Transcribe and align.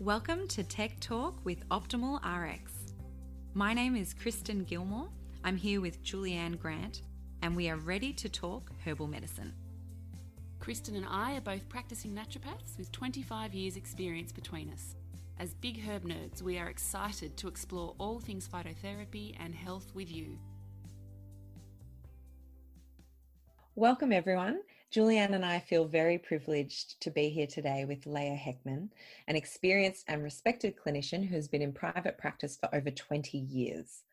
Welcome 0.00 0.46
to 0.48 0.62
Tech 0.62 1.00
Talk 1.00 1.42
with 1.42 1.66
Optimal 1.70 2.20
RX. 2.22 2.70
My 3.54 3.72
name 3.72 3.96
is 3.96 4.12
Kristen 4.12 4.62
Gilmore. 4.64 5.08
I'm 5.42 5.56
here 5.56 5.80
with 5.80 6.04
Julianne 6.04 6.58
Grant, 6.58 7.00
and 7.40 7.56
we 7.56 7.70
are 7.70 7.78
ready 7.78 8.12
to 8.12 8.28
talk 8.28 8.70
herbal 8.84 9.06
medicine. 9.06 9.54
Kristen 10.58 10.96
and 10.96 11.06
I 11.08 11.38
are 11.38 11.40
both 11.40 11.66
practicing 11.70 12.14
naturopaths 12.14 12.76
with 12.76 12.92
25 12.92 13.54
years' 13.54 13.78
experience 13.78 14.32
between 14.32 14.70
us. 14.70 14.96
As 15.38 15.54
big 15.54 15.82
herb 15.82 16.04
nerds, 16.04 16.42
we 16.42 16.58
are 16.58 16.68
excited 16.68 17.38
to 17.38 17.48
explore 17.48 17.94
all 17.96 18.20
things 18.20 18.46
phytotherapy 18.46 19.34
and 19.40 19.54
health 19.54 19.92
with 19.94 20.12
you. 20.12 20.38
Welcome, 23.74 24.12
everyone. 24.12 24.60
Julianne 24.94 25.34
and 25.34 25.44
I 25.44 25.58
feel 25.58 25.84
very 25.84 26.16
privileged 26.16 27.00
to 27.00 27.10
be 27.10 27.28
here 27.28 27.48
today 27.48 27.84
with 27.84 28.06
Leah 28.06 28.36
Hechtman, 28.36 28.90
an 29.26 29.34
experienced 29.34 30.04
and 30.06 30.22
respected 30.22 30.76
clinician 30.76 31.26
who's 31.26 31.48
been 31.48 31.60
in 31.60 31.72
private 31.72 32.16
practice 32.18 32.56
for 32.56 32.72
over 32.74 32.90
20 32.90 33.36
years. 33.36 34.04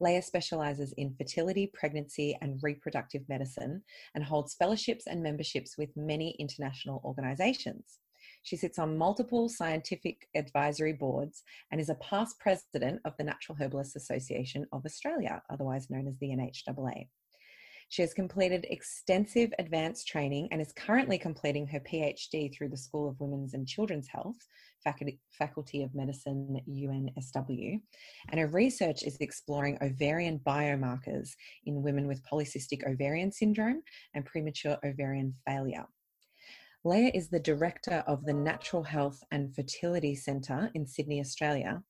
Leah 0.00 0.20
specializes 0.20 0.92
in 0.92 1.14
fertility, 1.14 1.66
pregnancy, 1.66 2.36
and 2.42 2.62
reproductive 2.62 3.26
medicine 3.28 3.82
and 4.14 4.22
holds 4.22 4.54
fellowships 4.54 5.06
and 5.06 5.22
memberships 5.22 5.78
with 5.78 5.96
many 5.96 6.36
international 6.38 7.00
organizations. 7.04 7.98
She 8.42 8.56
sits 8.56 8.78
on 8.78 8.98
multiple 8.98 9.48
scientific 9.48 10.28
advisory 10.34 10.92
boards 10.92 11.42
and 11.72 11.80
is 11.80 11.88
a 11.88 11.96
past 11.96 12.38
president 12.38 13.00
of 13.06 13.16
the 13.16 13.24
National 13.24 13.56
Herbalists 13.56 13.96
Association 13.96 14.66
of 14.72 14.84
Australia, 14.84 15.42
otherwise 15.48 15.90
known 15.90 16.06
as 16.06 16.18
the 16.18 16.28
NHAA. 16.28 17.08
She 17.90 18.02
has 18.02 18.12
completed 18.12 18.66
extensive 18.68 19.52
advanced 19.58 20.06
training 20.06 20.48
and 20.50 20.60
is 20.60 20.72
currently 20.72 21.18
completing 21.18 21.66
her 21.68 21.80
PhD 21.80 22.54
through 22.54 22.68
the 22.68 22.76
School 22.76 23.08
of 23.08 23.18
Women's 23.18 23.54
and 23.54 23.66
Children's 23.66 24.08
Health, 24.08 24.36
Faculty, 24.84 25.82
of 25.82 25.94
Medicine, 25.94 26.60
UNSW. 26.68 27.80
And 28.28 28.40
her 28.40 28.46
research 28.46 29.02
is 29.02 29.16
exploring 29.20 29.78
ovarian 29.80 30.40
biomarkers 30.46 31.30
in 31.64 31.82
women 31.82 32.06
with 32.06 32.22
polycystic 32.30 32.86
ovarian 32.86 33.32
syndrome 33.32 33.82
and 34.14 34.26
premature 34.26 34.76
ovarian 34.84 35.34
failure. 35.46 35.86
Leah 36.84 37.10
is 37.14 37.28
the 37.28 37.40
director 37.40 38.04
of 38.06 38.24
the 38.24 38.32
Natural 38.32 38.82
Health 38.82 39.22
and 39.30 39.54
Fertility 39.54 40.14
Centre 40.14 40.70
in 40.74 40.86
Sydney, 40.86 41.20
Australia, 41.20 41.82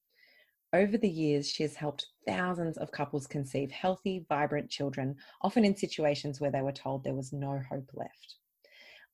over 0.72 0.98
the 0.98 1.08
years, 1.08 1.48
she 1.48 1.62
has 1.62 1.74
helped 1.74 2.08
thousands 2.26 2.76
of 2.78 2.92
couples 2.92 3.26
conceive 3.26 3.70
healthy, 3.70 4.24
vibrant 4.28 4.70
children, 4.70 5.16
often 5.40 5.64
in 5.64 5.76
situations 5.76 6.40
where 6.40 6.50
they 6.50 6.62
were 6.62 6.72
told 6.72 7.02
there 7.02 7.14
was 7.14 7.32
no 7.32 7.60
hope 7.70 7.90
left. 7.94 8.36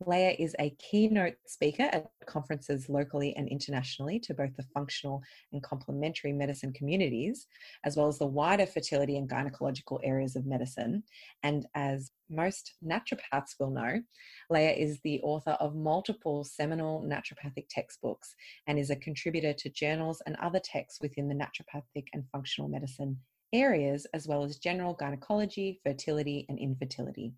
Leah 0.01 0.35
is 0.39 0.55
a 0.59 0.71
keynote 0.79 1.37
speaker 1.47 1.85
at 1.85 2.11
conferences 2.27 2.89
locally 2.89 3.35
and 3.37 3.49
internationally 3.49 4.19
to 4.19 4.35
both 4.35 4.55
the 4.57 4.67
functional 4.75 5.23
and 5.53 5.63
complementary 5.63 6.33
medicine 6.33 6.73
communities, 6.73 7.47
as 7.85 7.97
well 7.97 8.09
as 8.09 8.19
the 8.19 8.27
wider 8.27 8.67
fertility 8.67 9.17
and 9.17 9.29
gynecological 9.29 10.01
areas 10.03 10.37
of 10.37 10.47
medicine. 10.47 11.03
And 11.43 11.67
as 11.75 12.11
most 12.29 12.75
naturopaths 12.85 13.55
will 13.61 13.71
know, 13.71 14.01
Leah 14.51 14.73
is 14.73 15.01
the 15.05 15.21
author 15.23 15.53
of 15.53 15.77
multiple 15.77 16.45
seminal 16.45 17.03
naturopathic 17.03 17.67
textbooks 17.71 18.35
and 18.67 18.79
is 18.79 18.91
a 18.91 18.97
contributor 18.97 19.53
to 19.53 19.71
journals 19.71 20.21
and 20.27 20.37
other 20.37 20.61
texts 20.61 21.01
within 21.01 21.29
the 21.29 21.35
naturopathic 21.35 22.07
and 22.13 22.25
functional 22.33 22.69
medicine 22.69 23.19
areas, 23.53 24.07
as 24.13 24.27
well 24.27 24.43
as 24.43 24.57
general 24.57 24.95
gynecology, 24.95 25.81
fertility, 25.85 26.45
and 26.49 26.59
infertility. 26.59 27.33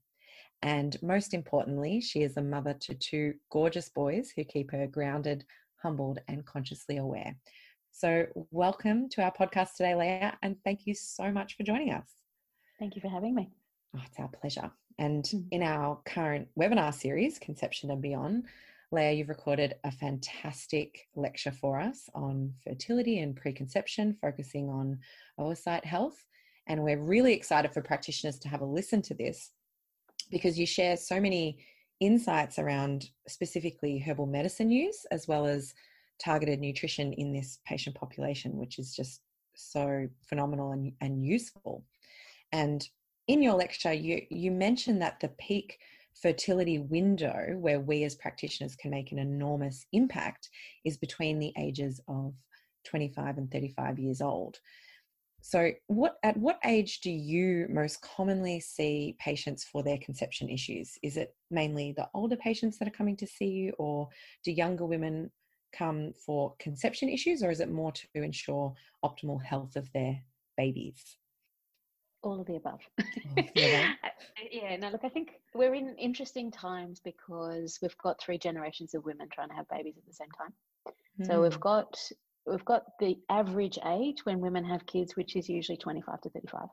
And 0.63 1.01
most 1.03 1.35
importantly, 1.35 2.01
she 2.01 2.23
is 2.23 2.37
a 2.37 2.43
mother 2.43 2.75
to 2.81 2.95
two 2.95 3.35
gorgeous 3.51 3.89
boys 3.89 4.33
who 4.35 4.45
keep 4.45 4.71
her 4.73 4.87
grounded, 4.87 5.45
humbled, 5.83 6.19
and 6.29 6.45
consciously 6.45 6.97
aware. 6.97 7.37
So, 7.93 8.27
welcome 8.51 9.09
to 9.11 9.23
our 9.23 9.33
podcast 9.33 9.77
today, 9.77 9.95
Leah, 9.95 10.37
and 10.43 10.57
thank 10.65 10.87
you 10.87 10.95
so 10.95 11.31
much 11.31 11.57
for 11.57 11.63
joining 11.63 11.93
us. 11.93 12.09
Thank 12.79 12.95
you 12.95 13.01
for 13.01 13.09
having 13.09 13.35
me. 13.35 13.51
Oh, 13.97 14.03
it's 14.05 14.19
our 14.19 14.29
pleasure. 14.29 14.71
And 14.99 15.25
mm. 15.25 15.45
in 15.51 15.63
our 15.63 16.01
current 16.05 16.49
webinar 16.59 16.93
series, 16.93 17.39
Conception 17.39 17.91
and 17.91 18.03
Beyond, 18.03 18.45
Leah, 18.93 19.13
you've 19.13 19.29
recorded 19.29 19.75
a 19.85 19.91
fantastic 19.91 21.09
lecture 21.17 21.51
for 21.51 21.81
us 21.81 22.09
on 22.15 22.53
fertility 22.63 23.19
and 23.19 23.35
preconception, 23.37 24.17
focusing 24.21 24.69
on 24.69 24.99
oocyte 25.41 25.85
health. 25.85 26.25
And 26.69 26.83
we're 26.83 27.01
really 27.01 27.33
excited 27.33 27.73
for 27.73 27.83
practitioners 27.83 28.39
to 28.41 28.49
have 28.49 28.61
a 28.61 28.67
listen 28.67 29.03
to 29.03 29.15
this 29.15 29.51
because 30.31 30.59
you 30.59 30.67
share 30.67 30.97
so 30.97 31.21
many 31.21 31.59
insights 32.01 32.59
around 32.59 33.11
specifically 33.27 33.99
herbal 33.99 34.27
medicine 34.27 34.71
use 34.71 35.07
as 35.11 35.27
well 35.27 35.47
as 35.47 35.75
targeted 36.23 36.61
nutrition 36.61 37.13
in 37.15 37.33
this 37.33 37.59
patient 37.67 37.97
population, 37.97 38.57
which 38.57 38.79
is 38.79 38.95
just 38.95 39.21
so 39.55 40.07
phenomenal 40.29 40.73
and, 40.73 40.93
and 41.01 41.25
useful. 41.25 41.85
And 42.53 42.87
in 43.29 43.43
your 43.43 43.55
lecture, 43.55 43.93
you, 43.93 44.23
you 44.31 44.51
mentioned 44.51 45.03
that 45.03 45.21
the 45.21 45.29
peak 45.39 45.79
fertility 46.21 46.79
window 46.79 47.55
where 47.59 47.81
we 47.81 48.05
as 48.05 48.15
practitioners 48.15 48.75
can 48.77 48.91
make 48.91 49.13
an 49.13 49.19
enormous 49.19 49.85
impact 49.93 50.49
is 50.85 50.97
between 50.97 51.39
the 51.39 51.53
ages 51.59 52.01
of 52.09 52.33
25 52.85 53.39
and 53.39 53.51
35 53.51 53.99
years 53.99 54.21
old. 54.21 54.59
So, 55.49 55.71
what 55.87 56.17
at 56.25 56.37
what 56.37 56.59
age 56.65 57.03
do 57.03 57.11
you 57.13 57.69
most 57.71 58.03
commonly 58.03 58.59
see 58.59 59.15
patients 59.21 59.63
for 59.63 59.85
their 59.85 59.99
conception 59.99 60.49
issues? 60.49 60.99
Is 61.05 61.17
it 61.17 61.37
mainly 61.53 61.93
the 61.93 62.09
older 62.15 62.35
patients 62.35 62.79
that 62.79 62.89
are 62.89 62.99
coming 62.99 63.17
to 63.19 63.29
see 63.29 63.47
you, 63.47 63.73
or 63.79 64.09
do 64.43 64.51
younger 64.51 64.85
women 64.85 65.31
come 65.73 66.13
for 66.15 66.57
conception 66.59 67.09
issues, 67.09 67.45
or 67.45 67.53
is 67.53 67.61
it 67.61 67.71
more 67.71 67.93
to 67.93 68.09
ensure 68.15 68.75
optimal 69.05 69.41
health 69.41 69.77
of 69.77 69.89
their 69.93 70.19
babies? 70.57 71.17
All 72.25 72.41
of 72.41 72.47
the 72.49 72.57
above. 72.57 72.81
yeah. 73.55 73.93
yeah, 74.51 74.77
no, 74.79 74.89
look, 74.89 75.05
I 75.05 75.09
think 75.09 75.35
we're 75.55 75.77
in 75.77 75.95
interesting 75.95 76.51
times 76.51 77.01
because 77.05 77.79
we've 77.81 77.97
got 77.99 78.21
three 78.21 78.37
generations 78.37 78.95
of 78.95 79.05
women 79.05 79.29
trying 79.33 79.51
to 79.51 79.55
have 79.55 79.69
babies 79.69 79.95
at 79.97 80.07
the 80.09 80.13
same 80.13 80.33
time. 80.37 80.53
So 81.25 81.41
we've 81.41 81.55
hmm. 81.55 81.61
got 81.61 81.97
we've 82.47 82.65
got 82.65 82.85
the 83.01 83.19
average 83.29 83.79
age 83.85 84.25
when 84.25 84.41
women 84.41 84.65
have 84.65 84.87
kids, 84.87 85.17
which 85.17 85.37
is 85.37 85.49
usually 85.49 85.77
25 85.77 86.21
to 86.23 86.31
35. 86.31 86.69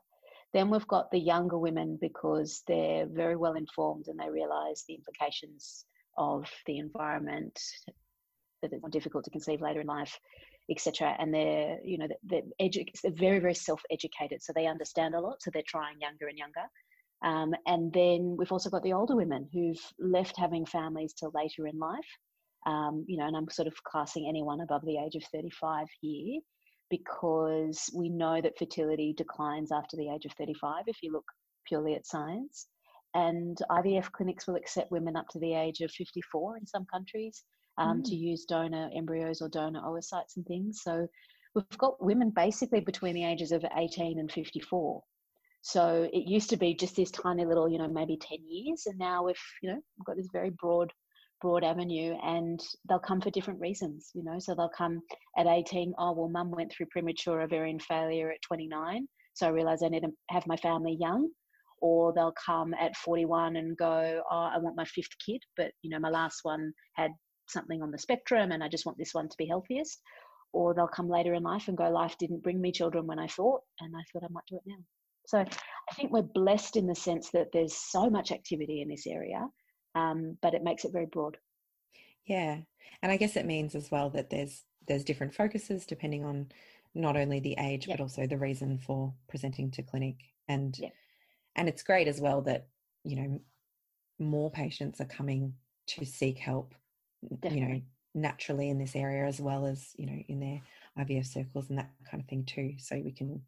Then 0.52 0.70
we've 0.70 0.86
got 0.86 1.10
the 1.10 1.18
younger 1.18 1.58
women 1.58 1.98
because 2.00 2.62
they're 2.68 3.06
very 3.06 3.36
well 3.36 3.54
informed 3.54 4.06
and 4.06 4.18
they 4.18 4.30
realize 4.30 4.84
the 4.86 4.94
implications 4.94 5.84
of 6.16 6.48
the 6.66 6.78
environment, 6.78 7.60
that 8.62 8.72
it's 8.72 8.82
more 8.82 8.90
difficult 8.90 9.24
to 9.24 9.30
conceive 9.30 9.60
later 9.60 9.80
in 9.80 9.86
life, 9.88 10.16
etc. 10.70 11.16
And 11.18 11.34
they're, 11.34 11.78
you 11.82 11.98
know, 11.98 12.06
they're, 12.22 12.42
edu- 12.60 12.86
they're 13.02 13.10
very, 13.12 13.40
very 13.40 13.54
self-educated, 13.54 14.42
so 14.42 14.52
they 14.52 14.66
understand 14.66 15.16
a 15.16 15.20
lot. 15.20 15.42
So 15.42 15.50
they're 15.52 15.62
trying 15.66 16.00
younger 16.00 16.28
and 16.28 16.38
younger. 16.38 16.66
Um, 17.22 17.54
and 17.66 17.92
then 17.92 18.36
we've 18.38 18.52
also 18.52 18.70
got 18.70 18.82
the 18.84 18.92
older 18.92 19.16
women 19.16 19.48
who've 19.52 19.80
left 19.98 20.38
having 20.38 20.66
families 20.66 21.14
till 21.14 21.32
later 21.34 21.66
in 21.66 21.78
life 21.78 22.06
um, 22.66 23.04
you 23.06 23.16
know, 23.18 23.26
and 23.26 23.36
I'm 23.36 23.48
sort 23.50 23.68
of 23.68 23.74
classing 23.84 24.26
anyone 24.28 24.60
above 24.60 24.84
the 24.84 24.98
age 24.98 25.14
of 25.14 25.24
35 25.32 25.86
here 26.00 26.40
because 26.90 27.90
we 27.94 28.08
know 28.08 28.40
that 28.40 28.58
fertility 28.58 29.14
declines 29.16 29.72
after 29.72 29.96
the 29.96 30.10
age 30.10 30.24
of 30.24 30.32
35 30.32 30.84
if 30.86 30.96
you 31.02 31.12
look 31.12 31.24
purely 31.66 31.94
at 31.94 32.06
science. 32.06 32.66
And 33.14 33.56
IVF 33.70 34.10
clinics 34.10 34.46
will 34.46 34.56
accept 34.56 34.90
women 34.90 35.16
up 35.16 35.28
to 35.28 35.38
the 35.38 35.54
age 35.54 35.80
of 35.80 35.90
54 35.90 36.56
in 36.58 36.66
some 36.66 36.84
countries 36.92 37.44
um, 37.78 38.00
mm. 38.00 38.04
to 38.04 38.14
use 38.14 38.44
donor 38.44 38.90
embryos 38.94 39.40
or 39.40 39.48
donor 39.48 39.80
oocytes 39.82 40.36
and 40.36 40.44
things. 40.46 40.80
So 40.82 41.06
we've 41.54 41.78
got 41.78 42.04
women 42.04 42.30
basically 42.30 42.80
between 42.80 43.14
the 43.14 43.24
ages 43.24 43.52
of 43.52 43.64
18 43.76 44.18
and 44.18 44.30
54. 44.30 45.02
So 45.62 46.08
it 46.12 46.28
used 46.28 46.50
to 46.50 46.56
be 46.56 46.74
just 46.74 46.96
this 46.96 47.10
tiny 47.10 47.44
little, 47.46 47.68
you 47.68 47.78
know, 47.78 47.88
maybe 47.88 48.18
10 48.20 48.38
years. 48.46 48.82
And 48.86 48.98
now 48.98 49.24
we've, 49.24 49.36
you 49.62 49.70
know, 49.70 49.80
we've 49.96 50.04
got 50.04 50.16
this 50.16 50.28
very 50.32 50.50
broad 50.50 50.92
broad 51.40 51.64
avenue 51.64 52.16
and 52.22 52.60
they'll 52.88 52.98
come 52.98 53.20
for 53.20 53.30
different 53.30 53.60
reasons 53.60 54.10
you 54.14 54.24
know? 54.24 54.38
So 54.38 54.54
they'll 54.54 54.70
come 54.76 55.00
at 55.36 55.46
18 55.46 55.94
oh 55.98 56.12
well 56.12 56.28
mum 56.28 56.50
went 56.50 56.72
through 56.72 56.86
premature 56.86 57.42
ovarian 57.42 57.78
failure 57.80 58.30
at 58.30 58.42
29 58.42 59.06
so 59.34 59.46
i 59.46 59.50
realize 59.50 59.82
i 59.82 59.88
need 59.88 60.02
to 60.02 60.10
have 60.30 60.46
my 60.46 60.56
family 60.56 60.96
young. 61.00 61.28
Or 61.80 62.14
they'll 62.14 62.32
come 62.46 62.72
at 62.80 62.96
41 62.96 63.56
and 63.56 63.76
go 63.76 64.22
oh 64.30 64.50
i 64.54 64.58
want 64.58 64.76
my 64.76 64.86
fifth 64.86 65.16
kid 65.24 65.42
but 65.56 65.72
you 65.82 65.90
know 65.90 65.98
my 65.98 66.08
last 66.08 66.40
one 66.42 66.72
had 66.94 67.10
something 67.48 67.82
on 67.82 67.90
the 67.90 67.98
spectrum 67.98 68.52
and 68.52 68.64
i 68.64 68.68
just 68.68 68.86
want 68.86 68.96
this 68.96 69.12
one 69.12 69.28
to 69.28 69.36
be 69.36 69.46
healthiest. 69.46 70.00
Or 70.54 70.72
they'll 70.72 70.86
come 70.86 71.10
later 71.10 71.34
in 71.34 71.42
life 71.42 71.66
and 71.66 71.76
go 71.76 71.90
life 71.90 72.16
didn't 72.18 72.44
bring 72.44 72.60
me 72.60 72.72
children 72.72 73.06
when 73.06 73.18
i 73.18 73.26
thought 73.26 73.60
and 73.80 73.94
i 73.94 74.02
thought 74.12 74.24
i 74.24 74.32
might 74.32 74.44
do 74.48 74.56
it 74.56 74.62
now. 74.66 74.82
So 75.26 75.38
i 75.40 75.94
think 75.94 76.10
we're 76.10 76.22
blessed 76.22 76.76
in 76.76 76.86
the 76.86 76.94
sense 76.94 77.30
that 77.32 77.48
there's 77.52 77.74
so 77.74 78.08
much 78.08 78.32
activity 78.32 78.80
in 78.80 78.88
this 78.88 79.06
area 79.06 79.46
um, 79.94 80.36
but 80.42 80.54
it 80.54 80.62
makes 80.62 80.84
it 80.84 80.92
very 80.92 81.06
broad. 81.06 81.38
Yeah, 82.26 82.58
and 83.02 83.12
I 83.12 83.16
guess 83.16 83.36
it 83.36 83.46
means 83.46 83.74
as 83.74 83.90
well 83.90 84.10
that 84.10 84.30
there's 84.30 84.62
there's 84.86 85.04
different 85.04 85.34
focuses 85.34 85.86
depending 85.86 86.24
on 86.24 86.46
not 86.94 87.16
only 87.16 87.40
the 87.40 87.56
age 87.58 87.86
yep. 87.86 87.98
but 87.98 88.02
also 88.02 88.26
the 88.26 88.36
reason 88.36 88.78
for 88.78 89.12
presenting 89.28 89.70
to 89.70 89.82
clinic 89.82 90.16
and 90.48 90.78
yep. 90.78 90.92
and 91.56 91.68
it's 91.68 91.82
great 91.82 92.08
as 92.08 92.20
well 92.20 92.42
that 92.42 92.66
you 93.02 93.16
know 93.16 93.40
more 94.18 94.50
patients 94.50 95.00
are 95.00 95.06
coming 95.06 95.54
to 95.86 96.04
seek 96.04 96.38
help 96.38 96.74
Definitely. 97.40 97.58
you 97.58 97.68
know 97.68 97.80
naturally 98.14 98.70
in 98.70 98.78
this 98.78 98.94
area 98.94 99.26
as 99.26 99.40
well 99.40 99.66
as 99.66 99.90
you 99.96 100.06
know 100.06 100.22
in 100.28 100.40
their 100.40 100.60
IVF 100.98 101.26
circles 101.26 101.68
and 101.68 101.78
that 101.78 101.90
kind 102.08 102.22
of 102.22 102.28
thing 102.28 102.44
too 102.44 102.74
so 102.78 103.00
we 103.04 103.10
can 103.10 103.42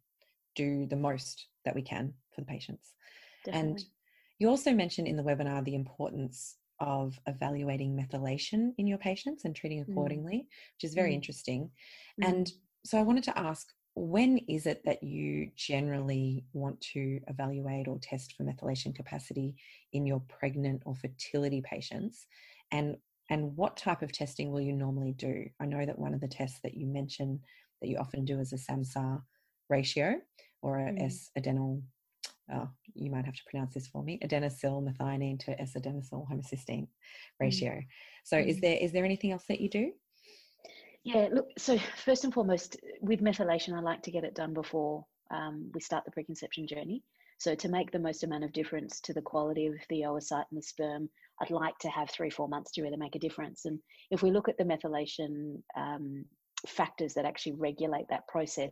do 0.55 0.85
the 0.87 0.95
most 0.95 1.47
that 1.63 1.75
we 1.75 1.81
can 1.81 2.13
for 2.35 2.41
the 2.41 2.47
patients 2.47 2.93
Definitely. 3.45 3.69
and 3.69 3.85
you 4.39 4.49
also 4.49 4.73
mentioned 4.73 5.07
in 5.07 5.17
the 5.17 5.23
webinar 5.23 5.63
the 5.63 5.75
importance 5.75 6.57
of 6.79 7.19
evaluating 7.25 7.95
methylation 7.95 8.71
in 8.77 8.87
your 8.87 8.99
patients 8.99 9.45
and 9.45 9.55
treating 9.55 9.83
mm. 9.83 9.89
accordingly, 9.89 10.37
mm. 10.37 10.75
which 10.75 10.83
is 10.83 10.93
very 10.93 11.11
mm. 11.11 11.15
interesting. 11.15 11.69
Mm. 12.21 12.29
And 12.29 12.51
so 12.85 12.97
I 12.97 13.03
wanted 13.03 13.23
to 13.25 13.37
ask 13.37 13.67
when 13.95 14.37
is 14.47 14.67
it 14.67 14.83
that 14.85 15.01
you 15.01 15.49
generally 15.55 16.45
want 16.53 16.79
to 16.79 17.19
evaluate 17.27 17.87
or 17.87 17.97
test 17.99 18.35
for 18.37 18.43
methylation 18.43 18.93
capacity 18.93 19.55
in 19.91 20.05
your 20.05 20.21
pregnant 20.29 20.83
or 20.85 20.93
fertility 20.95 21.61
patients? 21.61 22.27
And 22.71 22.97
and 23.29 23.57
what 23.57 23.75
type 23.75 24.03
of 24.03 24.13
testing 24.13 24.51
will 24.51 24.61
you 24.61 24.71
normally 24.71 25.13
do? 25.13 25.45
I 25.59 25.65
know 25.65 25.85
that 25.85 25.99
one 25.99 26.13
of 26.13 26.21
the 26.21 26.27
tests 26.27 26.59
that 26.63 26.75
you 26.75 26.87
mentioned 26.87 27.39
that 27.81 27.89
you 27.89 27.97
often 27.97 28.23
do 28.23 28.39
is 28.39 28.53
a 28.53 28.55
SAMSA 28.55 29.21
ratio 29.69 30.15
or 30.61 30.79
a 30.79 30.91
mm. 30.91 31.03
S-adenyl 31.03 31.81
oh, 32.53 32.69
you 32.93 33.11
might 33.11 33.25
have 33.25 33.35
to 33.35 33.43
pronounce 33.49 33.73
this 33.73 33.87
for 33.87 34.03
me, 34.03 34.19
adenosyl 34.23 34.83
methionine 34.83 35.39
to 35.39 35.59
S-adenosyl 35.61 36.27
homocysteine 36.29 36.83
mm. 36.83 36.87
ratio. 37.39 37.71
Mm. 37.71 37.85
So 38.23 38.37
is 38.37 38.57
mm. 38.57 38.61
there 38.61 38.77
is 38.77 38.91
there 38.91 39.05
anything 39.05 39.31
else 39.31 39.45
that 39.49 39.61
you 39.61 39.69
do? 39.69 39.91
Yeah, 41.03 41.29
look, 41.31 41.47
so 41.57 41.77
first 42.03 42.25
and 42.25 42.33
foremost, 42.33 42.77
with 42.99 43.21
methylation, 43.21 43.73
I 43.73 43.79
like 43.79 44.01
to 44.03 44.11
get 44.11 44.25
it 44.25 44.35
done 44.35 44.53
before 44.53 45.05
um, 45.31 45.71
we 45.73 45.79
start 45.79 46.03
the 46.03 46.11
preconception 46.11 46.67
journey. 46.67 47.01
So 47.39 47.55
to 47.55 47.69
make 47.69 47.91
the 47.91 47.99
most 47.99 48.23
amount 48.23 48.43
of 48.43 48.51
difference 48.51 48.99
to 49.01 49.13
the 49.13 49.21
quality 49.21 49.67
of 49.67 49.75
the 49.89 50.01
oocyte 50.01 50.45
and 50.51 50.57
the 50.57 50.61
sperm, 50.61 51.07
I'd 51.39 51.51
like 51.51 51.77
to 51.79 51.89
have 51.89 52.09
three, 52.09 52.29
four 52.29 52.49
months 52.49 52.71
to 52.73 52.81
really 52.81 52.97
make 52.97 53.15
a 53.15 53.19
difference. 53.19 53.65
And 53.65 53.79
if 54.11 54.21
we 54.21 54.31
look 54.31 54.49
at 54.49 54.57
the 54.57 54.63
methylation 54.63 55.61
um, 55.77 56.25
factors 56.67 57.13
that 57.13 57.25
actually 57.25 57.53
regulate 57.53 58.07
that 58.09 58.27
process, 58.27 58.71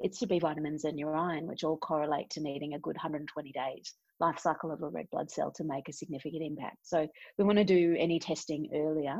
it's 0.00 0.20
your 0.20 0.28
B 0.28 0.38
vitamins 0.38 0.84
and 0.84 0.98
your 0.98 1.14
iron, 1.14 1.46
which 1.46 1.64
all 1.64 1.76
correlate 1.76 2.30
to 2.30 2.40
needing 2.40 2.74
a 2.74 2.78
good 2.78 2.96
120 2.96 3.52
days 3.52 3.94
life 4.20 4.38
cycle 4.38 4.70
of 4.70 4.82
a 4.82 4.88
red 4.88 5.06
blood 5.10 5.30
cell 5.30 5.52
to 5.52 5.64
make 5.64 5.88
a 5.88 5.92
significant 5.92 6.42
impact. 6.42 6.78
So 6.82 7.06
we 7.38 7.44
want 7.44 7.58
to 7.58 7.64
do 7.64 7.96
any 7.98 8.18
testing 8.18 8.68
earlier. 8.74 9.16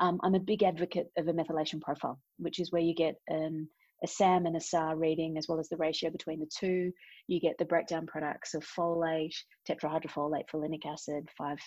Um, 0.00 0.18
I'm 0.22 0.34
a 0.34 0.40
big 0.40 0.62
advocate 0.62 1.08
of 1.16 1.28
a 1.28 1.32
methylation 1.32 1.80
profile, 1.80 2.18
which 2.38 2.58
is 2.58 2.72
where 2.72 2.82
you 2.82 2.94
get 2.94 3.14
an, 3.28 3.68
a 4.02 4.08
SAM 4.08 4.46
and 4.46 4.56
a 4.56 4.60
SAR 4.60 4.96
reading, 4.96 5.38
as 5.38 5.46
well 5.48 5.60
as 5.60 5.68
the 5.68 5.76
ratio 5.76 6.10
between 6.10 6.40
the 6.40 6.50
two. 6.58 6.90
You 7.28 7.40
get 7.40 7.56
the 7.58 7.64
breakdown 7.64 8.06
products 8.06 8.54
of 8.54 8.64
folate, 8.64 9.36
tetrahydrofolate, 9.68 10.48
folinic 10.52 10.86
acid, 10.86 11.28
5 11.38 11.58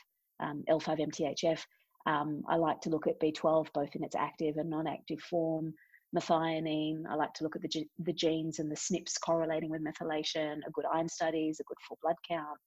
um, 0.42 0.64
L5-MTHF. 0.70 1.60
Um, 2.08 2.44
I 2.50 2.58
like 2.58 2.82
to 2.82 2.90
look 2.90 3.08
at 3.08 3.20
B12 3.20 3.68
both 3.74 3.96
in 3.96 4.04
its 4.04 4.16
active 4.16 4.58
and 4.58 4.70
non-active 4.70 5.22
form 5.22 5.74
methionine. 6.16 7.04
I 7.10 7.16
like 7.16 7.34
to 7.34 7.44
look 7.44 7.56
at 7.56 7.62
the, 7.62 7.88
the 8.00 8.14
genes 8.14 8.60
and 8.60 8.72
the 8.72 8.76
SNPs 8.76 9.20
correlating 9.24 9.70
with 9.70 9.84
methylation, 9.84 10.60
a 10.68 10.72
good 10.72 10.86
iron 10.92 11.10
studies, 11.10 11.60
a 11.60 11.64
good 11.64 11.78
full 11.88 11.98
blood 12.02 12.16
count. 12.28 12.58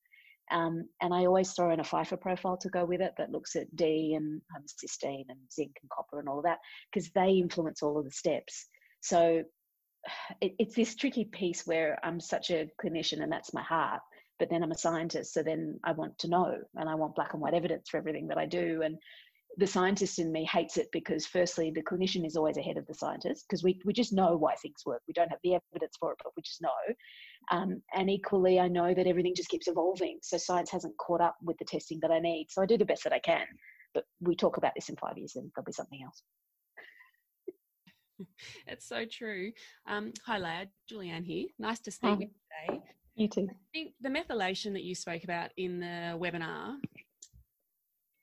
Um, 0.51 0.89
and 1.03 1.13
I 1.13 1.27
always 1.27 1.53
throw 1.53 1.71
in 1.73 1.81
a 1.81 1.85
Pfeiffer 1.85 2.17
profile 2.17 2.57
to 2.59 2.71
go 2.71 2.85
with 2.85 3.01
it 3.01 3.13
that 3.19 3.31
looks 3.31 3.55
at 3.55 3.75
D 3.77 4.15
and 4.15 4.41
cysteine 4.67 5.27
and 5.29 5.39
zinc 5.53 5.73
and 5.83 5.91
copper 5.91 6.19
and 6.19 6.29
all 6.29 6.39
of 6.39 6.45
that 6.45 6.59
because 6.91 7.11
they 7.11 7.33
influence 7.33 7.83
all 7.83 7.99
of 7.99 8.05
the 8.05 8.11
steps. 8.11 8.67
So 9.01 9.45
it, 10.41 10.55
it's 10.59 10.75
this 10.75 10.95
tricky 10.95 11.25
piece 11.25 11.67
where 11.67 11.99
I'm 12.03 12.21
such 12.21 12.51
a 12.51 12.71
clinician 12.83 13.23
and 13.23 13.31
that's 13.31 13.53
my 13.53 13.63
heart, 13.63 14.01
but 14.39 14.49
then 14.49 14.63
I'm 14.63 14.73
a 14.73 14.79
scientist. 14.79 15.35
So 15.35 15.43
then 15.43 15.79
I 15.85 15.93
want 15.93 16.19
to 16.21 16.29
know 16.29 16.57
and 16.75 16.89
I 16.89 16.95
want 16.95 17.15
black 17.15 17.35
and 17.35 17.43
white 17.43 17.55
evidence 17.55 17.89
for 17.91 17.99
everything 17.99 18.29
that 18.29 18.39
I 18.39 18.47
do. 18.47 18.83
And 18.83 18.97
the 19.57 19.67
scientist 19.67 20.19
in 20.19 20.31
me 20.31 20.45
hates 20.45 20.77
it 20.77 20.89
because 20.93 21.27
firstly 21.27 21.73
the 21.75 21.83
clinician 21.83 22.27
is 22.27 22.37
always 22.37 22.57
ahead 22.57 22.77
of 22.77 22.87
the 22.87 22.95
scientist 22.95 23.47
because 23.49 23.65
we, 23.65 23.81
we 23.85 23.93
just 23.93 24.13
know 24.13 24.37
why 24.37 24.55
things 24.57 24.83
work. 24.87 25.01
We 25.09 25.15
don't 25.15 25.31
have 25.31 25.41
the 25.43 25.55
evidence 25.55 25.97
for 25.99 26.13
it 26.13 26.19
but 26.23 26.33
we 26.37 26.43
just 26.43 26.63
know. 26.63 26.69
Um, 27.51 27.83
and 27.95 28.11
equally 28.11 28.61
i 28.61 28.69
know 28.69 28.93
that 28.93 29.07
everything 29.07 29.35
just 29.35 29.49
keeps 29.49 29.69
evolving 29.69 30.19
so 30.23 30.37
science 30.37 30.71
hasn't 30.71 30.97
caught 30.99 31.23
up 31.23 31.37
with 31.43 31.57
the 31.59 31.65
testing 31.65 31.99
that 32.03 32.11
i 32.11 32.19
need 32.19 32.49
so 32.51 32.61
i 32.61 32.67
do 32.67 32.77
the 32.77 32.85
best 32.85 33.05
that 33.05 33.13
i 33.13 33.19
can. 33.19 33.47
But 33.95 34.05
we 34.21 34.37
talk 34.37 34.59
about 34.59 34.73
this 34.77 34.91
in 34.91 34.97
five 34.97 35.17
years 35.17 35.35
and 35.37 35.51
there'll 35.55 35.65
be 35.65 35.73
something 35.73 36.01
else. 36.05 36.23
It's 38.67 38.87
so 38.87 39.05
true. 39.05 39.53
Um, 39.87 40.13
hi 40.27 40.39
lad 40.39 40.71
julianne 40.91 41.25
here. 41.25 41.47
Nice 41.59 41.79
to 41.81 41.93
speak 41.93 42.19
with 42.19 42.21
you 42.21 42.31
today. 42.67 42.83
You 43.15 43.29
too. 43.29 43.49
I 43.51 43.55
think 43.73 43.93
the 44.01 44.09
methylation 44.09 44.73
that 44.73 44.83
you 44.83 44.95
spoke 44.95 45.25
about 45.25 45.51
in 45.57 45.81
the 45.81 46.19
webinar 46.19 46.77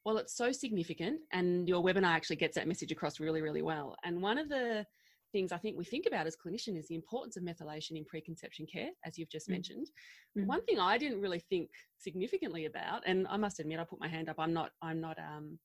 well, 0.06 0.18
it's 0.18 0.38
so 0.38 0.52
significant, 0.52 1.22
and 1.34 1.68
your 1.68 1.84
webinar 1.84 2.13
actually 2.13 2.36
gets 2.36 2.56
that 2.56 2.68
message 2.68 2.92
across 2.92 3.19
really, 3.19 3.42
really 3.42 3.63
well. 3.63 3.96
And 4.04 4.22
one 4.22 4.38
of 4.38 4.50
the 4.50 4.86
things 5.31 5.52
I 5.52 5.57
think 5.57 5.78
we 5.78 5.84
think 5.84 6.06
about 6.06 6.28
as 6.28 6.38
clinicians 6.38 6.78
is 6.78 6.88
the 6.88 6.96
importance 6.96 7.36
of 7.38 7.44
methylation 7.44 7.98
in 7.98 8.06
preconception 8.06 8.68
care, 8.72 8.90
as 9.04 9.18
you've 9.18 9.31
just 9.31 9.50
mm. 9.50 9.54
mentioned. 9.54 9.90
Mm. 10.38 10.46
One 10.46 10.63
thing 10.66 10.80
I 10.80 11.00
didn't 11.00 11.22
really 11.22 11.40
think 11.50 11.72
significantly 11.98 12.66
about, 12.66 13.02
and 13.07 13.28
I 13.28 13.38
must 13.38 13.60
admit, 13.60 13.80
I 13.80 13.84
put 13.84 14.00
my 14.00 14.07
hand 14.07 14.30
up. 14.30 14.36
I'm 14.40 14.54
not. 14.54 14.72
I'm 14.81 15.02
not. 15.02 15.18
Um, 15.18 15.60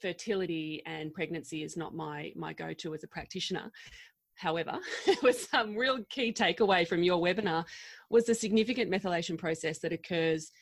fertility 0.00 0.82
and 0.84 1.12
pregnancy 1.14 1.62
is 1.62 1.74
not 1.76 1.94
my 1.94 2.30
my 2.36 2.52
go-to 2.52 2.94
as 2.94 3.02
a 3.02 3.08
practitioner. 3.08 3.72
However, 4.36 4.78
it 5.06 5.22
was 5.22 5.48
some 5.48 5.74
real 5.74 6.04
key 6.08 6.32
takeaway 6.32 6.86
from 6.86 7.02
your 7.02 7.20
webinar 7.20 7.64
was 8.10 8.26
the 8.26 8.34
significant 8.34 8.90
methylation 8.92 9.36
process 9.36 9.80
that 9.80 9.92
occurs 9.92 10.52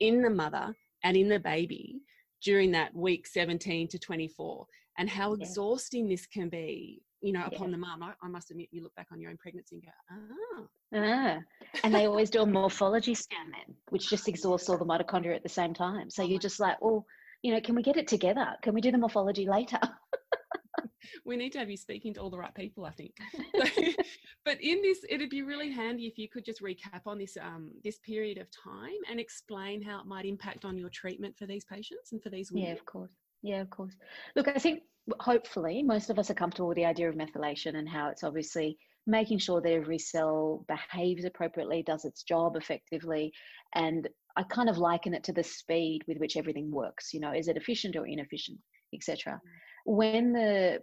in 0.00 0.22
the 0.22 0.30
mother 0.30 0.74
and 1.04 1.16
in 1.16 1.28
the 1.28 1.38
baby 1.38 2.00
during 2.42 2.70
that 2.72 2.94
week 2.94 3.26
17 3.26 3.88
to 3.88 3.98
24 3.98 4.66
and 4.98 5.08
how 5.08 5.34
yeah. 5.34 5.42
exhausting 5.42 6.08
this 6.08 6.26
can 6.26 6.48
be 6.48 7.02
you 7.20 7.32
know 7.32 7.44
upon 7.46 7.68
yeah. 7.68 7.72
the 7.72 7.78
mum 7.78 8.02
I, 8.02 8.12
I, 8.22 8.28
must 8.28 8.50
admit 8.50 8.68
you 8.70 8.82
look 8.82 8.94
back 8.94 9.08
on 9.12 9.20
your 9.20 9.30
own 9.30 9.36
pregnancy 9.36 9.76
and 9.76 9.84
go 9.84 10.68
ah. 10.94 10.98
ah. 11.00 11.38
and 11.84 11.94
they 11.94 12.06
always 12.06 12.30
do 12.30 12.42
a 12.42 12.46
morphology 12.46 13.14
scan 13.14 13.50
then 13.50 13.74
which 13.90 14.08
just 14.08 14.28
exhausts 14.28 14.68
all 14.68 14.78
the 14.78 14.84
mitochondria 14.84 15.34
at 15.34 15.42
the 15.42 15.48
same 15.48 15.74
time 15.74 16.10
so 16.10 16.22
oh 16.22 16.26
you're 16.26 16.38
just 16.38 16.60
like 16.60 16.80
well 16.80 17.04
you 17.42 17.52
know 17.52 17.60
can 17.60 17.74
we 17.74 17.82
get 17.82 17.96
it 17.96 18.06
together 18.06 18.46
can 18.62 18.74
we 18.74 18.80
do 18.80 18.92
the 18.92 18.98
morphology 18.98 19.46
later 19.48 19.78
we 21.24 21.36
need 21.36 21.50
to 21.50 21.58
have 21.58 21.70
you 21.70 21.76
speaking 21.76 22.14
to 22.14 22.20
all 22.20 22.30
the 22.30 22.38
right 22.38 22.54
people, 22.54 22.84
I 22.84 22.90
think. 22.90 23.14
but 24.44 24.60
in 24.60 24.82
this, 24.82 25.04
it'd 25.08 25.30
be 25.30 25.42
really 25.42 25.70
handy 25.70 26.06
if 26.06 26.18
you 26.18 26.28
could 26.28 26.44
just 26.44 26.62
recap 26.62 27.02
on 27.06 27.18
this 27.18 27.36
um, 27.40 27.70
this 27.84 27.98
period 27.98 28.38
of 28.38 28.46
time 28.50 28.98
and 29.10 29.20
explain 29.20 29.82
how 29.82 30.00
it 30.00 30.06
might 30.06 30.24
impact 30.24 30.64
on 30.64 30.76
your 30.76 30.90
treatment 30.90 31.36
for 31.38 31.46
these 31.46 31.64
patients 31.64 32.12
and 32.12 32.22
for 32.22 32.30
these 32.30 32.50
women. 32.52 32.68
Yeah, 32.68 32.72
of 32.72 32.84
course. 32.84 33.12
Yeah, 33.42 33.60
of 33.60 33.70
course. 33.70 33.94
Look, 34.36 34.48
I 34.48 34.58
think 34.58 34.82
hopefully 35.20 35.82
most 35.82 36.10
of 36.10 36.18
us 36.18 36.30
are 36.30 36.34
comfortable 36.34 36.68
with 36.68 36.76
the 36.76 36.84
idea 36.84 37.08
of 37.08 37.14
methylation 37.14 37.76
and 37.76 37.88
how 37.88 38.08
it's 38.08 38.24
obviously 38.24 38.76
making 39.06 39.38
sure 39.38 39.60
that 39.62 39.72
every 39.72 39.98
cell 39.98 40.66
behaves 40.68 41.24
appropriately, 41.24 41.82
does 41.82 42.04
its 42.04 42.24
job 42.24 42.56
effectively, 42.56 43.32
and 43.74 44.06
I 44.36 44.42
kind 44.42 44.68
of 44.68 44.76
liken 44.76 45.14
it 45.14 45.24
to 45.24 45.32
the 45.32 45.42
speed 45.42 46.00
with 46.06 46.18
which 46.18 46.36
everything 46.36 46.70
works. 46.70 47.14
You 47.14 47.20
know, 47.20 47.32
is 47.32 47.48
it 47.48 47.56
efficient 47.56 47.96
or 47.96 48.06
inefficient, 48.06 48.58
etc 48.94 49.40
when 49.88 50.34
the 50.34 50.80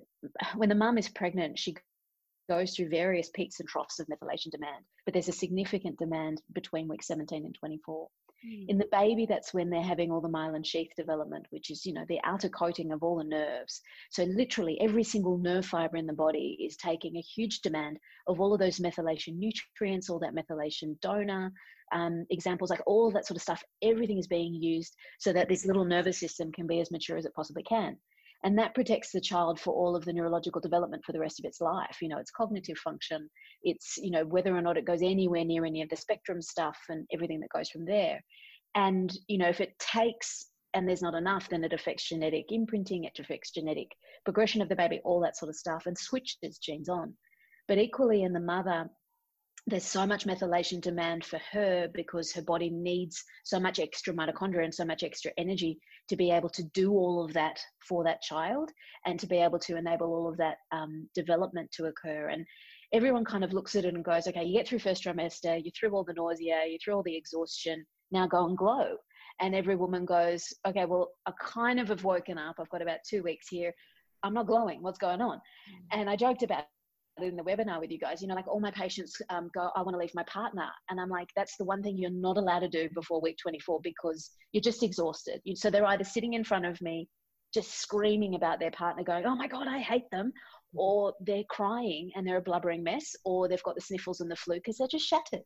when 0.55 0.69
the 0.69 0.75
mum 0.75 0.97
is 0.97 1.07
pregnant, 1.07 1.59
she 1.59 1.75
goes 2.49 2.75
through 2.75 2.89
various 2.89 3.29
peaks 3.29 3.59
and 3.59 3.69
troughs 3.69 3.99
of 3.99 4.07
methylation 4.07 4.49
demand, 4.49 4.83
but 5.05 5.13
there's 5.13 5.29
a 5.29 5.33
significant 5.33 5.97
demand 5.99 6.41
between 6.53 6.87
week 6.87 7.03
17 7.03 7.45
and 7.45 7.55
24. 7.55 8.07
Mm. 8.47 8.65
In 8.67 8.77
the 8.79 8.87
baby, 8.91 9.27
that's 9.27 9.53
when 9.53 9.69
they're 9.69 9.81
having 9.81 10.11
all 10.11 10.21
the 10.21 10.29
myelin 10.29 10.65
sheath 10.65 10.89
development, 10.97 11.45
which 11.51 11.69
is, 11.69 11.85
you 11.85 11.93
know, 11.93 12.05
the 12.07 12.19
outer 12.23 12.49
coating 12.49 12.91
of 12.91 13.03
all 13.03 13.17
the 13.17 13.23
nerves. 13.23 13.81
So 14.09 14.23
literally 14.23 14.79
every 14.81 15.03
single 15.03 15.37
nerve 15.37 15.65
fiber 15.65 15.97
in 15.97 16.07
the 16.07 16.13
body 16.13 16.57
is 16.59 16.75
taking 16.75 17.15
a 17.15 17.21
huge 17.21 17.61
demand 17.61 17.97
of 18.27 18.39
all 18.39 18.53
of 18.53 18.59
those 18.59 18.79
methylation 18.79 19.37
nutrients, 19.37 20.09
all 20.09 20.19
that 20.19 20.35
methylation 20.35 20.99
donor, 21.01 21.51
um, 21.93 22.25
examples 22.31 22.71
like 22.71 22.81
all 22.87 23.11
that 23.11 23.27
sort 23.27 23.37
of 23.37 23.43
stuff. 23.43 23.63
Everything 23.83 24.17
is 24.17 24.27
being 24.27 24.53
used 24.53 24.95
so 25.19 25.31
that 25.31 25.47
this 25.47 25.65
little 25.65 25.85
nervous 25.85 26.19
system 26.19 26.51
can 26.51 26.65
be 26.65 26.79
as 26.79 26.91
mature 26.91 27.17
as 27.17 27.25
it 27.25 27.35
possibly 27.35 27.63
can 27.63 27.97
and 28.45 28.57
that 28.59 28.75
protects 28.75 29.11
the 29.11 29.19
child 29.19 29.59
for 29.59 29.73
all 29.73 29.95
of 29.95 30.05
the 30.05 30.13
neurological 30.13 30.61
development 30.61 31.03
for 31.03 31.11
the 31.11 31.19
rest 31.19 31.39
of 31.39 31.45
its 31.45 31.59
life. 31.59 31.97
You 31.99 32.07
know 32.07 32.19
its 32.19 32.31
cognitive 32.31 32.77
function. 32.77 33.27
It's 33.63 33.97
you 33.97 34.11
know 34.11 34.23
whether 34.23 34.55
or 34.55 34.61
not 34.61 34.77
it 34.77 34.85
goes 34.85 35.01
anywhere 35.01 35.43
near 35.43 35.65
any 35.65 35.81
of 35.81 35.89
the 35.89 35.97
spectrum 35.97 36.41
stuff 36.41 36.77
and 36.87 37.07
everything 37.11 37.39
that 37.41 37.49
goes 37.49 37.69
from 37.69 37.85
there. 37.85 38.21
And 38.75 39.11
you 39.27 39.39
know 39.39 39.49
if 39.49 39.59
it 39.59 39.77
takes 39.79 40.45
and 40.75 40.87
there's 40.87 41.01
not 41.01 41.15
enough 41.15 41.49
then 41.49 41.63
it 41.63 41.73
affects 41.73 42.07
genetic 42.07 42.45
imprinting 42.49 43.05
it 43.05 43.17
affects 43.17 43.51
genetic 43.51 43.87
progression 44.25 44.61
of 44.61 44.69
the 44.69 44.75
baby 44.75 44.99
all 45.05 45.21
that 45.21 45.37
sort 45.37 45.49
of 45.49 45.55
stuff 45.55 45.83
and 45.87 45.97
switches 45.97 46.59
genes 46.59 46.87
on. 46.87 47.15
But 47.67 47.79
equally 47.79 48.23
in 48.23 48.33
the 48.33 48.39
mother 48.39 48.89
there's 49.67 49.85
so 49.85 50.05
much 50.05 50.25
methylation 50.25 50.79
demand 50.79 51.25
for 51.25 51.39
her 51.51 51.87
because 51.93 52.31
her 52.31 52.41
body 52.41 52.69
needs 52.69 53.23
so 53.43 53.59
much 53.59 53.79
extra 53.79 54.13
mitochondria 54.13 54.63
and 54.63 54.73
so 54.73 54.85
much 54.85 55.01
extra 55.01 55.31
energy 55.37 55.79
to 56.07 56.15
be 56.15 56.29
able 56.29 56.49
to 56.49 56.63
do 56.65 56.91
all 56.91 57.25
of 57.25 57.33
that 57.33 57.59
for 57.87 58.03
that 58.03 58.21
child 58.21 58.69
and 59.05 59.19
to 59.19 59.25
be 59.25 59.37
able 59.37 59.57
to 59.57 59.75
enable 59.75 60.13
all 60.13 60.29
of 60.29 60.37
that 60.37 60.57
um, 60.71 61.09
development 61.15 61.71
to 61.71 61.85
occur. 61.85 62.29
And 62.29 62.45
everyone 62.93 63.25
kind 63.25 63.43
of 63.43 63.53
looks 63.53 63.75
at 63.75 63.85
it 63.85 63.95
and 63.95 64.05
goes, 64.05 64.27
okay, 64.27 64.43
you 64.43 64.53
get 64.53 64.67
through 64.67 64.79
first 64.79 65.03
trimester, 65.03 65.59
you're 65.63 65.71
through 65.77 65.95
all 65.95 66.03
the 66.03 66.13
nausea, 66.13 66.61
you're 66.67 66.79
through 66.83 66.95
all 66.95 67.03
the 67.03 67.17
exhaustion, 67.17 67.83
now 68.11 68.27
go 68.27 68.45
and 68.45 68.57
glow. 68.57 68.97
And 69.41 69.55
every 69.55 69.75
woman 69.75 70.05
goes, 70.05 70.53
okay, 70.67 70.85
well, 70.85 71.09
I 71.25 71.31
kind 71.41 71.79
of 71.79 71.89
have 71.89 72.03
woken 72.03 72.37
up. 72.37 72.57
I've 72.59 72.69
got 72.69 72.83
about 72.83 72.99
two 73.07 73.23
weeks 73.23 73.47
here. 73.49 73.73
I'm 74.23 74.33
not 74.33 74.47
glowing. 74.47 74.81
What's 74.81 74.99
going 74.99 75.21
on? 75.21 75.37
Mm. 75.37 75.99
And 75.99 76.09
I 76.09 76.15
joked 76.15 76.43
about 76.43 76.65
in 77.23 77.35
the 77.35 77.43
webinar 77.43 77.79
with 77.79 77.91
you 77.91 77.97
guys, 77.97 78.21
you 78.21 78.27
know, 78.27 78.35
like 78.35 78.47
all 78.47 78.59
my 78.59 78.71
patients 78.71 79.21
um, 79.29 79.49
go, 79.53 79.69
I 79.75 79.81
want 79.81 79.93
to 79.93 79.97
leave 79.97 80.13
my 80.13 80.23
partner. 80.23 80.67
And 80.89 80.99
I'm 80.99 81.09
like, 81.09 81.29
that's 81.35 81.55
the 81.57 81.63
one 81.63 81.81
thing 81.81 81.97
you're 81.97 82.09
not 82.09 82.37
allowed 82.37 82.59
to 82.59 82.69
do 82.69 82.89
before 82.93 83.21
week 83.21 83.37
24 83.41 83.79
because 83.83 84.31
you're 84.51 84.61
just 84.61 84.83
exhausted. 84.83 85.41
So 85.55 85.69
they're 85.69 85.85
either 85.85 86.03
sitting 86.03 86.33
in 86.33 86.43
front 86.43 86.65
of 86.65 86.81
me, 86.81 87.07
just 87.53 87.79
screaming 87.79 88.35
about 88.35 88.59
their 88.59 88.71
partner, 88.71 89.03
going, 89.03 89.25
oh 89.25 89.35
my 89.35 89.47
God, 89.47 89.67
I 89.67 89.79
hate 89.79 90.09
them. 90.11 90.33
Or 90.73 91.13
they're 91.21 91.45
crying 91.49 92.11
and 92.15 92.27
they're 92.27 92.37
a 92.37 92.41
blubbering 92.41 92.83
mess, 92.83 93.15
or 93.23 93.47
they've 93.47 93.63
got 93.63 93.75
the 93.75 93.81
sniffles 93.81 94.19
and 94.19 94.29
the 94.29 94.35
flu 94.35 94.55
because 94.55 94.77
they're 94.77 94.87
just 94.87 95.07
shattered. 95.07 95.43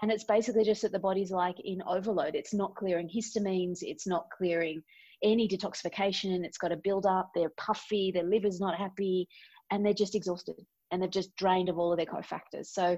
And 0.00 0.10
it's 0.10 0.24
basically 0.24 0.64
just 0.64 0.82
that 0.82 0.92
the 0.92 1.00
body's 1.00 1.32
like 1.32 1.56
in 1.62 1.82
overload. 1.86 2.34
It's 2.34 2.54
not 2.54 2.76
clearing 2.76 3.10
histamines, 3.14 3.78
it's 3.82 4.06
not 4.06 4.28
clearing 4.38 4.82
any 5.22 5.48
detoxification. 5.48 6.44
It's 6.44 6.58
got 6.58 6.68
to 6.68 6.76
build 6.76 7.04
up. 7.04 7.30
They're 7.34 7.52
puffy, 7.58 8.10
their 8.10 8.24
liver's 8.24 8.60
not 8.60 8.78
happy, 8.78 9.28
and 9.70 9.84
they're 9.84 9.92
just 9.92 10.14
exhausted 10.14 10.64
and 10.94 11.02
they've 11.02 11.10
just 11.10 11.34
drained 11.34 11.68
of 11.68 11.78
all 11.78 11.92
of 11.92 11.98
their 11.98 12.06
cofactors. 12.06 12.66
So 12.66 12.96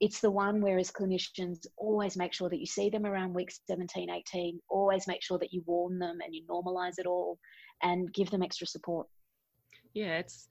it's 0.00 0.20
the 0.20 0.30
one 0.30 0.60
where 0.60 0.78
as 0.78 0.92
clinicians 0.92 1.66
always 1.76 2.16
make 2.16 2.32
sure 2.32 2.50
that 2.50 2.60
you 2.60 2.66
see 2.66 2.90
them 2.90 3.06
around 3.06 3.34
week 3.34 3.50
17, 3.66 4.10
18, 4.10 4.60
always 4.68 5.08
make 5.08 5.22
sure 5.22 5.38
that 5.38 5.52
you 5.52 5.64
warn 5.66 5.98
them 5.98 6.18
and 6.24 6.34
you 6.34 6.42
normalize 6.48 6.98
it 6.98 7.06
all 7.06 7.38
and 7.82 8.12
give 8.12 8.30
them 8.30 8.42
extra 8.42 8.66
support. 8.66 9.08
Yeah, 9.94 10.18
it's 10.18 10.48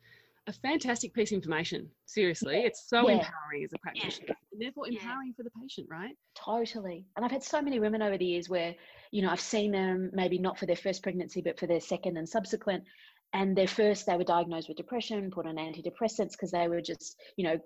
a 0.48 0.54
fantastic 0.54 1.13
piece 1.13 1.32
of 1.32 1.36
information. 1.36 1.88
Seriously, 2.08 2.56
yeah. 2.56 2.68
it's 2.68 2.89
so 2.89 3.08
yeah. 3.08 3.16
empowering 3.16 3.63
as 3.63 3.74
a 3.74 3.80
practitioner, 3.80 4.27
yeah. 4.30 4.36
and 4.51 4.62
therefore 4.62 4.88
empowering 4.88 5.34
for 5.38 5.44
the 5.44 5.51
patient, 5.62 5.88
right? 5.89 6.16
Totally. 6.36 7.06
And 7.16 7.24
I've 7.24 7.32
had 7.32 7.44
so 7.44 7.62
many 7.62 7.80
women 7.80 8.01
over 8.01 8.18
the 8.18 8.25
years 8.25 8.50
where, 8.50 8.74
you 9.12 9.22
know, 9.22 9.30
I've 9.30 9.39
seen 9.39 9.72
them 9.72 10.10
maybe 10.13 10.39
not 10.39 10.58
for 10.58 10.66
their 10.66 10.75
first 10.75 11.04
pregnancy, 11.04 11.42
but 11.42 11.60
for 11.60 11.68
their 11.68 11.82
second 11.82 12.18
and 12.18 12.27
subsequent, 12.27 12.84
and 13.34 13.55
their 13.55 13.67
first 13.67 14.05
they 14.05 14.15
were 14.15 14.24
diagnosed 14.24 14.67
with 14.67 14.77
depression 14.77 15.29
put 15.31 15.46
on 15.46 15.55
antidepressants 15.55 16.31
because 16.31 16.51
they 16.51 16.67
were 16.67 16.81
just 16.81 17.17
you 17.36 17.46
know 17.46 17.57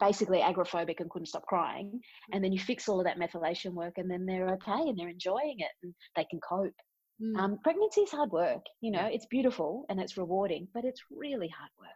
basically 0.00 0.40
agoraphobic 0.40 1.00
and 1.00 1.10
couldn't 1.10 1.26
stop 1.26 1.46
crying 1.46 2.00
and 2.32 2.42
then 2.42 2.52
you 2.52 2.58
fix 2.58 2.88
all 2.88 2.98
of 2.98 3.06
that 3.06 3.18
methylation 3.18 3.72
work 3.72 3.94
and 3.96 4.10
then 4.10 4.26
they're 4.26 4.48
okay 4.48 4.88
and 4.88 4.98
they're 4.98 5.08
enjoying 5.08 5.56
it 5.58 5.70
and 5.82 5.94
they 6.16 6.24
can 6.24 6.40
cope 6.40 6.74
mm. 7.22 7.36
um, 7.38 7.58
pregnancy 7.62 8.00
is 8.00 8.10
hard 8.10 8.30
work 8.30 8.64
you 8.80 8.90
know 8.90 9.08
it's 9.10 9.26
beautiful 9.26 9.84
and 9.88 10.00
it's 10.00 10.16
rewarding 10.16 10.66
but 10.74 10.84
it's 10.84 11.02
really 11.10 11.48
hard 11.48 11.70
work 11.78 11.88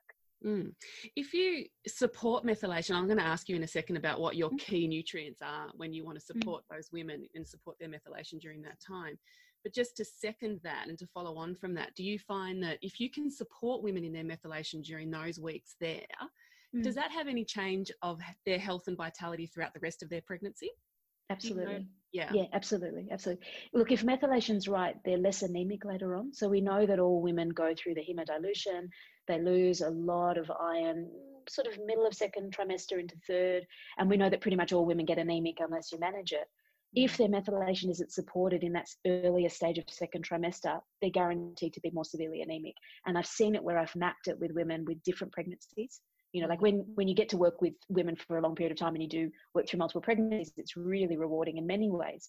Mm. 0.44 0.72
If 1.16 1.32
you 1.32 1.66
support 1.86 2.44
methylation, 2.44 2.94
I'm 2.94 3.06
going 3.06 3.18
to 3.18 3.24
ask 3.24 3.48
you 3.48 3.56
in 3.56 3.62
a 3.62 3.68
second 3.68 3.96
about 3.96 4.20
what 4.20 4.36
your 4.36 4.50
mm. 4.50 4.58
key 4.58 4.88
nutrients 4.88 5.40
are 5.42 5.68
when 5.76 5.92
you 5.92 6.04
want 6.04 6.18
to 6.18 6.24
mm. 6.24 6.26
support 6.26 6.64
mm. 6.64 6.76
those 6.76 6.90
women 6.92 7.26
and 7.34 7.46
support 7.46 7.76
their 7.78 7.88
methylation 7.88 8.40
during 8.40 8.62
that 8.62 8.78
time. 8.80 9.18
But 9.62 9.74
just 9.74 9.96
to 9.96 10.04
second 10.04 10.60
that 10.64 10.88
and 10.88 10.98
to 10.98 11.06
follow 11.06 11.36
on 11.36 11.54
from 11.54 11.74
that, 11.74 11.94
do 11.94 12.02
you 12.02 12.18
find 12.18 12.62
that 12.62 12.78
if 12.82 12.98
you 13.00 13.10
can 13.10 13.30
support 13.30 13.82
women 13.82 14.04
in 14.04 14.12
their 14.12 14.24
methylation 14.24 14.82
during 14.82 15.10
those 15.10 15.38
weeks 15.38 15.76
there, 15.80 16.00
mm. 16.74 16.82
does 16.82 16.94
that 16.96 17.10
have 17.12 17.28
any 17.28 17.44
change 17.44 17.90
of 18.02 18.20
their 18.44 18.58
health 18.58 18.88
and 18.88 18.96
vitality 18.96 19.46
throughout 19.46 19.74
the 19.74 19.80
rest 19.80 20.02
of 20.02 20.08
their 20.08 20.22
pregnancy? 20.22 20.70
Absolutely. 21.30 21.72
You 21.72 21.78
know? 21.78 21.84
Yeah. 22.12 22.30
Yeah, 22.32 22.44
absolutely. 22.52 23.08
Absolutely. 23.10 23.46
Look, 23.72 23.90
if 23.90 24.04
methylation's 24.04 24.68
right, 24.68 24.96
they're 25.04 25.16
less 25.16 25.42
anemic 25.42 25.84
later 25.84 26.14
on. 26.14 26.34
So 26.34 26.48
we 26.48 26.60
know 26.60 26.84
that 26.84 26.98
all 26.98 27.22
women 27.22 27.48
go 27.48 27.74
through 27.74 27.94
the 27.94 28.02
hemodilution, 28.02 28.88
they 29.28 29.40
lose 29.40 29.80
a 29.80 29.88
lot 29.88 30.36
of 30.36 30.50
iron 30.50 31.08
sort 31.48 31.66
of 31.66 31.78
middle 31.86 32.06
of 32.06 32.14
second 32.14 32.54
trimester 32.54 33.00
into 33.00 33.16
third. 33.26 33.66
And 33.98 34.10
we 34.10 34.16
know 34.16 34.28
that 34.28 34.42
pretty 34.42 34.56
much 34.56 34.72
all 34.72 34.84
women 34.84 35.06
get 35.06 35.18
anemic 35.18 35.56
unless 35.60 35.90
you 35.90 35.98
manage 35.98 36.32
it 36.32 36.46
if 36.94 37.16
their 37.16 37.28
methylation 37.28 37.90
isn't 37.90 38.12
supported 38.12 38.62
in 38.62 38.72
that 38.74 38.86
earlier 39.06 39.48
stage 39.48 39.78
of 39.78 39.84
second 39.88 40.28
trimester, 40.28 40.80
they're 41.00 41.10
guaranteed 41.10 41.72
to 41.74 41.80
be 41.80 41.90
more 41.90 42.04
severely 42.04 42.42
anemic. 42.42 42.74
And 43.06 43.16
I've 43.16 43.26
seen 43.26 43.54
it 43.54 43.62
where 43.62 43.78
I've 43.78 43.96
mapped 43.96 44.28
it 44.28 44.38
with 44.38 44.52
women 44.52 44.84
with 44.84 45.02
different 45.02 45.32
pregnancies. 45.32 46.00
You 46.32 46.42
know, 46.42 46.48
like 46.48 46.60
when 46.62 46.84
when 46.94 47.08
you 47.08 47.14
get 47.14 47.28
to 47.30 47.36
work 47.36 47.60
with 47.60 47.74
women 47.88 48.16
for 48.16 48.38
a 48.38 48.42
long 48.42 48.54
period 48.54 48.72
of 48.72 48.78
time 48.78 48.94
and 48.94 49.02
you 49.02 49.08
do 49.08 49.30
work 49.54 49.68
through 49.68 49.78
multiple 49.78 50.00
pregnancies, 50.00 50.52
it's 50.56 50.76
really 50.76 51.16
rewarding 51.16 51.56
in 51.56 51.66
many 51.66 51.90
ways. 51.90 52.28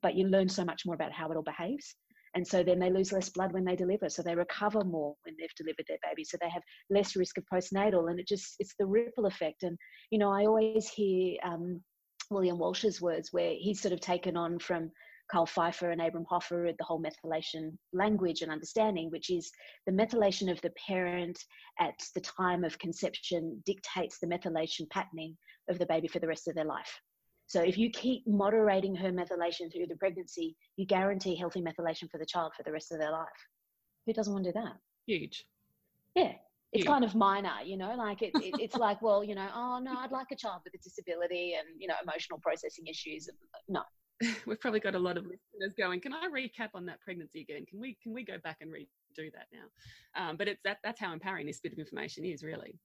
But 0.00 0.14
you 0.14 0.26
learn 0.26 0.48
so 0.48 0.64
much 0.64 0.82
more 0.84 0.94
about 0.94 1.12
how 1.12 1.30
it 1.30 1.36
all 1.36 1.42
behaves. 1.42 1.94
And 2.34 2.46
so 2.46 2.62
then 2.62 2.78
they 2.78 2.90
lose 2.90 3.12
less 3.12 3.28
blood 3.28 3.52
when 3.52 3.64
they 3.64 3.76
deliver. 3.76 4.08
So 4.08 4.22
they 4.22 4.34
recover 4.34 4.84
more 4.84 5.14
when 5.24 5.36
they've 5.38 5.54
delivered 5.56 5.84
their 5.86 5.98
baby. 6.02 6.24
So 6.24 6.38
they 6.40 6.48
have 6.48 6.62
less 6.88 7.14
risk 7.14 7.36
of 7.36 7.44
postnatal. 7.52 8.10
And 8.10 8.18
it 8.18 8.26
just, 8.26 8.56
it's 8.58 8.74
the 8.78 8.86
ripple 8.86 9.26
effect. 9.26 9.64
And, 9.64 9.76
you 10.10 10.18
know, 10.18 10.30
I 10.32 10.46
always 10.46 10.88
hear 10.88 11.36
um, 11.44 11.82
William 12.32 12.58
Walsh's 12.58 13.00
words, 13.00 13.32
where 13.32 13.54
he's 13.58 13.80
sort 13.80 13.92
of 13.92 14.00
taken 14.00 14.36
on 14.36 14.58
from 14.58 14.90
Carl 15.30 15.46
Pfeiffer 15.46 15.90
and 15.90 16.00
Abram 16.00 16.26
Hoffer 16.28 16.70
the 16.76 16.84
whole 16.84 17.02
methylation 17.02 17.76
language 17.92 18.42
and 18.42 18.50
understanding, 18.50 19.10
which 19.10 19.30
is 19.30 19.50
the 19.86 19.92
methylation 19.92 20.50
of 20.50 20.60
the 20.60 20.72
parent 20.86 21.38
at 21.78 21.94
the 22.14 22.20
time 22.20 22.64
of 22.64 22.78
conception 22.78 23.62
dictates 23.64 24.18
the 24.18 24.26
methylation 24.26 24.88
patterning 24.90 25.36
of 25.68 25.78
the 25.78 25.86
baby 25.86 26.08
for 26.08 26.18
the 26.18 26.26
rest 26.26 26.48
of 26.48 26.54
their 26.54 26.64
life. 26.64 27.00
So 27.46 27.60
if 27.62 27.78
you 27.78 27.90
keep 27.90 28.26
moderating 28.26 28.94
her 28.96 29.10
methylation 29.10 29.72
through 29.72 29.86
the 29.88 29.96
pregnancy, 29.96 30.56
you 30.76 30.86
guarantee 30.86 31.36
healthy 31.36 31.62
methylation 31.62 32.10
for 32.10 32.18
the 32.18 32.26
child 32.26 32.52
for 32.56 32.62
the 32.62 32.72
rest 32.72 32.92
of 32.92 32.98
their 32.98 33.12
life. 33.12 33.28
Who 34.06 34.12
doesn't 34.12 34.32
want 34.32 34.44
to 34.44 34.52
do 34.52 34.60
that? 34.60 34.76
Huge. 35.06 35.44
Yeah 36.14 36.32
it's 36.72 36.86
kind 36.86 37.04
of 37.04 37.14
minor, 37.14 37.52
you 37.64 37.76
know, 37.76 37.94
like 37.96 38.22
it, 38.22 38.32
it, 38.36 38.54
it's 38.58 38.76
like, 38.76 39.02
well, 39.02 39.22
you 39.22 39.34
know, 39.34 39.48
oh 39.54 39.78
no, 39.82 39.94
I'd 39.98 40.10
like 40.10 40.28
a 40.32 40.36
child 40.36 40.62
with 40.64 40.74
a 40.74 40.78
disability 40.78 41.54
and, 41.58 41.68
you 41.78 41.86
know, 41.86 41.94
emotional 42.02 42.38
processing 42.38 42.86
issues. 42.86 43.28
No. 43.68 43.82
We've 44.46 44.60
probably 44.60 44.80
got 44.80 44.94
a 44.94 44.98
lot 44.98 45.16
of 45.16 45.24
listeners 45.24 45.74
going, 45.76 46.00
can 46.00 46.14
I 46.14 46.28
recap 46.28 46.70
on 46.74 46.86
that 46.86 47.00
pregnancy 47.00 47.42
again? 47.42 47.66
Can 47.66 47.80
we, 47.80 47.96
can 48.02 48.14
we 48.14 48.24
go 48.24 48.34
back 48.42 48.58
and 48.60 48.70
redo 48.70 49.30
that 49.32 49.48
now? 49.52 50.20
Um, 50.20 50.36
but 50.36 50.48
it's 50.48 50.60
that, 50.64 50.78
that's 50.82 51.00
how 51.00 51.12
empowering 51.12 51.46
this 51.46 51.60
bit 51.60 51.72
of 51.72 51.78
information 51.78 52.24
is 52.24 52.42
really. 52.42 52.78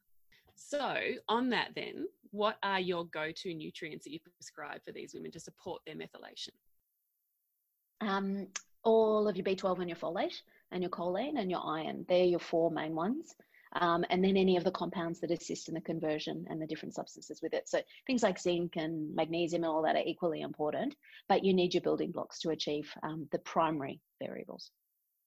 So 0.55 0.97
on 1.29 1.49
that 1.51 1.69
then, 1.75 2.07
what 2.31 2.57
are 2.63 2.79
your 2.79 3.05
go-to 3.05 3.53
nutrients 3.53 4.03
that 4.03 4.11
you 4.11 4.19
prescribe 4.19 4.81
for 4.83 4.91
these 4.91 5.13
women 5.13 5.31
to 5.31 5.39
support 5.39 5.81
their 5.85 5.95
methylation? 5.95 6.49
Um, 8.01 8.47
all 8.83 9.27
of 9.27 9.37
your 9.37 9.45
B12 9.45 9.79
and 9.79 9.89
your 9.89 9.97
folate 9.97 10.41
and 10.71 10.81
your 10.81 10.89
choline 10.89 11.39
and 11.39 11.49
your 11.49 11.63
iron. 11.63 12.05
They're 12.09 12.25
your 12.25 12.39
four 12.39 12.71
main 12.71 12.95
ones 12.95 13.35
um, 13.73 14.05
and 14.09 14.23
then 14.23 14.37
any 14.37 14.57
of 14.57 14.63
the 14.63 14.71
compounds 14.71 15.19
that 15.19 15.31
assist 15.31 15.67
in 15.67 15.75
the 15.75 15.81
conversion 15.81 16.45
and 16.49 16.61
the 16.61 16.67
different 16.67 16.95
substances 16.95 17.41
with 17.41 17.53
it. 17.53 17.67
So 17.69 17.81
things 18.05 18.23
like 18.23 18.39
zinc 18.39 18.75
and 18.75 19.13
magnesium 19.15 19.63
and 19.63 19.71
all 19.71 19.81
that 19.83 19.95
are 19.95 20.03
equally 20.05 20.41
important, 20.41 20.95
but 21.27 21.43
you 21.43 21.53
need 21.53 21.73
your 21.73 21.81
building 21.81 22.11
blocks 22.11 22.39
to 22.39 22.49
achieve 22.49 22.91
um, 23.03 23.27
the 23.31 23.39
primary 23.39 24.01
variables. 24.21 24.71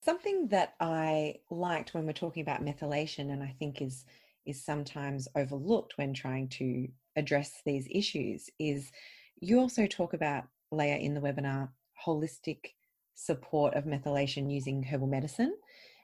Something 0.02 0.48
that 0.48 0.74
I 0.80 1.36
liked 1.50 1.92
when 1.92 2.06
we're 2.06 2.12
talking 2.12 2.42
about 2.42 2.64
methylation, 2.64 3.32
and 3.32 3.42
I 3.42 3.54
think 3.58 3.82
is 3.82 4.04
is 4.46 4.64
sometimes 4.64 5.28
overlooked 5.36 5.98
when 5.98 6.14
trying 6.14 6.48
to 6.48 6.88
address 7.16 7.60
these 7.66 7.86
issues, 7.90 8.48
is 8.58 8.90
you 9.38 9.60
also 9.60 9.86
talk 9.86 10.14
about 10.14 10.44
Leah 10.72 10.96
in 10.96 11.12
the 11.12 11.20
webinar 11.20 11.68
holistic 12.06 12.72
support 13.14 13.74
of 13.74 13.84
methylation 13.84 14.50
using 14.50 14.82
herbal 14.82 15.06
medicine. 15.06 15.54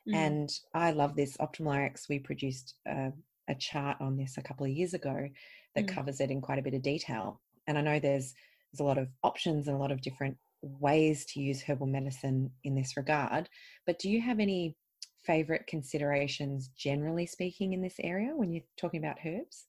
Mm. 0.08 0.14
And 0.14 0.50
I 0.74 0.92
love 0.92 1.16
this. 1.16 1.36
Optimal 1.38 1.86
RX, 1.86 2.08
we 2.08 2.18
produced 2.18 2.74
a, 2.86 3.12
a, 3.48 3.54
chart 3.54 3.96
on 4.00 4.16
this 4.16 4.36
a 4.38 4.42
couple 4.42 4.66
of 4.66 4.72
years 4.72 4.94
ago 4.94 5.28
that 5.74 5.86
mm. 5.86 5.94
covers 5.94 6.20
it 6.20 6.30
in 6.30 6.40
quite 6.40 6.58
a 6.58 6.62
bit 6.62 6.74
of 6.74 6.82
detail. 6.82 7.40
And 7.66 7.76
I 7.76 7.80
know 7.80 7.98
there's 7.98 8.34
there's 8.72 8.80
a 8.80 8.84
lot 8.84 8.98
of 8.98 9.08
options 9.22 9.68
and 9.68 9.76
a 9.76 9.80
lot 9.80 9.92
of 9.92 10.02
different 10.02 10.36
ways 10.62 11.24
to 11.26 11.40
use 11.40 11.62
herbal 11.62 11.86
medicine 11.86 12.50
in 12.64 12.74
this 12.74 12.96
regard. 12.96 13.48
But 13.86 13.98
do 13.98 14.10
you 14.10 14.20
have 14.20 14.40
any 14.40 14.76
favorite 15.24 15.66
considerations, 15.66 16.70
generally 16.76 17.26
speaking, 17.26 17.72
in 17.72 17.82
this 17.82 17.96
area 18.00 18.32
when 18.34 18.52
you're 18.52 18.64
talking 18.76 19.02
about 19.02 19.18
herbs? 19.24 19.66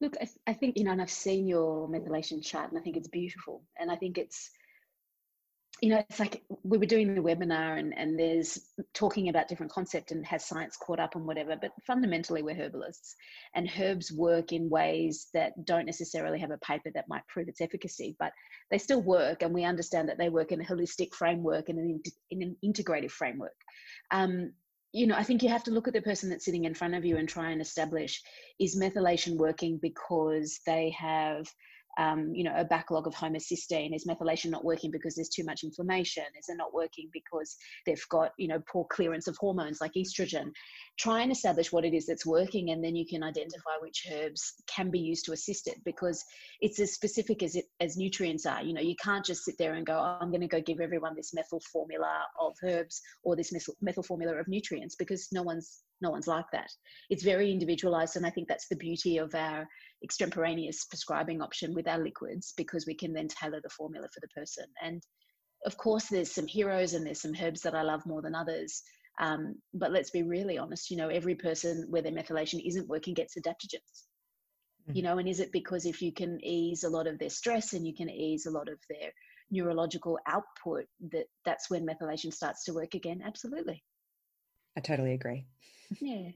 Look, 0.00 0.14
I, 0.20 0.28
I 0.46 0.52
think, 0.52 0.76
you 0.76 0.84
know, 0.84 0.92
and 0.92 1.00
I've 1.00 1.10
seen 1.10 1.46
your 1.46 1.88
methylation 1.88 2.44
chart 2.44 2.70
and 2.70 2.78
I 2.78 2.82
think 2.82 2.96
it's 2.96 3.08
beautiful. 3.08 3.62
And 3.78 3.90
I 3.90 3.96
think 3.96 4.18
it's, 4.18 4.50
you 5.82 5.90
know, 5.90 6.02
it's 6.08 6.18
like 6.18 6.42
we 6.62 6.78
were 6.78 6.86
doing 6.86 7.14
the 7.14 7.20
webinar 7.20 7.78
and, 7.78 7.92
and 7.96 8.18
there's 8.18 8.58
talking 8.94 9.28
about 9.28 9.46
different 9.46 9.72
concept 9.72 10.10
and 10.10 10.24
has 10.24 10.44
science 10.44 10.76
caught 10.76 10.98
up 10.98 11.16
and 11.16 11.26
whatever, 11.26 11.54
but 11.60 11.72
fundamentally 11.86 12.42
we're 12.42 12.56
herbalists 12.56 13.14
and 13.54 13.70
herbs 13.78 14.10
work 14.10 14.52
in 14.52 14.70
ways 14.70 15.28
that 15.34 15.52
don't 15.66 15.84
necessarily 15.84 16.38
have 16.38 16.50
a 16.50 16.58
paper 16.58 16.90
that 16.94 17.08
might 17.08 17.26
prove 17.28 17.48
its 17.48 17.60
efficacy, 17.60 18.16
but 18.18 18.32
they 18.70 18.78
still 18.78 19.02
work 19.02 19.42
and 19.42 19.52
we 19.52 19.64
understand 19.64 20.08
that 20.08 20.16
they 20.16 20.30
work 20.30 20.50
in 20.50 20.62
a 20.62 20.64
holistic 20.64 21.12
framework 21.14 21.68
and 21.68 21.78
in, 21.78 22.02
in 22.30 22.42
an 22.42 22.56
integrative 22.64 23.10
framework. 23.10 23.56
Um, 24.10 24.52
you 24.92 25.06
know, 25.06 25.16
I 25.16 25.24
think 25.24 25.42
you 25.42 25.50
have 25.50 25.64
to 25.64 25.72
look 25.72 25.88
at 25.88 25.94
the 25.94 26.00
person 26.00 26.30
that's 26.30 26.46
sitting 26.46 26.64
in 26.64 26.72
front 26.72 26.94
of 26.94 27.04
you 27.04 27.18
and 27.18 27.28
try 27.28 27.50
and 27.50 27.60
establish 27.60 28.22
is 28.58 28.80
methylation 28.80 29.36
working 29.36 29.78
because 29.82 30.60
they 30.64 30.96
have 30.98 31.46
um, 31.98 32.32
you 32.34 32.44
know, 32.44 32.54
a 32.56 32.64
backlog 32.64 33.06
of 33.06 33.14
homocysteine? 33.14 33.94
Is 33.94 34.06
methylation 34.06 34.50
not 34.50 34.64
working 34.64 34.90
because 34.90 35.14
there's 35.14 35.28
too 35.28 35.44
much 35.44 35.64
inflammation? 35.64 36.24
Is 36.38 36.48
it 36.48 36.56
not 36.56 36.74
working 36.74 37.08
because 37.12 37.56
they've 37.86 38.02
got, 38.10 38.32
you 38.38 38.48
know, 38.48 38.62
poor 38.70 38.86
clearance 38.90 39.26
of 39.28 39.36
hormones 39.38 39.80
like 39.80 39.92
estrogen? 39.94 40.50
Try 40.98 41.22
and 41.22 41.32
establish 41.32 41.72
what 41.72 41.84
it 41.84 41.94
is 41.94 42.06
that's 42.06 42.26
working, 42.26 42.70
and 42.70 42.82
then 42.82 42.96
you 42.96 43.06
can 43.06 43.22
identify 43.22 43.76
which 43.80 44.06
herbs 44.12 44.54
can 44.66 44.90
be 44.90 44.98
used 44.98 45.24
to 45.26 45.32
assist 45.32 45.66
it 45.66 45.76
because 45.84 46.24
it's 46.60 46.80
as 46.80 46.92
specific 46.92 47.42
as 47.42 47.56
it 47.56 47.66
as 47.80 47.96
nutrients 47.96 48.46
are. 48.46 48.62
You 48.62 48.74
know, 48.74 48.80
you 48.80 48.96
can't 49.02 49.24
just 49.24 49.44
sit 49.44 49.56
there 49.58 49.74
and 49.74 49.86
go, 49.86 49.94
oh, 49.94 50.18
I'm 50.20 50.30
going 50.30 50.40
to 50.40 50.48
go 50.48 50.60
give 50.60 50.80
everyone 50.80 51.14
this 51.16 51.34
methyl 51.34 51.60
formula 51.72 52.24
of 52.40 52.54
herbs 52.64 53.00
or 53.22 53.36
this 53.36 53.52
methyl, 53.80 54.02
formula 54.02 54.34
of 54.34 54.48
nutrients 54.48 54.96
because 54.96 55.28
no 55.32 55.42
one's 55.42 55.82
no 56.02 56.10
one's 56.10 56.26
like 56.26 56.44
that. 56.52 56.70
It's 57.08 57.24
very 57.24 57.50
individualized, 57.50 58.16
and 58.16 58.26
I 58.26 58.30
think 58.30 58.48
that's 58.48 58.68
the 58.68 58.76
beauty 58.76 59.16
of 59.18 59.34
our 59.34 59.66
extemporaneous 60.06 60.84
prescribing 60.84 61.42
option 61.42 61.74
with 61.74 61.88
our 61.88 61.98
liquids 61.98 62.54
because 62.56 62.86
we 62.86 62.94
can 62.94 63.12
then 63.12 63.26
tailor 63.26 63.60
the 63.60 63.68
formula 63.68 64.06
for 64.14 64.20
the 64.20 64.28
person. 64.40 64.66
And 64.80 65.02
of 65.64 65.76
course, 65.76 66.06
there's 66.06 66.30
some 66.30 66.46
heroes 66.46 66.94
and 66.94 67.04
there's 67.04 67.20
some 67.20 67.34
herbs 67.42 67.62
that 67.62 67.74
I 67.74 67.82
love 67.82 68.06
more 68.06 68.22
than 68.22 68.36
others. 68.36 68.82
Um, 69.18 69.56
but 69.74 69.90
let's 69.90 70.10
be 70.10 70.22
really 70.22 70.58
honest, 70.58 70.92
you 70.92 70.96
know, 70.96 71.08
every 71.08 71.34
person 71.34 71.86
where 71.90 72.02
their 72.02 72.12
methylation 72.12 72.60
isn't 72.64 72.88
working 72.88 73.14
gets 73.14 73.34
adaptogens. 73.36 74.04
You 74.86 74.94
mm-hmm. 74.94 75.02
know, 75.02 75.18
and 75.18 75.28
is 75.28 75.40
it 75.40 75.50
because 75.50 75.86
if 75.86 76.00
you 76.00 76.12
can 76.12 76.38
ease 76.44 76.84
a 76.84 76.88
lot 76.88 77.08
of 77.08 77.18
their 77.18 77.30
stress 77.30 77.72
and 77.72 77.84
you 77.84 77.94
can 77.94 78.08
ease 78.08 78.46
a 78.46 78.52
lot 78.52 78.68
of 78.68 78.78
their 78.88 79.10
neurological 79.50 80.20
output 80.28 80.84
that 81.10 81.26
that's 81.44 81.68
when 81.68 81.84
methylation 81.84 82.32
starts 82.32 82.62
to 82.64 82.74
work 82.74 82.94
again? 82.94 83.22
Absolutely. 83.26 83.82
I 84.76 84.80
totally 84.80 85.14
agree. 85.14 85.46
Yeah. 86.00 86.30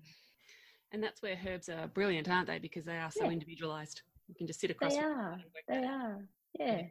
And 0.92 1.02
that's 1.02 1.22
where 1.22 1.38
herbs 1.46 1.68
are 1.68 1.88
brilliant, 1.88 2.28
aren't 2.28 2.48
they? 2.48 2.58
Because 2.58 2.84
they 2.84 2.98
are 2.98 3.10
so 3.10 3.24
yeah. 3.24 3.30
individualized. 3.30 4.02
You 4.28 4.34
can 4.34 4.46
just 4.46 4.60
sit 4.60 4.70
across. 4.70 4.94
They 4.94 5.00
are. 5.00 5.40
They 5.68 5.84
are. 5.84 6.24
Yeah. 6.58 6.76
yeah. 6.76 6.82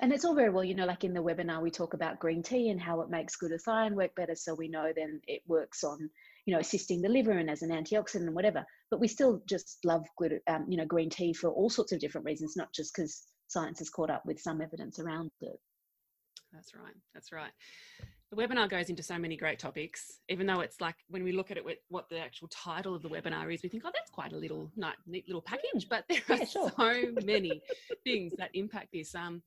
And 0.00 0.12
it's 0.12 0.24
all 0.24 0.34
very 0.34 0.50
well, 0.50 0.64
you 0.64 0.74
know, 0.74 0.86
like 0.86 1.04
in 1.04 1.14
the 1.14 1.22
webinar, 1.22 1.62
we 1.62 1.70
talk 1.70 1.94
about 1.94 2.18
green 2.18 2.42
tea 2.42 2.70
and 2.70 2.80
how 2.80 3.00
it 3.00 3.10
makes 3.10 3.36
glutathione 3.36 3.92
work 3.92 4.14
better. 4.16 4.34
So 4.34 4.54
we 4.54 4.68
know 4.68 4.92
then 4.94 5.20
it 5.28 5.42
works 5.46 5.84
on, 5.84 6.10
you 6.46 6.54
know, 6.54 6.60
assisting 6.60 7.00
the 7.00 7.08
liver 7.08 7.32
and 7.32 7.48
as 7.48 7.62
an 7.62 7.70
antioxidant 7.70 8.26
and 8.26 8.34
whatever. 8.34 8.64
But 8.90 9.00
we 9.00 9.06
still 9.08 9.40
just 9.48 9.78
love, 9.84 10.04
glut- 10.18 10.42
um, 10.48 10.66
you 10.68 10.76
know, 10.76 10.84
green 10.84 11.10
tea 11.10 11.32
for 11.32 11.50
all 11.50 11.70
sorts 11.70 11.92
of 11.92 12.00
different 12.00 12.24
reasons, 12.24 12.54
not 12.56 12.72
just 12.74 12.92
because 12.94 13.22
science 13.46 13.78
has 13.78 13.88
caught 13.88 14.10
up 14.10 14.26
with 14.26 14.40
some 14.40 14.60
evidence 14.60 14.98
around 14.98 15.30
it. 15.40 15.60
That's 16.54 16.74
right. 16.74 16.94
That's 17.12 17.32
right 17.32 17.52
the 18.34 18.42
webinar 18.42 18.68
goes 18.68 18.90
into 18.90 19.02
so 19.02 19.18
many 19.18 19.36
great 19.36 19.58
topics, 19.58 20.18
even 20.28 20.46
though 20.46 20.60
it's 20.60 20.80
like 20.80 20.96
when 21.08 21.24
we 21.24 21.32
look 21.32 21.50
at 21.50 21.56
it, 21.56 21.64
what 21.88 22.08
the 22.08 22.18
actual 22.18 22.48
title 22.48 22.94
of 22.94 23.02
the 23.02 23.08
webinar 23.08 23.52
is, 23.52 23.62
we 23.62 23.68
think, 23.68 23.84
oh, 23.86 23.90
that's 23.94 24.10
quite 24.10 24.32
a 24.32 24.36
little 24.36 24.70
neat 25.06 25.26
little 25.28 25.42
package. 25.42 25.88
But 25.88 26.04
there 26.08 26.20
are 26.28 26.36
yeah, 26.36 26.44
sure. 26.44 26.72
so 26.76 27.04
many 27.24 27.62
things 28.04 28.32
that 28.38 28.50
impact 28.54 28.88
this. 28.92 29.14
Um, 29.14 29.42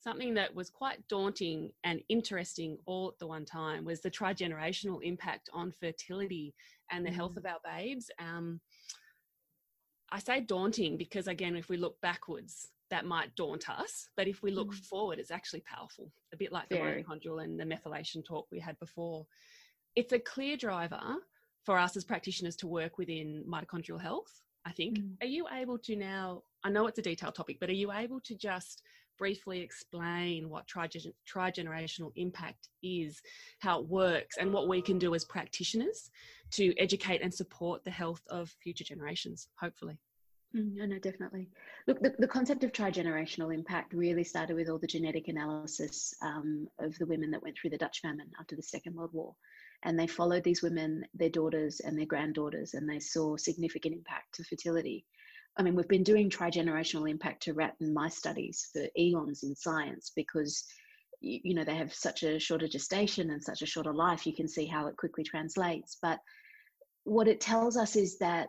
something 0.00 0.34
that 0.34 0.54
was 0.54 0.70
quite 0.70 1.06
daunting 1.08 1.70
and 1.84 2.00
interesting 2.08 2.78
all 2.86 3.08
at 3.08 3.18
the 3.18 3.26
one 3.26 3.44
time 3.44 3.84
was 3.84 4.00
the 4.00 4.10
trigenerational 4.10 5.02
impact 5.02 5.50
on 5.52 5.72
fertility 5.72 6.54
and 6.92 7.04
the 7.04 7.10
mm. 7.10 7.14
health 7.14 7.36
of 7.36 7.44
our 7.46 7.58
babes. 7.64 8.10
Um, 8.20 8.60
I 10.10 10.20
say 10.20 10.40
daunting 10.40 10.96
because, 10.96 11.28
again, 11.28 11.56
if 11.56 11.68
we 11.68 11.76
look 11.76 12.00
backwards, 12.00 12.68
that 12.90 13.04
might 13.04 13.34
daunt 13.36 13.68
us. 13.68 14.08
But 14.16 14.28
if 14.28 14.42
we 14.42 14.50
look 14.50 14.72
mm. 14.72 14.84
forward, 14.84 15.18
it's 15.18 15.30
actually 15.30 15.60
powerful, 15.60 16.10
a 16.32 16.36
bit 16.36 16.52
like 16.52 16.68
the 16.68 16.76
mitochondrial 16.76 17.42
and 17.42 17.58
the 17.58 17.64
methylation 17.64 18.24
talk 18.24 18.46
we 18.50 18.58
had 18.58 18.78
before. 18.78 19.26
It's 19.94 20.12
a 20.12 20.18
clear 20.18 20.56
driver 20.56 21.02
for 21.64 21.78
us 21.78 21.96
as 21.96 22.04
practitioners 22.04 22.56
to 22.56 22.66
work 22.66 22.98
within 22.98 23.44
mitochondrial 23.48 24.00
health, 24.00 24.42
I 24.64 24.72
think. 24.72 24.98
Mm. 24.98 25.22
Are 25.22 25.26
you 25.26 25.46
able 25.52 25.78
to 25.78 25.96
now? 25.96 26.42
I 26.64 26.70
know 26.70 26.86
it's 26.86 26.98
a 26.98 27.02
detailed 27.02 27.34
topic, 27.34 27.58
but 27.60 27.68
are 27.68 27.74
you 27.74 27.92
able 27.92 28.20
to 28.20 28.34
just 28.34 28.82
briefly 29.18 29.60
explain 29.60 30.48
what 30.48 30.66
trigen- 30.66 31.12
trigenerational 31.30 32.12
impact 32.16 32.68
is, 32.82 33.20
how 33.58 33.80
it 33.80 33.88
works, 33.88 34.36
and 34.38 34.52
what 34.52 34.68
we 34.68 34.80
can 34.80 34.98
do 34.98 35.14
as 35.14 35.24
practitioners 35.24 36.10
to 36.52 36.74
educate 36.78 37.20
and 37.20 37.34
support 37.34 37.84
the 37.84 37.90
health 37.90 38.22
of 38.30 38.54
future 38.62 38.84
generations, 38.84 39.48
hopefully? 39.60 39.98
Mm, 40.56 40.76
no, 40.76 40.86
no, 40.86 40.98
definitely. 40.98 41.48
Look, 41.86 42.00
the, 42.00 42.14
the 42.18 42.26
concept 42.26 42.64
of 42.64 42.72
trigenerational 42.72 43.52
impact 43.52 43.92
really 43.92 44.24
started 44.24 44.56
with 44.56 44.68
all 44.68 44.78
the 44.78 44.86
genetic 44.86 45.28
analysis 45.28 46.14
um, 46.22 46.66
of 46.78 46.96
the 46.98 47.06
women 47.06 47.30
that 47.32 47.42
went 47.42 47.56
through 47.58 47.70
the 47.70 47.78
Dutch 47.78 48.00
famine 48.00 48.30
after 48.40 48.56
the 48.56 48.62
Second 48.62 48.94
World 48.94 49.12
War. 49.12 49.34
And 49.82 49.98
they 49.98 50.06
followed 50.06 50.44
these 50.44 50.62
women, 50.62 51.04
their 51.14 51.28
daughters 51.28 51.80
and 51.80 51.98
their 51.98 52.06
granddaughters, 52.06 52.74
and 52.74 52.88
they 52.88 52.98
saw 52.98 53.36
significant 53.36 53.94
impact 53.94 54.34
to 54.34 54.44
fertility. 54.44 55.04
I 55.58 55.62
mean, 55.62 55.74
we've 55.74 55.88
been 55.88 56.02
doing 56.02 56.30
trigenerational 56.30 57.10
impact 57.10 57.42
to 57.44 57.52
rat 57.52 57.74
and 57.80 57.92
mice 57.92 58.16
studies 58.16 58.70
for 58.72 58.86
eons 58.96 59.42
in 59.42 59.54
science 59.54 60.12
because, 60.16 60.64
you 61.20 61.54
know, 61.54 61.64
they 61.64 61.76
have 61.76 61.92
such 61.92 62.22
a 62.22 62.38
shorter 62.38 62.68
gestation 62.68 63.30
and 63.30 63.42
such 63.42 63.60
a 63.60 63.66
shorter 63.66 63.92
life. 63.92 64.26
You 64.26 64.34
can 64.34 64.48
see 64.48 64.66
how 64.66 64.86
it 64.86 64.96
quickly 64.96 65.24
translates. 65.24 65.98
But 66.00 66.20
what 67.04 67.28
it 67.28 67.40
tells 67.40 67.76
us 67.76 67.96
is 67.96 68.18
that 68.18 68.48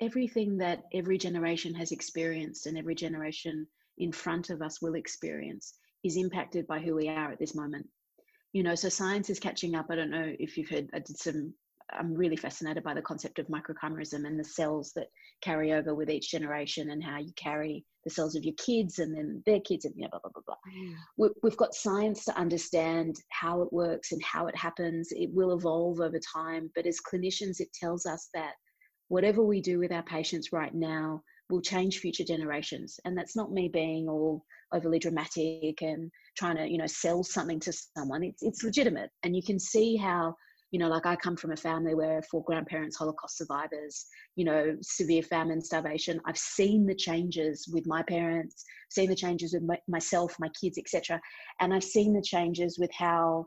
everything 0.00 0.58
that 0.58 0.84
every 0.92 1.18
generation 1.18 1.74
has 1.74 1.92
experienced 1.92 2.66
and 2.66 2.76
every 2.76 2.94
generation 2.94 3.66
in 3.98 4.12
front 4.12 4.50
of 4.50 4.62
us 4.62 4.82
will 4.82 4.94
experience 4.94 5.74
is 6.04 6.16
impacted 6.16 6.66
by 6.66 6.78
who 6.78 6.94
we 6.94 7.08
are 7.08 7.32
at 7.32 7.38
this 7.38 7.54
moment. 7.54 7.86
You 8.52 8.62
know, 8.62 8.74
so 8.74 8.88
science 8.88 9.30
is 9.30 9.40
catching 9.40 9.74
up. 9.74 9.86
I 9.90 9.96
don't 9.96 10.10
know 10.10 10.32
if 10.38 10.56
you've 10.56 10.68
heard, 10.68 10.88
I 10.94 10.98
did 11.00 11.18
some, 11.18 11.52
I'm 11.92 12.14
really 12.14 12.36
fascinated 12.36 12.84
by 12.84 12.94
the 12.94 13.02
concept 13.02 13.38
of 13.38 13.48
microchimerism 13.48 14.26
and 14.26 14.38
the 14.38 14.44
cells 14.44 14.92
that 14.96 15.08
carry 15.42 15.72
over 15.72 15.94
with 15.94 16.10
each 16.10 16.30
generation 16.30 16.90
and 16.90 17.02
how 17.02 17.18
you 17.18 17.32
carry 17.36 17.84
the 18.04 18.10
cells 18.10 18.34
of 18.36 18.44
your 18.44 18.54
kids 18.54 18.98
and 18.98 19.14
then 19.14 19.42
their 19.46 19.60
kids 19.60 19.84
and 19.84 19.94
you 19.96 20.02
know, 20.02 20.08
blah, 20.10 20.20
blah, 20.20 20.30
blah, 20.34 20.42
blah. 20.46 21.28
Mm. 21.28 21.34
We've 21.42 21.56
got 21.56 21.74
science 21.74 22.24
to 22.26 22.38
understand 22.38 23.16
how 23.30 23.62
it 23.62 23.72
works 23.72 24.12
and 24.12 24.22
how 24.22 24.46
it 24.46 24.56
happens. 24.56 25.08
It 25.12 25.30
will 25.32 25.56
evolve 25.56 26.00
over 26.00 26.20
time. 26.34 26.70
But 26.74 26.86
as 26.86 27.00
clinicians, 27.00 27.60
it 27.60 27.72
tells 27.72 28.06
us 28.06 28.28
that 28.34 28.52
whatever 29.08 29.42
we 29.42 29.60
do 29.60 29.78
with 29.78 29.92
our 29.92 30.02
patients 30.02 30.52
right 30.52 30.74
now 30.74 31.22
will 31.48 31.60
change 31.60 31.98
future 31.98 32.24
generations. 32.24 32.98
And 33.04 33.16
that's 33.16 33.36
not 33.36 33.52
me 33.52 33.68
being 33.68 34.08
all 34.08 34.44
overly 34.72 34.98
dramatic 34.98 35.80
and 35.80 36.10
trying 36.36 36.56
to, 36.56 36.68
you 36.68 36.78
know, 36.78 36.86
sell 36.86 37.22
something 37.22 37.60
to 37.60 37.72
someone. 37.72 38.24
It's, 38.24 38.42
it's 38.42 38.64
legitimate. 38.64 39.10
And 39.22 39.36
you 39.36 39.42
can 39.42 39.60
see 39.60 39.96
how, 39.96 40.34
you 40.72 40.80
know, 40.80 40.88
like 40.88 41.06
I 41.06 41.14
come 41.14 41.36
from 41.36 41.52
a 41.52 41.56
family 41.56 41.94
where 41.94 42.20
four 42.22 42.42
grandparents, 42.44 42.96
Holocaust 42.96 43.38
survivors, 43.38 44.06
you 44.34 44.44
know, 44.44 44.76
severe 44.82 45.22
famine, 45.22 45.62
starvation. 45.62 46.20
I've 46.26 46.38
seen 46.38 46.84
the 46.84 46.96
changes 46.96 47.68
with 47.72 47.86
my 47.86 48.02
parents, 48.02 48.64
seen 48.90 49.08
the 49.08 49.14
changes 49.14 49.54
with 49.54 49.62
my, 49.62 49.78
myself, 49.88 50.34
my 50.40 50.48
kids, 50.60 50.78
etc. 50.78 51.20
And 51.60 51.72
I've 51.72 51.84
seen 51.84 52.12
the 52.12 52.22
changes 52.22 52.76
with 52.78 52.90
how, 52.92 53.46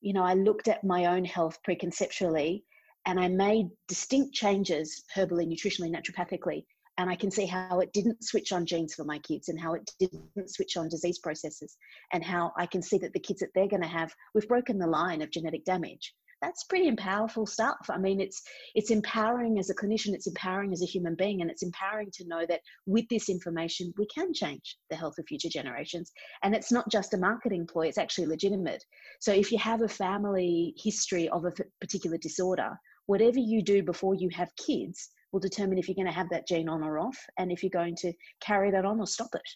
you 0.00 0.14
know, 0.14 0.22
I 0.22 0.34
looked 0.34 0.68
at 0.68 0.84
my 0.84 1.06
own 1.06 1.24
health 1.24 1.58
preconceptually 1.64 2.64
and 3.06 3.20
I 3.20 3.28
made 3.28 3.68
distinct 3.88 4.34
changes 4.34 5.04
herbally, 5.14 5.46
nutritionally, 5.46 5.94
naturopathically. 5.94 6.64
And 6.98 7.10
I 7.10 7.14
can 7.14 7.30
see 7.30 7.46
how 7.46 7.80
it 7.80 7.92
didn't 7.92 8.24
switch 8.24 8.52
on 8.52 8.66
genes 8.66 8.94
for 8.94 9.04
my 9.04 9.18
kids 9.18 9.48
and 9.48 9.60
how 9.60 9.74
it 9.74 9.90
didn't 10.00 10.50
switch 10.50 10.76
on 10.76 10.88
disease 10.88 11.18
processes 11.18 11.76
and 12.12 12.24
how 12.24 12.52
I 12.56 12.66
can 12.66 12.82
see 12.82 12.98
that 12.98 13.12
the 13.12 13.20
kids 13.20 13.40
that 13.40 13.50
they're 13.54 13.68
going 13.68 13.82
to 13.82 13.88
have, 13.88 14.12
we've 14.34 14.48
broken 14.48 14.78
the 14.78 14.86
line 14.86 15.22
of 15.22 15.30
genetic 15.30 15.64
damage. 15.64 16.14
That's 16.42 16.64
pretty 16.64 16.94
powerful 16.96 17.46
stuff. 17.46 17.78
I 17.88 17.96
mean, 17.96 18.20
it's 18.20 18.42
it's 18.74 18.90
empowering 18.90 19.58
as 19.58 19.70
a 19.70 19.74
clinician, 19.74 20.12
it's 20.12 20.26
empowering 20.26 20.72
as 20.72 20.82
a 20.82 20.86
human 20.86 21.14
being, 21.14 21.40
and 21.40 21.50
it's 21.50 21.62
empowering 21.62 22.10
to 22.12 22.26
know 22.26 22.44
that 22.46 22.60
with 22.84 23.08
this 23.08 23.30
information, 23.30 23.94
we 23.96 24.06
can 24.06 24.34
change 24.34 24.76
the 24.90 24.96
health 24.96 25.18
of 25.18 25.26
future 25.26 25.48
generations. 25.48 26.12
And 26.42 26.54
it's 26.54 26.70
not 26.70 26.90
just 26.90 27.14
a 27.14 27.18
marketing 27.18 27.66
ploy, 27.66 27.86
it's 27.86 27.96
actually 27.96 28.26
legitimate. 28.26 28.84
So 29.20 29.32
if 29.32 29.50
you 29.50 29.58
have 29.58 29.80
a 29.80 29.88
family 29.88 30.74
history 30.76 31.28
of 31.30 31.46
a 31.46 31.52
particular 31.80 32.18
disorder, 32.18 32.78
whatever 33.06 33.38
you 33.38 33.62
do 33.62 33.82
before 33.82 34.14
you 34.14 34.28
have 34.30 34.54
kids 34.56 35.08
will 35.32 35.40
determine 35.40 35.78
if 35.78 35.88
you're 35.88 35.94
going 35.94 36.06
to 36.06 36.12
have 36.12 36.30
that 36.30 36.46
gene 36.46 36.68
on 36.68 36.82
or 36.82 36.98
off 36.98 37.18
and 37.38 37.50
if 37.50 37.62
you're 37.62 37.70
going 37.70 37.96
to 37.96 38.12
carry 38.40 38.70
that 38.70 38.84
on 38.84 39.00
or 39.00 39.06
stop 39.06 39.34
it. 39.34 39.48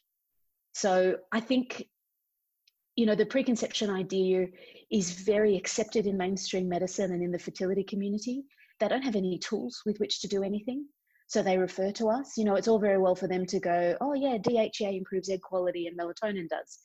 So 0.72 1.16
I 1.32 1.40
think, 1.40 1.88
you 2.96 3.06
know, 3.06 3.14
the 3.14 3.26
preconception 3.26 3.90
idea 3.90 4.46
is 4.90 5.12
very 5.12 5.56
accepted 5.56 6.06
in 6.06 6.16
mainstream 6.16 6.68
medicine 6.68 7.12
and 7.12 7.22
in 7.22 7.30
the 7.30 7.38
fertility 7.38 7.84
community. 7.84 8.44
They 8.78 8.88
don't 8.88 9.02
have 9.02 9.16
any 9.16 9.38
tools 9.38 9.82
with 9.84 9.98
which 9.98 10.20
to 10.20 10.28
do 10.28 10.42
anything. 10.42 10.86
So 11.26 11.42
they 11.42 11.58
refer 11.58 11.92
to 11.92 12.08
us. 12.08 12.36
You 12.36 12.44
know, 12.44 12.56
it's 12.56 12.66
all 12.66 12.80
very 12.80 12.98
well 12.98 13.14
for 13.14 13.28
them 13.28 13.46
to 13.46 13.60
go, 13.60 13.96
oh, 14.00 14.14
yeah, 14.14 14.36
DHEA 14.38 14.98
improves 14.98 15.30
egg 15.30 15.42
quality 15.42 15.86
and 15.86 15.96
melatonin 15.96 16.48
does. 16.48 16.78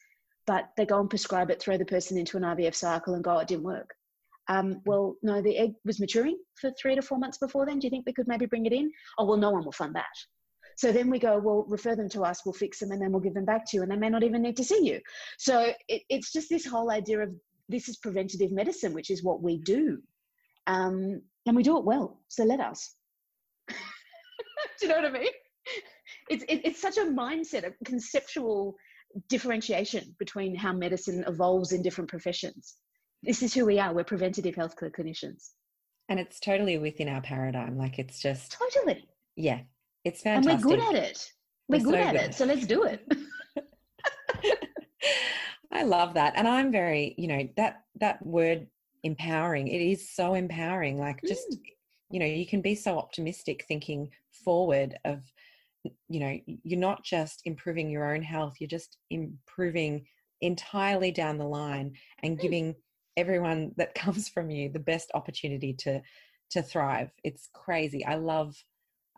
But 0.46 0.70
they 0.78 0.86
go 0.86 1.00
and 1.00 1.10
prescribe 1.10 1.50
it, 1.50 1.60
throw 1.60 1.78
the 1.78 1.86
person 1.86 2.18
into 2.18 2.38
an 2.38 2.44
IVF 2.44 2.76
cycle 2.76 3.16
and 3.16 3.24
go, 3.24 3.38
oh, 3.38 3.40
it 3.40 3.48
didn't 3.48 3.64
work. 3.64 3.95
Um, 4.48 4.82
well, 4.86 5.16
no, 5.24 5.42
the 5.42 5.58
egg 5.58 5.74
was 5.86 6.00
maturing 6.00 6.38
for 6.60 6.72
three 6.80 6.96
to 6.96 7.02
four 7.02 7.18
months 7.18 7.38
before 7.38 7.66
then. 7.66 7.80
Do 7.80 7.88
you 7.88 7.92
think 7.92 8.06
we 8.06 8.14
could 8.14 8.28
maybe 8.28 8.46
bring 8.46 8.66
it 8.66 8.74
in? 8.74 8.92
Oh, 9.18 9.26
well, 9.26 9.38
no 9.38 9.52
one 9.52 9.66
will 9.66 9.72
fund 9.72 9.96
that. 9.96 10.06
So 10.78 10.92
then 10.92 11.10
we 11.10 11.20
go, 11.20 11.40
well, 11.40 11.66
refer 11.70 11.96
them 11.96 12.10
to 12.10 12.24
us, 12.24 12.42
we'll 12.46 12.54
fix 12.54 12.80
them, 12.80 12.92
and 12.92 13.02
then 13.02 13.12
we'll 13.12 13.22
give 13.22 13.34
them 13.34 13.46
back 13.46 13.66
to 13.68 13.78
you, 13.78 13.84
and 13.84 13.92
they 13.92 13.96
may 13.96 14.10
not 14.10 14.24
even 14.24 14.42
need 14.42 14.58
to 14.58 14.64
see 14.64 14.86
you. 14.86 15.00
So 15.38 15.72
it, 15.88 16.02
it's 16.10 16.34
just 16.34 16.50
this 16.50 16.66
whole 16.66 16.92
idea 16.92 17.22
of 17.22 17.30
this 17.70 17.88
is 17.88 17.98
preventative 17.98 18.52
medicine, 18.52 18.94
which 18.94 19.10
is 19.10 19.24
what 19.24 19.42
we 19.42 19.58
do. 19.58 20.00
Um, 20.68 21.22
and 21.46 21.56
we 21.56 21.64
do 21.64 21.78
it 21.78 21.86
well. 21.86 22.20
So 22.28 22.44
let 22.44 22.60
us. 22.60 22.94
do 23.70 23.76
you 24.82 24.88
know 24.90 24.96
what 24.96 25.06
I 25.06 25.12
mean? 25.12 25.32
it's 26.30 26.44
it, 26.44 26.62
it's 26.64 26.82
such 26.82 26.98
a 26.98 27.06
mindset, 27.06 27.66
a 27.66 27.74
conceptual 27.86 28.76
differentiation 29.30 30.16
between 30.20 30.56
how 30.56 30.74
medicine 30.74 31.24
evolves 31.28 31.72
in 31.72 31.82
different 31.82 32.10
professions. 32.10 32.76
This 33.26 33.44
is 33.44 33.54
who 33.54 33.66
we 33.66 33.80
are. 33.80 33.94
We're 33.94 34.04
preventative 34.04 34.56
healthcare 34.56 34.92
clinicians. 34.92 35.50
And 36.10 36.20
it's 36.20 36.40
totally 36.40 36.78
within 36.78 37.10
our 37.10 37.22
paradigm. 37.22 37.78
Like 37.78 38.00
it's 38.00 38.22
just 38.22 38.52
totally. 38.52 39.08
Yeah. 39.36 39.62
It's 40.04 40.22
fantastic. 40.22 40.54
And 40.54 40.66
we're 40.66 40.78
good 40.78 40.96
at 40.96 41.04
it. 41.04 41.32
We're, 41.68 41.80
we're 41.80 41.84
good 41.84 41.94
so 41.94 42.00
at 42.00 42.12
good. 42.14 42.22
it. 42.22 42.36
So 42.36 42.46
let's 42.46 42.68
do 42.68 42.84
it. 42.84 43.12
I 45.72 45.84
love 45.84 46.14
that. 46.14 46.34
And 46.36 46.48
I'm 46.48 46.72
very, 46.72 47.16
you 47.18 47.28
know, 47.28 47.50
that 47.58 47.82
that 48.00 48.26
word 48.26 48.68
empowering, 49.04 49.68
it 49.68 49.82
is 49.82 50.14
so 50.14 50.36
empowering. 50.36 51.00
Like 51.00 51.22
just, 51.28 51.50
mm. 51.52 51.60
you 52.12 52.20
know, 52.20 52.26
you 52.26 52.46
can 52.46 52.62
be 52.62 52.76
so 52.76 52.98
optimistic 52.98 53.66
thinking 53.68 54.10
forward 54.44 54.96
of 55.06 55.22
you 56.08 56.20
know 56.20 56.40
you're 56.46 56.80
not 56.80 57.04
just 57.04 57.42
improving 57.46 57.90
your 57.90 58.12
own 58.12 58.22
health 58.22 58.56
you're 58.60 58.68
just 58.68 58.98
improving 59.12 60.04
entirely 60.42 61.12
down 61.12 61.38
the 61.38 61.46
line 61.46 61.94
and 62.24 62.38
mm. 62.38 62.42
giving 62.42 62.76
everyone 63.18 63.72
that 63.78 63.96
comes 64.04 64.30
from 64.30 64.50
you 64.50 64.70
the 64.70 64.80
best 64.80 65.12
opportunity 65.14 65.74
to 65.74 66.02
to 66.52 66.62
thrive. 66.62 67.10
It's 67.24 67.50
crazy. 67.54 68.06
I 68.06 68.16
love 68.16 68.56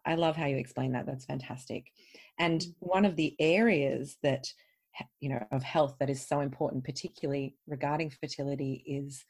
i 0.05 0.15
love 0.15 0.35
how 0.35 0.45
you 0.45 0.57
explain 0.57 0.93
that. 0.93 1.05
That's 1.05 1.25
fantastic. 1.25 1.91
And 2.39 2.61
mm. 2.61 2.73
one 2.79 3.05
of 3.05 3.15
the 3.15 3.35
areas 3.39 4.17
that 4.23 4.47
you 5.19 5.29
know 5.29 5.45
of 5.51 5.61
health 5.61 5.95
that 5.99 6.09
is 6.09 6.25
so 6.25 6.39
important 6.39 6.83
particularly 6.83 7.55
regarding 7.67 8.09
fertility 8.09 8.83
is 8.87 9.23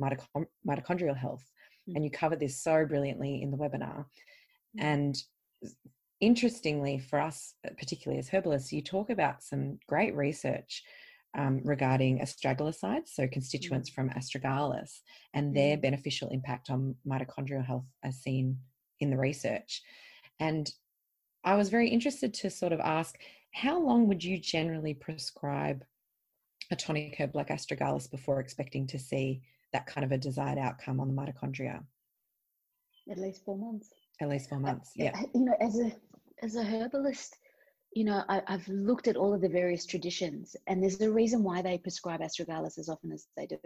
mitochondrial 0.00 1.16
health. 1.16 1.44
Mm. 1.88 1.96
and 1.96 2.04
you 2.04 2.10
covered 2.10 2.40
this 2.40 2.62
so 2.62 2.84
brilliantly 2.86 3.42
in 3.42 3.50
the 3.50 3.56
webinar. 3.56 4.06
And 4.78 5.16
interestingly 6.20 6.98
for 6.98 7.18
us, 7.18 7.54
particularly 7.78 8.18
as 8.18 8.28
herbalists, 8.28 8.72
you 8.72 8.82
talk 8.82 9.10
about 9.10 9.42
some 9.42 9.78
great 9.88 10.14
research 10.14 10.82
um, 11.36 11.60
regarding 11.64 12.18
astragalosides, 12.18 13.08
so 13.08 13.28
constituents 13.28 13.90
mm. 13.90 13.94
from 13.94 14.10
astragalus, 14.10 15.00
and 15.34 15.54
their 15.54 15.76
mm. 15.76 15.82
beneficial 15.82 16.28
impact 16.28 16.70
on 16.70 16.94
mitochondrial 17.06 17.64
health 17.64 17.86
as 18.02 18.16
seen 18.16 18.58
in 19.00 19.10
the 19.10 19.18
research. 19.18 19.82
And 20.38 20.70
I 21.44 21.56
was 21.56 21.68
very 21.68 21.88
interested 21.88 22.34
to 22.34 22.50
sort 22.50 22.72
of 22.72 22.80
ask 22.80 23.16
how 23.52 23.80
long 23.80 24.06
would 24.06 24.22
you 24.22 24.38
generally 24.38 24.94
prescribe 24.94 25.84
a 26.70 26.76
tonic 26.76 27.16
herb 27.18 27.34
like 27.34 27.48
astragalus 27.48 28.10
before 28.10 28.40
expecting 28.40 28.86
to 28.88 28.98
see 28.98 29.42
that 29.72 29.86
kind 29.86 30.04
of 30.04 30.12
a 30.12 30.18
desired 30.18 30.58
outcome 30.58 31.00
on 31.00 31.08
the 31.08 31.14
mitochondria? 31.14 31.82
At 33.10 33.18
least 33.18 33.44
four 33.44 33.58
months. 33.58 33.90
At 34.20 34.28
least 34.28 34.48
four 34.48 34.60
months, 34.60 34.92
yeah. 34.94 35.18
You 35.34 35.46
know, 35.46 35.56
as 35.60 35.78
a 35.78 35.92
as 36.42 36.56
a 36.56 36.64
herbalist, 36.64 37.36
you 37.92 38.04
know, 38.04 38.22
I, 38.28 38.42
have 38.46 38.66
looked 38.68 39.08
at 39.08 39.16
all 39.16 39.34
of 39.34 39.40
the 39.40 39.48
various 39.48 39.84
traditions, 39.84 40.54
and 40.66 40.82
there's 40.82 41.00
a 41.00 41.10
reason 41.10 41.42
why 41.42 41.62
they 41.62 41.78
prescribe 41.78 42.20
astragalus 42.20 42.78
as 42.78 42.88
often 42.88 43.12
as 43.12 43.26
they 43.36 43.46
do. 43.46 43.58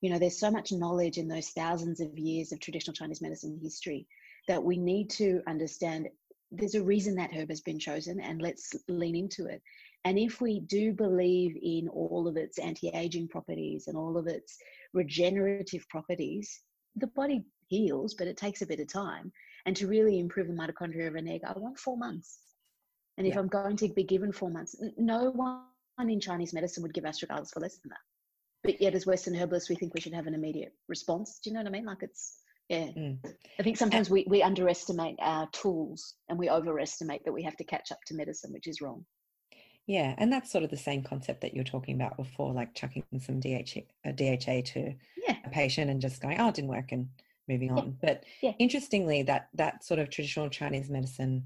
You 0.00 0.10
know, 0.10 0.18
there's 0.18 0.38
so 0.38 0.50
much 0.50 0.72
knowledge 0.72 1.16
in 1.16 1.28
those 1.28 1.48
thousands 1.48 2.00
of 2.00 2.18
years 2.18 2.52
of 2.52 2.60
traditional 2.60 2.94
Chinese 2.94 3.22
medicine 3.22 3.58
history 3.62 4.06
that 4.48 4.62
we 4.62 4.76
need 4.76 5.08
to 5.10 5.40
understand 5.46 6.08
there's 6.50 6.74
a 6.74 6.82
reason 6.82 7.16
that 7.16 7.32
herb 7.34 7.48
has 7.48 7.62
been 7.62 7.78
chosen, 7.78 8.20
and 8.20 8.42
let's 8.42 8.74
lean 8.86 9.16
into 9.16 9.46
it. 9.46 9.62
And 10.04 10.18
if 10.18 10.40
we 10.40 10.60
do 10.60 10.92
believe 10.92 11.56
in 11.60 11.88
all 11.88 12.28
of 12.28 12.36
its 12.36 12.58
anti 12.58 12.88
aging 12.88 13.28
properties 13.28 13.88
and 13.88 13.96
all 13.96 14.18
of 14.18 14.26
its 14.26 14.58
regenerative 14.92 15.88
properties, 15.88 16.60
the 16.96 17.06
body 17.06 17.44
heals, 17.68 18.14
but 18.14 18.28
it 18.28 18.36
takes 18.36 18.60
a 18.60 18.66
bit 18.66 18.80
of 18.80 18.92
time. 18.92 19.32
And 19.66 19.74
to 19.76 19.88
really 19.88 20.18
improve 20.18 20.48
the 20.48 20.52
mitochondria 20.52 21.08
of 21.08 21.14
an 21.14 21.28
egg, 21.28 21.40
I 21.46 21.58
want 21.58 21.78
four 21.78 21.96
months. 21.96 22.38
And 23.16 23.26
if 23.26 23.34
yeah. 23.34 23.40
I'm 23.40 23.48
going 23.48 23.76
to 23.76 23.88
be 23.88 24.02
given 24.02 24.32
four 24.32 24.50
months, 24.50 24.74
no 24.96 25.30
one 25.30 26.10
in 26.10 26.20
Chinese 26.20 26.52
medicine 26.52 26.82
would 26.82 26.94
give 26.94 27.04
astragalus 27.04 27.52
for 27.52 27.60
less 27.60 27.78
than 27.78 27.90
that. 27.90 27.98
But 28.64 28.80
yet, 28.80 28.94
as 28.94 29.06
Western 29.06 29.34
herbalists, 29.36 29.68
we 29.68 29.76
think 29.76 29.94
we 29.94 30.00
should 30.00 30.14
have 30.14 30.26
an 30.26 30.34
immediate 30.34 30.72
response. 30.88 31.38
Do 31.42 31.50
you 31.50 31.54
know 31.54 31.60
what 31.60 31.68
I 31.68 31.70
mean? 31.70 31.84
Like 31.84 32.02
it's, 32.02 32.38
yeah. 32.68 32.86
Mm. 32.96 33.18
I 33.58 33.62
think 33.62 33.76
sometimes 33.76 34.08
we, 34.08 34.24
we 34.28 34.42
underestimate 34.42 35.16
our 35.20 35.48
tools 35.50 36.14
and 36.28 36.38
we 36.38 36.48
overestimate 36.48 37.24
that 37.24 37.32
we 37.32 37.42
have 37.42 37.56
to 37.58 37.64
catch 37.64 37.92
up 37.92 38.00
to 38.06 38.14
medicine, 38.14 38.52
which 38.52 38.66
is 38.66 38.80
wrong. 38.80 39.04
Yeah, 39.86 40.14
and 40.16 40.32
that's 40.32 40.50
sort 40.50 40.64
of 40.64 40.70
the 40.70 40.78
same 40.78 41.02
concept 41.02 41.42
that 41.42 41.54
you're 41.54 41.62
talking 41.62 41.94
about 41.94 42.16
before, 42.16 42.54
like 42.54 42.74
chucking 42.74 43.04
some 43.20 43.38
DHA, 43.38 43.82
uh, 44.06 44.12
DHA 44.12 44.62
to 44.72 44.94
yeah. 45.28 45.36
a 45.44 45.50
patient 45.50 45.90
and 45.90 46.00
just 46.00 46.22
going, 46.22 46.40
"Oh, 46.40 46.48
it 46.48 46.54
didn't 46.54 46.70
work," 46.70 46.90
and 46.90 47.08
moving 47.48 47.70
on. 47.70 47.98
Yeah. 48.02 48.08
But 48.08 48.24
yeah. 48.40 48.52
interestingly, 48.58 49.22
that 49.24 49.48
that 49.52 49.84
sort 49.84 50.00
of 50.00 50.08
traditional 50.08 50.48
Chinese 50.48 50.88
medicine 50.88 51.44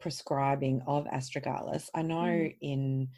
prescribing 0.00 0.82
of 0.86 1.04
astragalus, 1.06 1.88
I 1.94 2.02
know 2.02 2.16
mm. 2.16 2.56
in 2.60 3.08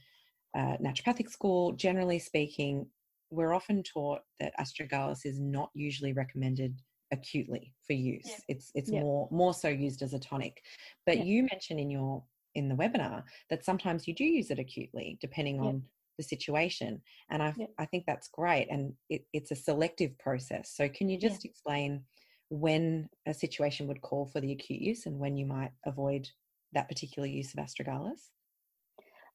uh, 0.56 0.76
naturopathic 0.82 1.30
school, 1.30 1.72
generally 1.72 2.18
speaking, 2.18 2.86
we're 3.30 3.54
often 3.54 3.82
taught 3.82 4.22
that 4.40 4.52
astragalus 4.58 5.24
is 5.24 5.38
not 5.38 5.70
usually 5.74 6.12
recommended 6.12 6.80
acutely 7.12 7.72
for 7.86 7.92
use. 7.92 8.26
Yeah. 8.26 8.36
It's 8.48 8.72
it's 8.74 8.90
more 8.90 9.28
more 9.30 9.54
so 9.54 9.68
used 9.68 10.02
as 10.02 10.14
a 10.14 10.18
tonic. 10.18 10.62
But 11.06 11.24
you 11.24 11.46
mentioned 11.50 11.80
in 11.80 11.90
your 11.90 12.22
in 12.54 12.68
the 12.68 12.74
webinar 12.74 13.22
that 13.48 13.64
sometimes 13.64 14.08
you 14.08 14.14
do 14.14 14.24
use 14.24 14.50
it 14.50 14.58
acutely, 14.58 15.18
depending 15.20 15.60
on 15.60 15.84
the 16.20 16.24
situation 16.24 17.00
and 17.30 17.42
i 17.42 17.54
i 17.78 17.86
think 17.86 18.04
that's 18.06 18.28
great 18.28 18.66
and 18.70 18.92
it, 19.08 19.24
it's 19.32 19.52
a 19.52 19.56
selective 19.56 20.16
process 20.18 20.70
so 20.76 20.86
can 20.86 21.08
you 21.08 21.18
just 21.18 21.44
yeah. 21.44 21.50
explain 21.50 22.02
when 22.50 23.08
a 23.26 23.32
situation 23.32 23.86
would 23.86 24.02
call 24.02 24.26
for 24.26 24.38
the 24.40 24.52
acute 24.52 24.82
use 24.82 25.06
and 25.06 25.18
when 25.18 25.38
you 25.38 25.46
might 25.46 25.70
avoid 25.86 26.28
that 26.72 26.88
particular 26.88 27.28
use 27.28 27.52
of 27.54 27.60
astragalus 27.60 28.28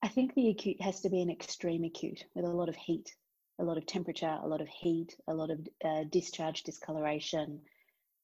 i 0.03 0.07
think 0.07 0.33
the 0.33 0.49
acute 0.49 0.81
has 0.81 1.01
to 1.01 1.09
be 1.09 1.21
an 1.21 1.29
extreme 1.29 1.83
acute 1.83 2.23
with 2.35 2.45
a 2.45 2.49
lot 2.49 2.69
of 2.69 2.75
heat 2.75 3.15
a 3.59 3.63
lot 3.63 3.77
of 3.77 3.85
temperature 3.85 4.37
a 4.43 4.47
lot 4.47 4.61
of 4.61 4.67
heat 4.67 5.15
a 5.27 5.33
lot 5.33 5.49
of 5.49 5.59
uh, 5.83 6.03
discharge 6.11 6.63
discoloration 6.63 7.59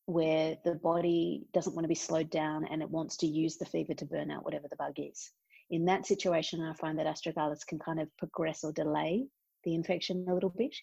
where 0.05 0.57
the 0.65 0.75
body 0.75 1.45
doesn't 1.53 1.75
want 1.75 1.83
to 1.83 1.89
be 1.89 1.95
slowed 1.95 2.29
down 2.29 2.65
and 2.65 2.81
it 2.81 2.89
wants 2.89 3.15
to 3.17 3.27
use 3.27 3.57
the 3.57 3.65
fever 3.65 3.93
to 3.93 4.05
burn 4.05 4.31
out 4.31 4.43
whatever 4.43 4.67
the 4.69 4.75
bug 4.75 4.93
is 4.97 5.31
in 5.71 5.85
that 5.85 6.05
situation, 6.05 6.61
I 6.61 6.73
find 6.73 6.99
that 6.99 7.07
astragalus 7.07 7.65
can 7.65 7.79
kind 7.79 7.99
of 7.99 8.15
progress 8.17 8.63
or 8.63 8.73
delay 8.73 9.25
the 9.63 9.73
infection 9.73 10.25
a 10.27 10.33
little 10.33 10.49
bit. 10.49 10.75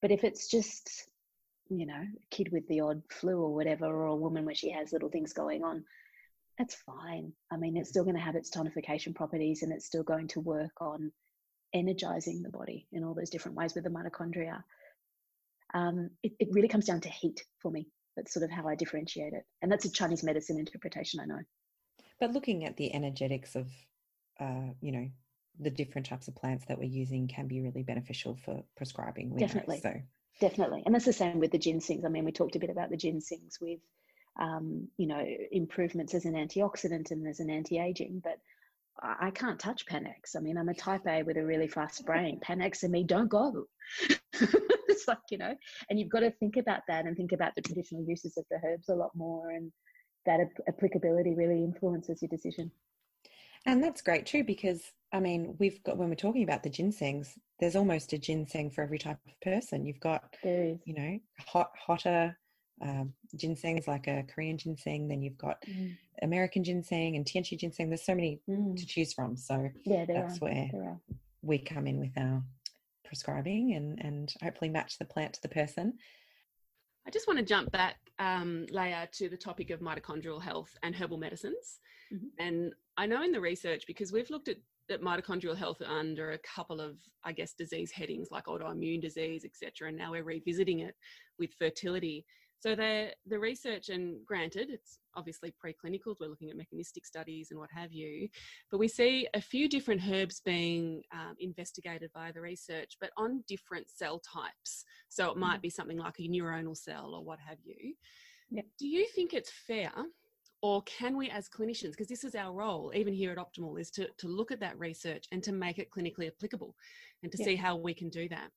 But 0.00 0.12
if 0.12 0.22
it's 0.22 0.48
just, 0.48 1.08
you 1.68 1.86
know, 1.86 1.94
a 1.94 2.06
kid 2.30 2.50
with 2.52 2.66
the 2.68 2.80
odd 2.80 3.02
flu 3.10 3.42
or 3.42 3.52
whatever, 3.52 3.86
or 3.86 4.06
a 4.06 4.16
woman 4.16 4.44
where 4.44 4.54
she 4.54 4.70
has 4.70 4.92
little 4.92 5.08
things 5.08 5.32
going 5.32 5.64
on, 5.64 5.84
that's 6.58 6.74
fine. 6.74 7.32
I 7.50 7.56
mean, 7.56 7.76
it's 7.76 7.88
still 7.88 8.04
going 8.04 8.16
to 8.16 8.22
have 8.22 8.36
its 8.36 8.50
tonification 8.50 9.14
properties 9.14 9.62
and 9.62 9.72
it's 9.72 9.86
still 9.86 10.02
going 10.02 10.28
to 10.28 10.40
work 10.40 10.72
on 10.80 11.12
energizing 11.72 12.42
the 12.42 12.50
body 12.50 12.86
in 12.92 13.04
all 13.04 13.14
those 13.14 13.30
different 13.30 13.56
ways 13.56 13.74
with 13.74 13.84
the 13.84 13.90
mitochondria. 13.90 14.62
Um, 15.74 16.10
it, 16.22 16.32
it 16.40 16.48
really 16.50 16.68
comes 16.68 16.86
down 16.86 17.00
to 17.02 17.08
heat 17.08 17.44
for 17.60 17.70
me. 17.70 17.86
That's 18.16 18.32
sort 18.32 18.44
of 18.44 18.50
how 18.50 18.66
I 18.66 18.74
differentiate 18.74 19.34
it. 19.34 19.44
And 19.62 19.70
that's 19.70 19.84
a 19.84 19.92
Chinese 19.92 20.24
medicine 20.24 20.58
interpretation, 20.58 21.20
I 21.20 21.26
know. 21.26 21.40
But 22.18 22.32
looking 22.32 22.64
at 22.64 22.76
the 22.76 22.92
energetics 22.92 23.54
of 23.54 23.68
uh, 24.40 24.72
you 24.80 24.92
know, 24.92 25.08
the 25.60 25.70
different 25.70 26.06
types 26.06 26.28
of 26.28 26.36
plants 26.36 26.64
that 26.66 26.78
we're 26.78 26.84
using 26.84 27.26
can 27.26 27.48
be 27.48 27.60
really 27.60 27.82
beneficial 27.82 28.36
for 28.44 28.62
prescribing. 28.76 29.34
Definitely. 29.36 29.80
Know, 29.84 29.92
so. 29.92 30.00
Definitely. 30.40 30.82
And 30.86 30.94
that's 30.94 31.04
the 31.04 31.12
same 31.12 31.40
with 31.40 31.50
the 31.50 31.58
ginsengs. 31.58 32.04
I 32.04 32.08
mean, 32.08 32.24
we 32.24 32.30
talked 32.32 32.54
a 32.54 32.60
bit 32.60 32.70
about 32.70 32.90
the 32.90 32.96
ginsengs 32.96 33.60
with, 33.60 33.80
um, 34.38 34.88
you 34.96 35.06
know, 35.06 35.24
improvements 35.52 36.14
as 36.14 36.24
an 36.24 36.34
antioxidant 36.34 37.10
and 37.10 37.26
as 37.26 37.40
an 37.40 37.50
anti-aging, 37.50 38.20
but 38.22 38.38
I 39.00 39.30
can't 39.30 39.60
touch 39.60 39.86
Panax. 39.86 40.34
I 40.36 40.40
mean, 40.40 40.58
I'm 40.58 40.68
a 40.68 40.74
type 40.74 41.06
A 41.06 41.22
with 41.22 41.36
a 41.36 41.44
really 41.44 41.68
fast 41.68 42.04
brain. 42.04 42.40
Panax 42.44 42.82
and 42.82 42.92
me 42.92 43.04
don't 43.04 43.28
go. 43.28 43.66
it's 44.32 45.06
like, 45.06 45.18
you 45.30 45.38
know, 45.38 45.54
and 45.88 45.98
you've 45.98 46.08
got 46.08 46.20
to 46.20 46.30
think 46.32 46.56
about 46.56 46.80
that 46.88 47.06
and 47.06 47.16
think 47.16 47.32
about 47.32 47.54
the 47.54 47.62
traditional 47.62 48.04
uses 48.04 48.36
of 48.36 48.44
the 48.50 48.58
herbs 48.64 48.88
a 48.88 48.94
lot 48.94 49.10
more. 49.14 49.50
And 49.50 49.70
that 50.26 50.40
applicability 50.66 51.34
really 51.34 51.62
influences 51.62 52.22
your 52.22 52.28
decision. 52.28 52.70
And 53.66 53.82
that's 53.82 54.02
great 54.02 54.26
too, 54.26 54.44
because 54.44 54.82
I 55.12 55.20
mean, 55.20 55.56
we've 55.58 55.82
got 55.84 55.96
when 55.96 56.08
we're 56.08 56.14
talking 56.14 56.42
about 56.42 56.62
the 56.62 56.70
ginsengs, 56.70 57.38
there's 57.60 57.76
almost 57.76 58.12
a 58.12 58.18
ginseng 58.18 58.70
for 58.70 58.82
every 58.82 58.98
type 58.98 59.18
of 59.26 59.40
person. 59.40 59.86
You've 59.86 60.00
got, 60.00 60.36
you 60.42 60.78
know, 60.86 61.18
hot, 61.46 61.70
hotter 61.78 62.36
um, 62.82 63.12
ginsengs 63.36 63.86
like 63.86 64.06
a 64.06 64.24
Korean 64.32 64.58
ginseng. 64.58 65.08
Then 65.08 65.22
you've 65.22 65.38
got 65.38 65.62
mm. 65.62 65.96
American 66.22 66.64
ginseng 66.64 67.16
and 67.16 67.24
Tianchi 67.24 67.58
ginseng. 67.58 67.88
There's 67.88 68.04
so 68.04 68.14
many 68.14 68.40
mm. 68.48 68.76
to 68.76 68.86
choose 68.86 69.12
from. 69.12 69.36
So 69.36 69.68
yeah, 69.84 70.04
that's 70.06 70.36
are. 70.36 70.46
where 70.46 70.98
we 71.42 71.58
come 71.58 71.86
in 71.86 72.00
with 72.00 72.16
our 72.16 72.42
prescribing 73.04 73.74
and 73.74 73.98
and 74.04 74.34
hopefully 74.42 74.70
match 74.70 74.98
the 74.98 75.04
plant 75.04 75.34
to 75.34 75.42
the 75.42 75.48
person. 75.48 75.94
I 77.08 77.10
just 77.10 77.26
want 77.26 77.38
to 77.38 77.44
jump 77.44 77.72
back, 77.72 77.96
um, 78.18 78.66
Leah, 78.70 79.08
to 79.12 79.30
the 79.30 79.36
topic 79.36 79.70
of 79.70 79.80
mitochondrial 79.80 80.42
health 80.42 80.76
and 80.82 80.94
herbal 80.94 81.16
medicines. 81.16 81.80
Mm-hmm. 82.12 82.26
And 82.38 82.74
I 82.98 83.06
know 83.06 83.22
in 83.22 83.32
the 83.32 83.40
research, 83.40 83.84
because 83.86 84.12
we've 84.12 84.28
looked 84.28 84.48
at, 84.48 84.58
at 84.90 85.00
mitochondrial 85.00 85.56
health 85.56 85.80
under 85.80 86.32
a 86.32 86.38
couple 86.38 86.82
of, 86.82 86.96
I 87.24 87.32
guess, 87.32 87.54
disease 87.54 87.90
headings 87.90 88.28
like 88.30 88.44
autoimmune 88.44 89.00
disease, 89.00 89.46
etc. 89.46 89.88
And 89.88 89.96
now 89.96 90.10
we're 90.10 90.22
revisiting 90.22 90.80
it 90.80 90.94
with 91.38 91.54
fertility. 91.54 92.26
So 92.60 92.74
the 92.74 93.10
the 93.26 93.38
research, 93.38 93.88
and 93.88 94.24
granted, 94.26 94.68
it's 94.70 94.98
obviously 95.14 95.54
preclinical. 95.64 96.16
We're 96.20 96.28
looking 96.28 96.50
at 96.50 96.56
mechanistic 96.56 97.06
studies 97.06 97.48
and 97.50 97.60
what 97.60 97.70
have 97.74 97.92
you, 97.92 98.28
but 98.70 98.78
we 98.78 98.88
see 98.88 99.28
a 99.34 99.40
few 99.40 99.68
different 99.68 100.02
herbs 100.08 100.40
being 100.44 101.02
um, 101.12 101.34
investigated 101.38 102.10
by 102.14 102.32
the 102.32 102.40
research, 102.40 102.96
but 103.00 103.10
on 103.16 103.44
different 103.46 103.88
cell 103.88 104.20
types. 104.20 104.84
So 105.08 105.30
it 105.30 105.36
might 105.36 105.58
mm. 105.58 105.62
be 105.62 105.70
something 105.70 105.98
like 105.98 106.18
a 106.18 106.28
neuronal 106.28 106.76
cell 106.76 107.14
or 107.14 107.24
what 107.24 107.38
have 107.38 107.58
you. 107.64 107.94
Yep. 108.50 108.64
Do 108.78 108.88
you 108.88 109.06
think 109.14 109.34
it's 109.34 109.52
fair 109.66 109.92
or 110.60 110.82
can 110.82 111.16
we 111.16 111.30
as 111.30 111.48
clinicians 111.48 111.90
because 111.90 112.08
this 112.08 112.24
is 112.24 112.34
our 112.34 112.52
role 112.52 112.90
even 112.94 113.14
here 113.14 113.30
at 113.30 113.38
optimal 113.38 113.80
is 113.80 113.90
to, 113.90 114.08
to 114.18 114.26
look 114.26 114.50
at 114.50 114.60
that 114.60 114.78
research 114.78 115.26
and 115.30 115.42
to 115.42 115.52
make 115.52 115.78
it 115.78 115.90
clinically 115.90 116.26
applicable 116.26 116.74
and 117.22 117.30
to 117.30 117.38
see 117.38 117.54
how 117.54 117.76
we 117.76 117.94
can 117.94 118.08
do 118.08 118.28
that 118.28 118.50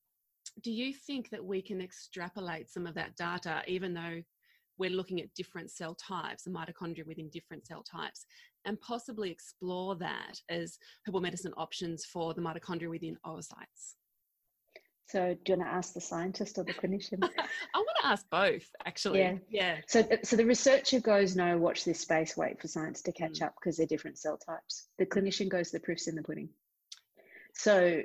do 0.61 0.71
you 0.71 0.93
think 0.93 1.29
that 1.29 1.43
we 1.43 1.61
can 1.61 1.81
extrapolate 1.81 2.69
some 2.69 2.85
of 2.85 2.93
that 2.95 3.15
data, 3.15 3.61
even 3.67 3.93
though 3.93 4.21
we're 4.77 4.89
looking 4.89 5.21
at 5.21 5.33
different 5.33 5.69
cell 5.71 5.95
types, 5.95 6.43
the 6.43 6.51
mitochondria 6.51 7.05
within 7.05 7.29
different 7.29 7.65
cell 7.65 7.83
types, 7.83 8.25
and 8.65 8.79
possibly 8.81 9.31
explore 9.31 9.95
that 9.95 10.39
as 10.49 10.77
herbal 11.05 11.21
medicine 11.21 11.53
options 11.57 12.05
for 12.05 12.33
the 12.33 12.41
mitochondria 12.41 12.89
within 12.89 13.17
oocytes? 13.25 13.95
So, 15.07 15.35
do 15.43 15.51
you 15.51 15.57
want 15.57 15.69
to 15.69 15.75
ask 15.75 15.93
the 15.93 15.99
scientist 16.01 16.57
or 16.57 16.63
the 16.63 16.73
clinician? 16.73 17.19
I 17.21 17.77
want 17.77 17.97
to 18.01 18.07
ask 18.07 18.25
both, 18.29 18.63
actually. 18.85 19.19
Yeah. 19.19 19.35
Yeah. 19.49 19.77
So, 19.87 20.07
so 20.23 20.37
the 20.37 20.45
researcher 20.45 21.01
goes, 21.01 21.35
no, 21.35 21.57
watch 21.57 21.83
this 21.83 21.99
space, 21.99 22.37
wait 22.37 22.61
for 22.61 22.69
science 22.69 23.01
to 23.03 23.11
catch 23.11 23.39
mm. 23.39 23.45
up 23.45 23.55
because 23.59 23.75
they're 23.75 23.87
different 23.87 24.17
cell 24.17 24.37
types. 24.37 24.87
The 24.99 25.05
clinician 25.05 25.49
goes, 25.49 25.69
the 25.69 25.81
proof's 25.81 26.07
in 26.07 26.15
the 26.15 26.23
pudding. 26.23 26.47
So, 27.55 28.01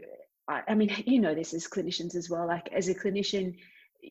I, 0.49 0.63
I 0.69 0.75
mean, 0.75 0.91
you 1.07 1.21
know 1.21 1.35
this 1.35 1.55
as 1.55 1.67
clinicians 1.67 2.15
as 2.15 2.31
well. 2.31 2.47
Like 2.47 2.69
as 2.73 2.89
a 2.89 2.95
clinician, 2.95 3.57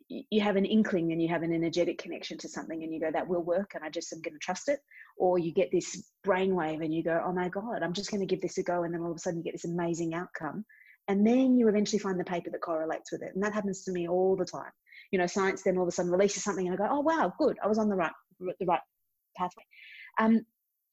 you 0.09 0.41
have 0.41 0.55
an 0.55 0.65
inkling 0.65 1.11
and 1.11 1.21
you 1.21 1.27
have 1.29 1.43
an 1.43 1.53
energetic 1.53 1.97
connection 1.97 2.37
to 2.39 2.49
something 2.49 2.83
and 2.83 2.93
you 2.93 2.99
go 2.99 3.11
that 3.11 3.27
will 3.27 3.43
work 3.43 3.71
and 3.75 3.83
i 3.83 3.89
just 3.89 4.11
am 4.11 4.21
going 4.21 4.33
to 4.33 4.39
trust 4.39 4.67
it. 4.67 4.79
Or 5.17 5.39
you 5.39 5.53
get 5.53 5.71
this 5.71 6.11
brainwave 6.25 6.83
and 6.83 6.93
you 6.93 7.03
go 7.03 7.21
oh 7.25 7.31
my 7.31 7.49
god 7.49 7.81
i'm 7.81 7.93
just 7.93 8.11
going 8.11 8.19
to 8.19 8.25
give 8.25 8.41
this 8.41 8.57
a 8.57 8.63
go 8.63 8.83
and 8.83 8.93
then 8.93 9.01
all 9.01 9.11
of 9.11 9.17
a 9.17 9.19
sudden 9.19 9.39
you 9.39 9.43
get 9.43 9.53
this 9.53 9.65
amazing 9.65 10.13
outcome. 10.13 10.65
And 11.07 11.25
then 11.25 11.55
you 11.55 11.67
eventually 11.67 11.99
find 11.99 12.19
the 12.19 12.23
paper 12.23 12.49
that 12.49 12.61
correlates 12.61 13.11
with 13.11 13.21
it. 13.21 13.29
And 13.35 13.43
that 13.43 13.53
happens 13.53 13.83
to 13.83 13.91
me 13.91 14.07
all 14.07 14.35
the 14.35 14.43
time. 14.43 14.71
You 15.11 15.19
know 15.19 15.27
science 15.27 15.61
then 15.63 15.77
all 15.77 15.83
of 15.83 15.89
a 15.89 15.91
sudden 15.91 16.11
releases 16.11 16.43
something 16.43 16.67
and 16.67 16.73
i 16.73 16.77
go 16.77 16.87
oh 16.89 17.01
wow 17.01 17.31
good. 17.37 17.57
I 17.63 17.67
was 17.67 17.77
on 17.77 17.89
the 17.89 17.95
right 17.95 18.13
the 18.39 18.65
right 18.65 18.81
pathway. 19.37 19.63
Um, 20.19 20.45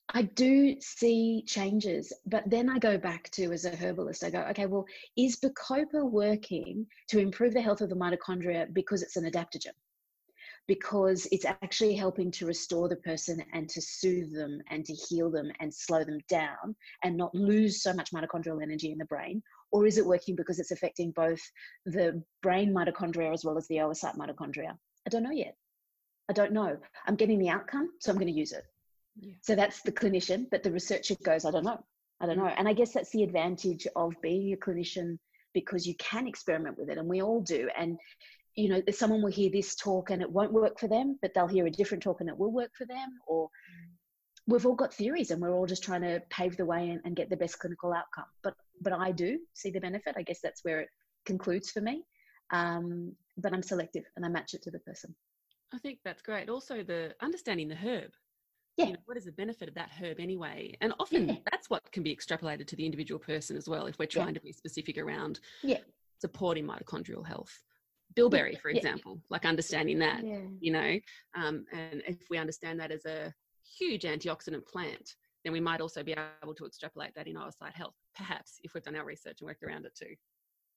I 0.09 0.23
do 0.23 0.77
see 0.81 1.43
changes, 1.47 2.13
but 2.27 2.49
then 2.49 2.69
I 2.69 2.79
go 2.79 2.99
back 2.99 3.31
to 3.31 3.53
as 3.53 3.65
a 3.65 3.75
herbalist, 3.75 4.25
I 4.25 4.31
go, 4.31 4.41
okay, 4.51 4.67
well, 4.67 4.85
is 5.17 5.41
Bacopa 5.41 6.05
working 6.05 6.87
to 7.09 7.19
improve 7.19 7.55
the 7.55 7.63
health 7.63 7.81
of 7.81 7.89
the 7.89 7.97
mitochondria 7.97 8.73
because 8.75 9.03
it's 9.03 9.17
an 9.17 9.31
adaptogen? 9.31 9.73
Because 10.69 11.27
it's 11.33 11.47
actually 11.47 11.95
helping 11.95 12.31
to 12.33 12.47
restore 12.47 12.89
the 12.89 12.97
person 12.97 13.43
and 13.53 13.69
to 13.71 13.81
soothe 13.81 14.33
them 14.35 14.61
and 14.71 14.85
to 14.85 14.93
heal 14.93 15.31
them 15.31 15.51
and 15.61 15.73
slow 15.73 16.05
them 16.05 16.19
down 16.29 16.77
and 17.03 17.17
not 17.17 17.35
lose 17.35 17.83
so 17.83 17.93
much 17.93 18.13
mitochondrial 18.13 18.63
energy 18.63 18.93
in 18.93 18.99
the 18.99 19.07
brain? 19.07 19.43
Or 19.71 19.87
is 19.87 19.97
it 19.99 20.07
working 20.07 20.37
because 20.37 20.59
it's 20.59 20.73
affecting 20.73 21.13
both 21.13 21.41
the 21.87 22.23
brain 22.43 22.73
mitochondria 22.73 23.33
as 23.33 23.45
well 23.45 23.57
as 23.57 23.67
the 23.69 23.77
oocyte 23.77 24.19
mitochondria? 24.19 24.77
I 25.07 25.11
don't 25.11 25.23
know 25.23 25.31
yet. 25.31 25.57
I 26.29 26.35
don't 26.35 26.53
know. 26.53 26.77
I'm 27.07 27.17
getting 27.17 27.39
the 27.39 27.49
outcome, 27.49 27.91
so 27.99 28.11
I'm 28.11 28.19
going 28.19 28.33
to 28.33 28.39
use 28.39 28.53
it. 28.53 28.65
Yeah. 29.21 29.35
So 29.43 29.55
that's 29.55 29.83
the 29.83 29.93
clinician, 29.93 30.47
but 30.51 30.63
the 30.63 30.73
researcher 30.73 31.15
goes, 31.23 31.45
I 31.45 31.51
don't 31.51 31.65
know. 31.65 31.85
I 32.21 32.27
don't 32.27 32.39
know. 32.39 32.47
And 32.47 32.69
I 32.69 32.73
guess 32.73 32.93
that's 32.93 33.11
the 33.11 33.25
advantage 33.25 33.87
of 33.97 34.15
being 34.23 34.53
a 34.53 34.57
clinician 34.57 35.19
because 35.55 35.87
you 35.87 35.95
can 35.97 36.27
experiment 36.27 36.79
with 36.79 36.89
it 36.89 36.99
and 36.99 37.09
we 37.09 37.21
all 37.21 37.41
do. 37.41 37.69
And, 37.77 37.99
you 38.55 38.69
know, 38.69 38.83
someone 38.91 39.23
will 39.23 39.33
hear 39.33 39.51
this 39.51 39.75
talk 39.75 40.11
and 40.11 40.23
it 40.23 40.31
won't 40.31 40.53
work 40.53 40.79
for 40.79 40.89
them, 40.89 41.19
but 41.21 41.33
they'll 41.35 41.49
hear 41.49 41.67
a 41.67 41.71
different 41.71 42.03
talk 42.03 42.21
and 42.21 42.29
it 42.29 42.39
will 42.39 42.53
work 42.53 42.71
for 42.77 42.87
them. 42.87 43.09
Or 43.27 43.49
we've 44.47 44.67
all 44.67 44.75
got 44.75 44.95
theories 44.95 45.31
and 45.31 45.43
we're 45.43 45.55
all 45.55 45.67
just 45.67 45.83
trying 45.83 46.03
to 46.03 46.23
pave 46.31 46.57
the 46.57 46.65
way 46.65 46.91
and, 46.91 47.01
and 47.05 47.17
get 47.17 47.29
the 47.29 47.37
best 47.37 47.59
clinical 47.59 47.93
outcome. 47.93 48.27
But 48.43 48.55
but 48.81 48.93
I 48.93 49.13
do 49.13 49.39
see 49.53 49.71
the 49.71 49.81
benefit. 49.81 50.15
I 50.17 50.23
guess 50.23 50.41
that's 50.43 50.65
where 50.65 50.81
it 50.81 50.89
concludes 51.25 51.71
for 51.71 51.81
me. 51.81 52.05
Um, 52.53 53.15
but 53.37 53.53
I'm 53.53 53.63
selective 53.63 54.05
and 54.17 54.27
I 54.27 54.29
match 54.29 54.55
it 54.55 54.63
to 54.63 54.71
the 54.71 54.81
person. 54.81 55.15
I 55.73 55.79
think 55.79 56.01
that's 56.05 56.23
great. 56.23 56.51
Also, 56.51 56.83
the 56.83 57.15
understanding 57.23 57.69
the 57.69 57.77
herb 57.77 58.11
yeah. 58.77 58.87
You 58.87 58.93
know, 58.93 58.99
what 59.05 59.17
is 59.17 59.25
the 59.25 59.33
benefit 59.33 59.69
of 59.69 59.75
that 59.75 59.91
herb 60.01 60.19
anyway? 60.19 60.77
And 60.81 60.95
often 60.99 61.29
yeah. 61.29 61.35
that's 61.51 61.69
what 61.69 61.91
can 61.93 62.03
be 62.03 62.15
extrapolated 62.15 62.67
to 62.69 62.77
the 62.77 62.87
individual 62.87 63.19
person 63.19 63.57
as 63.57 63.69
well 63.69 63.87
if 63.87 63.99
we're 63.99 64.07
trying 64.07 64.29
yeah. 64.29 64.35
to 64.35 64.41
be 64.41 64.53
specific 64.53 64.99
around 64.99 65.41
yeah. 65.63 65.79
supporting 66.21 66.67
mitochondrial 66.67 67.27
health. 67.27 67.53
Bilberry, 68.15 68.57
for 68.57 68.69
example, 68.69 69.23
like 69.31 69.47
understanding 69.47 69.99
that, 70.01 70.23
you 70.61 70.71
know, 70.71 70.99
um, 71.35 71.65
and 71.73 72.03
if 72.07 72.19
we 72.29 72.37
understand 72.37 72.79
that 72.81 72.91
as 72.91 73.07
a 73.07 73.33
huge 73.79 74.03
antioxidant 74.03 74.67
plant, 74.67 75.15
then 75.45 75.53
we 75.53 75.61
might 75.61 75.81
also 75.81 76.03
be 76.03 76.15
able 76.43 76.55
to 76.55 76.67
extrapolate 76.67 77.15
that 77.15 77.27
in 77.27 77.37
oocyte 77.37 77.73
health, 77.73 77.95
perhaps 78.15 78.59
if 78.65 78.75
we've 78.75 78.83
done 78.83 78.97
our 78.97 79.05
research 79.05 79.39
and 79.41 79.47
worked 79.47 79.63
around 79.63 79.87
it 79.87 79.95
too. 79.99 80.15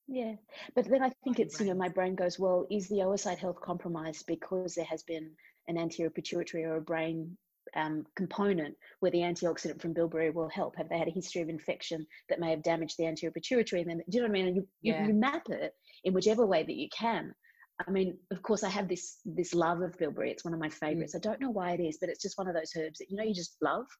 Yeah, 0.08 0.36
but 0.76 0.88
then 0.88 1.04
I 1.04 1.12
think 1.24 1.40
it's, 1.40 1.60
you 1.60 1.66
know, 1.66 1.74
my 1.74 1.90
brain 1.90 2.16
goes, 2.16 2.40
well, 2.40 2.68
is 2.72 2.88
the 2.88 3.00
oocyte 3.00 3.40
health 3.40 3.60
compromised 3.60 4.26
because 4.28 4.76
there 4.76 4.86
has 4.86 5.04
been 5.04 5.32
an 5.68 5.78
anterior 5.78 6.12
pituitary 6.12 6.64
or 6.64 6.78
a 6.78 6.82
brain 6.82 7.38
um, 7.76 8.06
component 8.16 8.76
where 9.00 9.12
the 9.12 9.20
antioxidant 9.20 9.82
from 9.82 9.94
bilberry 9.94 10.32
will 10.32 10.50
help? 10.50 10.76
Have 10.76 10.90
they 10.90 10.98
had 10.98 11.08
a 11.08 11.12
history 11.12 11.42
of 11.42 11.50
infection 11.50 12.06
that 12.30 12.40
may 12.40 12.50
have 12.50 12.64
damaged 12.64 12.98
the 12.98 13.08
anterior 13.08 13.32
pituitary? 13.32 13.82
And 13.82 13.90
then, 13.90 13.98
do 14.10 14.18
you 14.18 14.22
know 14.22 14.30
what 14.30 14.38
I 14.38 14.42
mean? 14.42 14.48
And 14.48 14.56
you, 14.56 14.68
yeah. 14.82 15.02
you, 15.02 15.08
you 15.10 15.14
map 15.14 15.50
it 15.50 15.74
in 16.04 16.14
whichever 16.14 16.46
way 16.46 16.64
that 16.64 16.76
you 16.76 16.90
can. 16.90 17.34
I 17.86 17.92
mean, 17.92 18.18
of 18.32 18.42
course, 18.42 18.64
I 18.64 18.70
have 18.70 18.88
this 18.88 19.18
this 19.26 19.54
love 19.54 19.82
of 19.82 19.98
bilberry. 19.98 20.32
It's 20.32 20.46
one 20.46 20.54
of 20.54 20.60
my 20.60 20.70
mm. 20.70 20.74
favorites. 20.74 21.14
Mm. 21.14 21.18
I 21.18 21.20
don't 21.20 21.42
know 21.42 21.50
why 21.50 21.72
it 21.72 21.82
is, 21.82 21.98
but 22.00 22.10
it's 22.10 22.22
just 22.22 22.38
one 22.38 22.48
of 22.48 22.56
those 22.56 22.72
herbs 22.78 23.00
that 23.00 23.10
you 23.10 23.18
know 23.18 23.24
you 23.24 23.34
just 23.34 23.58
love. 23.62 23.86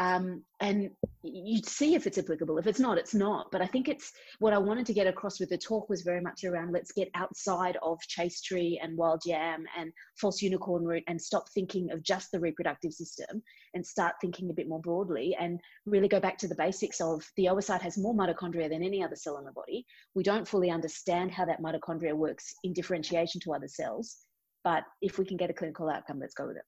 Um, 0.00 0.44
and 0.60 0.88
you 1.22 1.60
see 1.62 1.94
if 1.94 2.06
it's 2.06 2.16
applicable. 2.16 2.56
If 2.56 2.66
it's 2.66 2.80
not, 2.80 2.96
it's 2.96 3.14
not. 3.14 3.48
But 3.52 3.60
I 3.60 3.66
think 3.66 3.86
it's 3.86 4.12
what 4.38 4.54
I 4.54 4.58
wanted 4.58 4.86
to 4.86 4.94
get 4.94 5.06
across 5.06 5.38
with 5.40 5.50
the 5.50 5.58
talk 5.58 5.90
was 5.90 6.00
very 6.00 6.22
much 6.22 6.44
around 6.44 6.72
let's 6.72 6.92
get 6.92 7.10
outside 7.14 7.76
of 7.82 8.00
chaste-tree 8.00 8.80
and 8.82 8.96
wild 8.96 9.20
yam 9.26 9.64
and 9.76 9.92
false 10.18 10.40
unicorn 10.40 10.84
root 10.84 11.02
and 11.06 11.20
stop 11.20 11.50
thinking 11.52 11.90
of 11.90 12.02
just 12.02 12.30
the 12.32 12.40
reproductive 12.40 12.94
system 12.94 13.42
and 13.78 13.86
start 13.86 14.16
thinking 14.20 14.50
a 14.50 14.52
bit 14.52 14.68
more 14.68 14.80
broadly 14.80 15.36
and 15.38 15.60
really 15.86 16.08
go 16.08 16.18
back 16.18 16.36
to 16.36 16.48
the 16.48 16.54
basics 16.56 17.00
of 17.00 17.24
the 17.36 17.44
oocyte 17.44 17.80
has 17.80 17.96
more 17.96 18.12
mitochondria 18.12 18.68
than 18.68 18.82
any 18.82 19.04
other 19.04 19.14
cell 19.14 19.38
in 19.38 19.44
the 19.44 19.52
body. 19.52 19.86
We 20.16 20.24
don't 20.24 20.46
fully 20.46 20.68
understand 20.68 21.30
how 21.30 21.44
that 21.44 21.62
mitochondria 21.62 22.12
works 22.12 22.56
in 22.64 22.72
differentiation 22.72 23.40
to 23.42 23.54
other 23.54 23.68
cells. 23.68 24.16
But 24.64 24.82
if 25.00 25.16
we 25.16 25.24
can 25.24 25.36
get 25.36 25.48
a 25.48 25.54
clinical 25.54 25.88
outcome, 25.88 26.18
let's 26.18 26.34
go 26.34 26.48
with 26.48 26.56
it. 26.56 26.64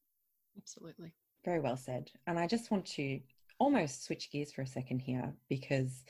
Absolutely. 0.56 1.12
Very 1.44 1.58
well 1.58 1.76
said. 1.76 2.10
And 2.28 2.38
I 2.38 2.46
just 2.46 2.70
want 2.70 2.86
to 2.86 3.18
almost 3.58 4.04
switch 4.04 4.30
gears 4.30 4.52
for 4.52 4.62
a 4.62 4.66
second 4.66 5.00
here 5.00 5.34
because 5.48 6.04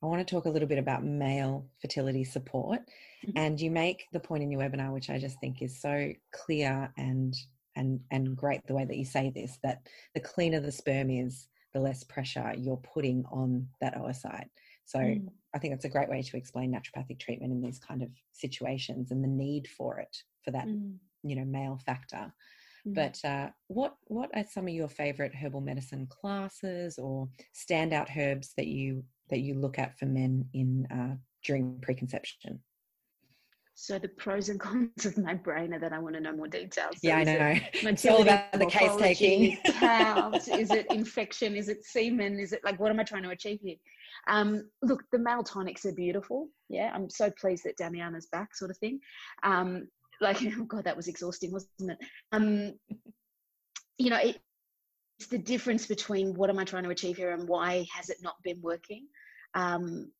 I 0.00 0.06
want 0.06 0.24
to 0.24 0.34
talk 0.34 0.44
a 0.44 0.50
little 0.50 0.68
bit 0.68 0.78
about 0.78 1.04
male 1.04 1.66
fertility 1.80 2.22
support. 2.22 2.82
Mm-hmm. 3.26 3.36
And 3.36 3.60
you 3.60 3.72
make 3.72 4.06
the 4.12 4.20
point 4.20 4.44
in 4.44 4.50
your 4.52 4.60
webinar, 4.60 4.92
which 4.92 5.10
I 5.10 5.18
just 5.18 5.40
think 5.40 5.60
is 5.60 5.82
so 5.82 6.12
clear 6.32 6.92
and 6.96 7.34
and 7.76 8.00
and 8.10 8.36
great 8.36 8.66
the 8.66 8.74
way 8.74 8.84
that 8.84 8.96
you 8.96 9.04
say 9.04 9.30
this, 9.30 9.58
that 9.62 9.86
the 10.14 10.20
cleaner 10.20 10.60
the 10.60 10.72
sperm 10.72 11.10
is, 11.10 11.48
the 11.74 11.80
less 11.80 12.04
pressure 12.04 12.52
you're 12.56 12.76
putting 12.76 13.24
on 13.30 13.68
that 13.80 13.96
oocyte. 13.96 14.48
So 14.84 14.98
mm. 14.98 15.28
I 15.54 15.58
think 15.58 15.72
that's 15.72 15.84
a 15.84 15.90
great 15.90 16.08
way 16.08 16.22
to 16.22 16.36
explain 16.36 16.72
naturopathic 16.72 17.20
treatment 17.20 17.52
in 17.52 17.60
these 17.60 17.78
kind 17.78 18.02
of 18.02 18.10
situations 18.32 19.10
and 19.10 19.22
the 19.22 19.28
need 19.28 19.68
for 19.68 19.98
it 19.98 20.16
for 20.44 20.50
that, 20.50 20.66
mm. 20.66 20.96
you 21.22 21.36
know, 21.36 21.44
male 21.44 21.80
factor. 21.84 22.32
Mm-hmm. 22.86 22.94
But 22.94 23.24
uh, 23.24 23.50
what 23.68 23.96
what 24.04 24.30
are 24.34 24.44
some 24.50 24.66
of 24.66 24.74
your 24.74 24.88
favorite 24.88 25.34
herbal 25.34 25.60
medicine 25.60 26.06
classes 26.08 26.98
or 26.98 27.28
standout 27.54 28.16
herbs 28.16 28.52
that 28.56 28.66
you 28.66 29.04
that 29.28 29.40
you 29.40 29.54
look 29.54 29.78
at 29.78 29.98
for 29.98 30.06
men 30.06 30.46
in 30.54 30.86
uh, 30.90 31.16
during 31.44 31.78
preconception? 31.80 32.60
So 33.82 33.98
the 33.98 34.08
pros 34.08 34.48
and 34.50 34.60
cons 34.66 35.06
of 35.06 35.16
my 35.18 35.34
brain 35.34 35.72
are 35.74 35.78
that 35.78 35.92
I 35.92 35.98
want 35.98 36.14
to 36.14 36.20
know 36.20 36.32
more 36.32 36.48
details. 36.48 36.96
So 36.96 37.08
yeah, 37.08 37.16
I 37.16 37.24
know. 37.24 37.60
It's 37.90 38.06
all 38.06 38.22
about 38.22 38.52
the 38.52 38.66
case 38.66 38.96
taking. 38.96 39.58
is 39.62 40.70
it 40.70 40.86
infection? 40.90 41.56
Is 41.56 41.68
it 41.68 41.84
semen? 41.84 42.38
Is 42.38 42.52
it 42.52 42.60
like 42.64 42.78
what 42.78 42.90
am 42.90 43.00
I 43.00 43.04
trying 43.04 43.22
to 43.22 43.30
achieve 43.30 43.60
here? 43.62 43.76
Um, 44.28 44.68
look, 44.82 45.04
the 45.12 45.18
male 45.18 45.42
tonics 45.42 45.86
are 45.86 45.92
beautiful. 45.92 46.48
Yeah, 46.68 46.92
I'm 46.94 47.08
so 47.08 47.30
pleased 47.30 47.64
that 47.64 47.76
Damiana's 47.76 48.26
back, 48.26 48.54
sort 48.54 48.70
of 48.70 48.76
thing. 48.78 49.00
Um, 49.42 49.88
like 50.20 50.42
oh 50.58 50.64
god 50.64 50.84
that 50.84 50.96
was 50.96 51.08
exhausting 51.08 51.52
wasn't 51.52 51.90
it 51.90 51.98
um 52.32 52.72
you 53.98 54.10
know 54.10 54.18
it, 54.18 54.38
it's 55.18 55.28
the 55.28 55.38
difference 55.38 55.86
between 55.86 56.34
what 56.34 56.50
am 56.50 56.58
i 56.58 56.64
trying 56.64 56.84
to 56.84 56.90
achieve 56.90 57.16
here 57.16 57.32
and 57.32 57.48
why 57.48 57.86
has 57.94 58.10
it 58.10 58.18
not 58.22 58.34
been 58.42 58.60
working 58.62 59.06
um 59.54 60.10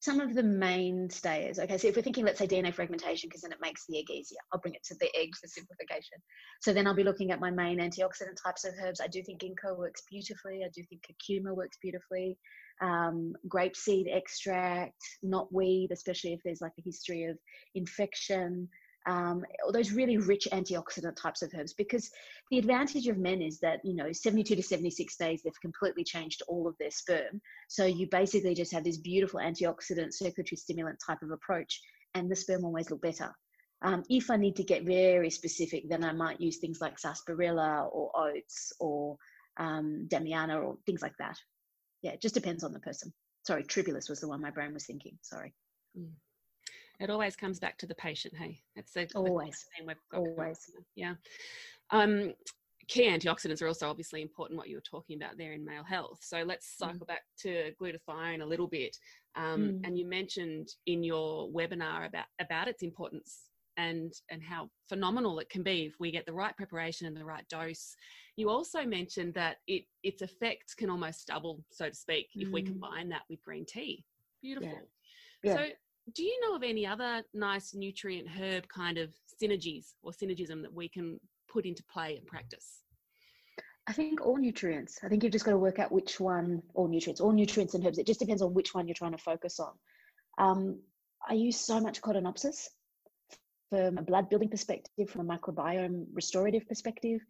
some 0.00 0.18
of 0.18 0.34
the 0.34 0.42
mainstays. 0.42 1.58
Okay 1.58 1.78
so 1.78 1.88
if 1.88 1.96
we're 1.96 2.02
thinking 2.02 2.24
let's 2.24 2.38
say 2.38 2.46
dna 2.46 2.74
fragmentation 2.74 3.28
because 3.28 3.42
then 3.42 3.52
it 3.52 3.58
makes 3.60 3.84
the 3.86 3.98
egg 3.98 4.10
easier. 4.10 4.38
I'll 4.52 4.60
bring 4.60 4.74
it 4.74 4.82
to 4.84 4.94
the 4.96 5.10
egg 5.16 5.36
for 5.36 5.46
simplification. 5.46 6.18
So 6.60 6.72
then 6.72 6.86
i'll 6.86 6.94
be 6.94 7.04
looking 7.04 7.30
at 7.30 7.40
my 7.40 7.50
main 7.50 7.78
antioxidant 7.78 8.42
types 8.42 8.64
of 8.64 8.74
herbs. 8.82 9.00
I 9.00 9.06
do 9.06 9.22
think 9.22 9.40
ginkgo 9.40 9.76
works 9.76 10.02
beautifully. 10.10 10.62
I 10.64 10.70
do 10.74 10.82
think 10.82 11.04
curcuma 11.06 11.54
works 11.54 11.78
beautifully. 11.80 12.38
Um, 12.82 13.34
grapeseed 13.46 14.06
extract, 14.10 15.02
knotweed, 15.22 15.90
especially 15.90 16.32
if 16.32 16.40
there's 16.42 16.62
like 16.62 16.72
a 16.78 16.82
history 16.82 17.24
of 17.24 17.36
infection. 17.74 18.68
Um, 19.06 19.44
those 19.72 19.92
really 19.92 20.18
rich 20.18 20.46
antioxidant 20.52 21.16
types 21.16 21.42
of 21.42 21.52
herbs 21.56 21.72
because 21.72 22.10
the 22.50 22.58
advantage 22.58 23.06
of 23.06 23.16
men 23.16 23.40
is 23.40 23.58
that 23.60 23.80
you 23.84 23.94
know 23.94 24.12
72 24.12 24.54
to 24.54 24.62
76 24.62 25.16
days 25.16 25.42
they've 25.42 25.60
completely 25.60 26.04
changed 26.04 26.42
all 26.48 26.66
of 26.66 26.76
their 26.78 26.90
sperm. 26.90 27.40
So 27.68 27.84
you 27.84 28.08
basically 28.10 28.54
just 28.54 28.72
have 28.72 28.84
this 28.84 28.98
beautiful 28.98 29.40
antioxidant 29.40 30.12
circulatory 30.12 30.56
stimulant 30.56 30.98
type 31.04 31.22
of 31.22 31.30
approach 31.30 31.80
and 32.14 32.30
the 32.30 32.36
sperm 32.36 32.64
always 32.64 32.90
look 32.90 33.00
better. 33.00 33.32
Um, 33.82 34.02
if 34.10 34.30
i 34.30 34.36
need 34.36 34.56
to 34.56 34.62
get 34.62 34.84
very 34.84 35.30
specific 35.30 35.88
then 35.88 36.04
i 36.04 36.12
might 36.12 36.38
use 36.38 36.58
things 36.58 36.82
like 36.82 36.98
sarsaparilla 36.98 37.88
or 37.90 38.12
oats 38.14 38.74
or 38.78 39.16
um, 39.56 40.06
damiana 40.08 40.62
or 40.62 40.76
things 40.84 41.00
like 41.00 41.16
that. 41.18 41.38
Yeah 42.02 42.12
it 42.12 42.20
just 42.20 42.34
depends 42.34 42.62
on 42.64 42.74
the 42.74 42.80
person. 42.80 43.12
Sorry 43.46 43.64
tribulus 43.64 44.10
was 44.10 44.20
the 44.20 44.28
one 44.28 44.42
my 44.42 44.50
brain 44.50 44.74
was 44.74 44.84
thinking. 44.84 45.16
Sorry. 45.22 45.54
Mm. 45.98 46.10
It 47.00 47.10
always 47.10 47.34
comes 47.34 47.58
back 47.58 47.78
to 47.78 47.86
the 47.86 47.94
patient. 47.94 48.34
Hey, 48.36 48.60
it's 48.76 48.92
the 48.92 49.08
always 49.14 49.66
always 50.12 50.70
yeah. 50.94 51.14
Um, 51.90 52.34
key 52.88 53.08
antioxidants 53.08 53.62
are 53.62 53.68
also 53.68 53.88
obviously 53.88 54.20
important. 54.20 54.58
What 54.58 54.68
you 54.68 54.76
were 54.76 54.82
talking 54.82 55.16
about 55.16 55.38
there 55.38 55.52
in 55.52 55.64
male 55.64 55.84
health. 55.84 56.18
So 56.22 56.42
let's 56.42 56.66
mm. 56.66 56.78
cycle 56.78 57.06
mm. 57.06 57.08
back 57.08 57.22
to 57.42 57.72
glutathione 57.80 58.42
a 58.42 58.46
little 58.46 58.66
bit. 58.66 58.96
Um, 59.34 59.60
mm. 59.60 59.86
And 59.86 59.98
you 59.98 60.06
mentioned 60.06 60.68
in 60.86 61.02
your 61.02 61.48
webinar 61.48 62.06
about 62.06 62.26
about 62.38 62.68
its 62.68 62.82
importance 62.82 63.50
and 63.76 64.12
and 64.30 64.42
how 64.42 64.68
phenomenal 64.88 65.38
it 65.38 65.48
can 65.48 65.62
be 65.62 65.86
if 65.86 65.94
we 65.98 66.10
get 66.10 66.26
the 66.26 66.32
right 66.32 66.56
preparation 66.56 67.06
and 67.06 67.16
the 67.16 67.24
right 67.24 67.48
dose. 67.48 67.96
You 68.36 68.50
also 68.50 68.84
mentioned 68.84 69.34
that 69.34 69.56
it 69.66 69.84
its 70.02 70.20
effects 70.20 70.74
can 70.74 70.90
almost 70.90 71.28
double, 71.28 71.64
so 71.70 71.88
to 71.88 71.94
speak, 71.94 72.28
mm. 72.36 72.42
if 72.42 72.48
we 72.50 72.62
mm. 72.62 72.66
combine 72.66 73.08
that 73.08 73.22
with 73.30 73.42
green 73.42 73.64
tea. 73.64 74.04
Beautiful. 74.42 74.68
Yeah. 75.42 75.52
Yeah. 75.52 75.54
So 75.54 75.66
do 76.14 76.22
you 76.22 76.40
know 76.42 76.54
of 76.54 76.62
any 76.62 76.86
other 76.86 77.22
nice 77.34 77.74
nutrient 77.74 78.28
herb 78.28 78.66
kind 78.68 78.98
of 78.98 79.10
synergies 79.42 79.94
or 80.02 80.12
synergism 80.12 80.62
that 80.62 80.72
we 80.72 80.88
can 80.88 81.18
put 81.48 81.66
into 81.66 81.82
play 81.92 82.16
and 82.16 82.26
practice? 82.26 82.82
I 83.86 83.92
think 83.92 84.20
all 84.20 84.36
nutrients. 84.36 84.98
I 85.02 85.08
think 85.08 85.22
you've 85.22 85.32
just 85.32 85.44
got 85.44 85.52
to 85.52 85.58
work 85.58 85.78
out 85.78 85.90
which 85.90 86.20
one, 86.20 86.62
all 86.74 86.88
nutrients, 86.88 87.20
all 87.20 87.32
nutrients 87.32 87.74
and 87.74 87.84
herbs. 87.84 87.98
It 87.98 88.06
just 88.06 88.20
depends 88.20 88.42
on 88.42 88.54
which 88.54 88.74
one 88.74 88.86
you're 88.86 88.94
trying 88.94 89.12
to 89.12 89.18
focus 89.18 89.58
on. 89.58 89.72
Um, 90.38 90.80
I 91.28 91.34
use 91.34 91.56
so 91.56 91.80
much 91.80 92.00
Codonopsis 92.00 92.68
from 93.68 93.98
a 93.98 94.02
blood 94.02 94.28
building 94.28 94.48
perspective, 94.48 95.08
from 95.08 95.28
a 95.28 95.38
microbiome 95.38 96.06
restorative 96.12 96.68
perspective. 96.68 97.20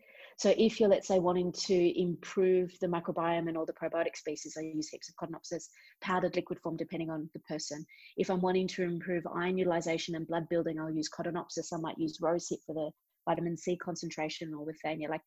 So 0.40 0.54
if 0.56 0.80
you're, 0.80 0.88
let's 0.88 1.06
say, 1.06 1.18
wanting 1.18 1.52
to 1.52 2.00
improve 2.00 2.72
the 2.80 2.86
microbiome 2.86 3.48
and 3.48 3.58
all 3.58 3.66
the 3.66 3.74
probiotic 3.74 4.16
species, 4.16 4.56
I 4.58 4.62
use 4.62 4.88
heaps 4.88 5.10
of 5.10 5.16
Codonopsis, 5.16 5.68
powdered 6.00 6.34
liquid 6.34 6.58
form, 6.60 6.78
depending 6.78 7.10
on 7.10 7.28
the 7.34 7.40
person. 7.40 7.84
If 8.16 8.30
I'm 8.30 8.40
wanting 8.40 8.66
to 8.68 8.82
improve 8.84 9.22
iron 9.26 9.58
utilization 9.58 10.14
and 10.14 10.26
blood 10.26 10.48
building, 10.48 10.80
I'll 10.80 10.90
use 10.90 11.10
Codonopsis. 11.10 11.74
I 11.74 11.76
might 11.76 11.98
use 11.98 12.20
rosehip 12.22 12.64
for 12.64 12.74
the 12.74 12.90
vitamin 13.28 13.54
C 13.54 13.76
concentration 13.76 14.54
or 14.54 14.64
withania, 14.64 15.10
like 15.10 15.20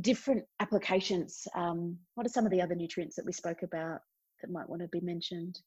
different 0.00 0.42
applications. 0.58 1.46
Um, 1.54 1.96
what 2.16 2.26
are 2.26 2.30
some 2.30 2.44
of 2.44 2.50
the 2.50 2.62
other 2.62 2.74
nutrients 2.74 3.14
that 3.14 3.24
we 3.24 3.32
spoke 3.32 3.62
about 3.62 4.00
that 4.40 4.50
might 4.50 4.68
want 4.68 4.82
to 4.82 4.88
be 4.88 5.00
mentioned? 5.02 5.60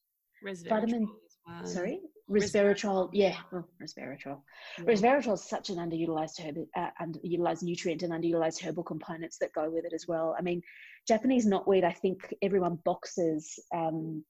Vitamin 0.68 1.08
um, 1.48 1.66
Sorry, 1.66 2.02
resveratrol. 2.30 3.10
Yeah, 3.14 3.36
oh, 3.54 3.64
resveratrol. 3.82 4.42
Yeah. 4.78 4.86
Resveratrol 4.86 5.34
is 5.34 5.44
such 5.44 5.70
an 5.70 5.78
underutilized 5.78 6.40
herb, 6.40 6.58
uh, 6.76 6.90
underutilized 7.02 7.64
nutrient, 7.64 8.04
and 8.04 8.14
underutilized 8.14 8.62
herbal 8.62 8.84
components 8.84 9.38
that 9.40 9.54
go 9.54 9.70
with 9.70 9.86
it 9.86 9.94
as 9.94 10.08
well. 10.08 10.36
I 10.38 10.42
mean, 10.42 10.62
Japanese 11.08 11.46
knotweed. 11.46 11.84
I 11.84 11.92
think 11.92 12.34
everyone 12.42 12.80
boxes 12.84 13.60
um, 13.74 14.24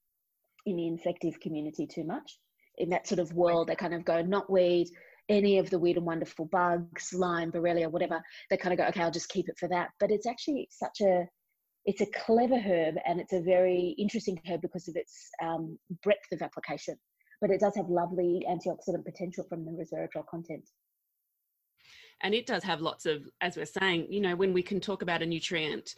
in 0.66 0.76
the 0.76 0.88
infective 0.88 1.40
community 1.40 1.88
too 1.88 2.04
much. 2.04 2.38
In 2.78 2.90
that 2.90 3.08
sort 3.08 3.20
of 3.20 3.34
world, 3.34 3.68
they 3.68 3.76
kind 3.76 3.94
of 3.94 4.04
go 4.04 4.24
knotweed, 4.24 4.88
any 5.30 5.58
of 5.58 5.70
the 5.70 5.80
weird 5.80 5.98
and 5.98 6.06
wonderful 6.06 6.46
bugs, 6.46 7.14
Lyme, 7.14 7.52
Borrelia, 7.52 7.90
whatever. 7.90 8.22
They 8.50 8.58
kind 8.58 8.74
of 8.74 8.78
go, 8.78 8.86
okay, 8.90 9.02
I'll 9.02 9.12
just 9.12 9.30
keep 9.30 9.50
it 9.50 9.58
for 9.58 9.70
that. 9.70 9.90
But 10.00 10.12
it's 10.12 10.28
actually 10.28 10.68
such 10.72 11.02
a 11.02 11.26
it's 11.86 12.02
a 12.02 12.08
clever 12.08 12.58
herb 12.58 12.96
and 13.06 13.20
it's 13.20 13.34
a 13.34 13.42
very 13.42 13.96
interesting 14.00 14.42
herb 14.50 14.62
because 14.62 14.88
of 14.88 14.96
its 14.96 15.30
um, 15.42 15.78
breadth 16.02 16.32
of 16.32 16.42
application. 16.42 16.96
But 17.42 17.50
it 17.52 17.60
does 17.60 17.76
have 17.76 17.90
lovely 17.90 18.46
antioxidant 18.50 19.06
potential 19.06 19.46
from 19.48 19.66
the 19.66 19.72
resveratrol 19.72 20.26
content. 20.28 20.70
And 22.22 22.34
it 22.34 22.46
does 22.46 22.64
have 22.64 22.82
lots 22.82 23.06
of, 23.06 23.24
as 23.42 23.58
we're 23.58 23.66
saying, 23.66 24.08
you 24.10 24.22
know, 24.22 24.36
when 24.36 24.54
we 24.54 24.64
can 24.64 24.80
talk 24.80 25.02
about 25.02 25.22
a 25.22 25.26
nutrient 25.26 25.96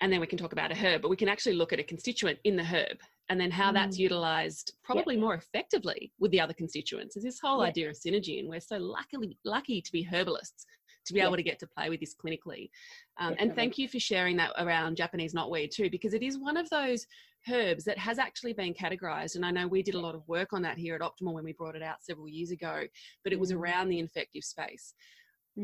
and 0.00 0.12
then 0.12 0.20
we 0.20 0.26
can 0.26 0.38
talk 0.38 0.52
about 0.52 0.70
a 0.70 0.74
herb, 0.76 1.02
but 1.02 1.08
we 1.08 1.16
can 1.16 1.28
actually 1.28 1.56
look 1.56 1.72
at 1.72 1.80
a 1.80 1.82
constituent 1.82 2.38
in 2.44 2.54
the 2.56 2.64
herb 2.64 2.98
and 3.28 3.40
then 3.40 3.50
how 3.50 3.70
mm. 3.70 3.74
that's 3.74 3.98
utilized 3.98 4.74
probably 4.84 5.16
yep. 5.16 5.22
more 5.22 5.34
effectively 5.34 6.12
with 6.18 6.30
the 6.30 6.40
other 6.40 6.54
constituents. 6.54 7.16
Is 7.16 7.24
this 7.24 7.40
whole 7.40 7.60
yep. 7.60 7.70
idea 7.70 7.90
of 7.90 7.96
synergy, 7.96 8.38
and 8.38 8.48
we're 8.48 8.60
so 8.60 8.78
luckily 8.78 9.36
lucky 9.44 9.82
to 9.82 9.92
be 9.92 10.04
herbalists 10.04 10.64
to 11.08 11.14
be 11.14 11.20
able 11.20 11.36
to 11.36 11.42
get 11.42 11.58
to 11.58 11.66
play 11.66 11.88
with 11.88 12.00
this 12.00 12.14
clinically. 12.14 12.70
Um, 13.18 13.34
and 13.38 13.54
thank 13.54 13.78
you 13.78 13.88
for 13.88 13.98
sharing 13.98 14.36
that 14.36 14.52
around 14.58 14.96
Japanese 14.96 15.34
knotweed 15.34 15.70
too, 15.70 15.90
because 15.90 16.14
it 16.14 16.22
is 16.22 16.38
one 16.38 16.56
of 16.56 16.68
those 16.70 17.06
herbs 17.50 17.84
that 17.84 17.98
has 17.98 18.18
actually 18.18 18.52
been 18.52 18.74
categorized. 18.74 19.36
And 19.36 19.44
I 19.44 19.50
know 19.50 19.66
we 19.66 19.82
did 19.82 19.94
a 19.94 20.00
lot 20.00 20.14
of 20.14 20.26
work 20.26 20.52
on 20.52 20.62
that 20.62 20.78
here 20.78 20.94
at 20.94 21.00
Optimal 21.00 21.34
when 21.34 21.44
we 21.44 21.52
brought 21.52 21.76
it 21.76 21.82
out 21.82 22.02
several 22.02 22.28
years 22.28 22.50
ago, 22.50 22.82
but 23.24 23.32
it 23.32 23.40
was 23.40 23.52
mm. 23.52 23.56
around 23.56 23.88
the 23.88 23.98
infective 23.98 24.44
space. 24.44 24.94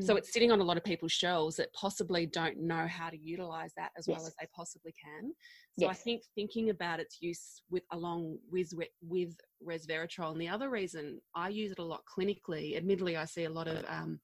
So 0.01 0.15
mm. 0.15 0.19
it's 0.19 0.33
sitting 0.33 0.51
on 0.51 0.61
a 0.61 0.65
lot 0.65 0.77
of 0.77 0.83
people's 0.83 1.13
shelves 1.13 1.57
that 1.57 1.73
possibly 1.73 2.27
don't 2.27 2.59
know 2.59 2.87
how 2.89 3.11
to 3.11 3.17
utilize 3.17 3.73
that 3.77 3.91
as 3.97 4.09
yes. 4.09 4.19
well 4.19 4.27
as 4.27 4.35
they 4.41 4.47
possibly 4.55 4.93
can. 4.93 5.33
So 5.79 5.87
yes. 5.87 5.91
I 5.91 5.95
think 5.95 6.23
thinking 6.35 6.71
about 6.71 7.01
its 7.01 7.19
use 7.21 7.63
with 7.71 7.85
along 7.93 8.39
with 8.51 8.73
with 9.03 9.37
resveratrol, 9.67 10.33
and 10.33 10.41
the 10.41 10.49
other 10.49 10.71
reason 10.71 11.21
I 11.35 11.49
use 11.49 11.71
it 11.71 11.79
a 11.79 11.85
lot 11.85 12.03
clinically, 12.07 12.77
admittedly, 12.77 13.17
I 13.17 13.25
see 13.25 13.45
a 13.45 13.51
lot 13.51 13.69
of 13.69 13.85
um, 13.89 14.19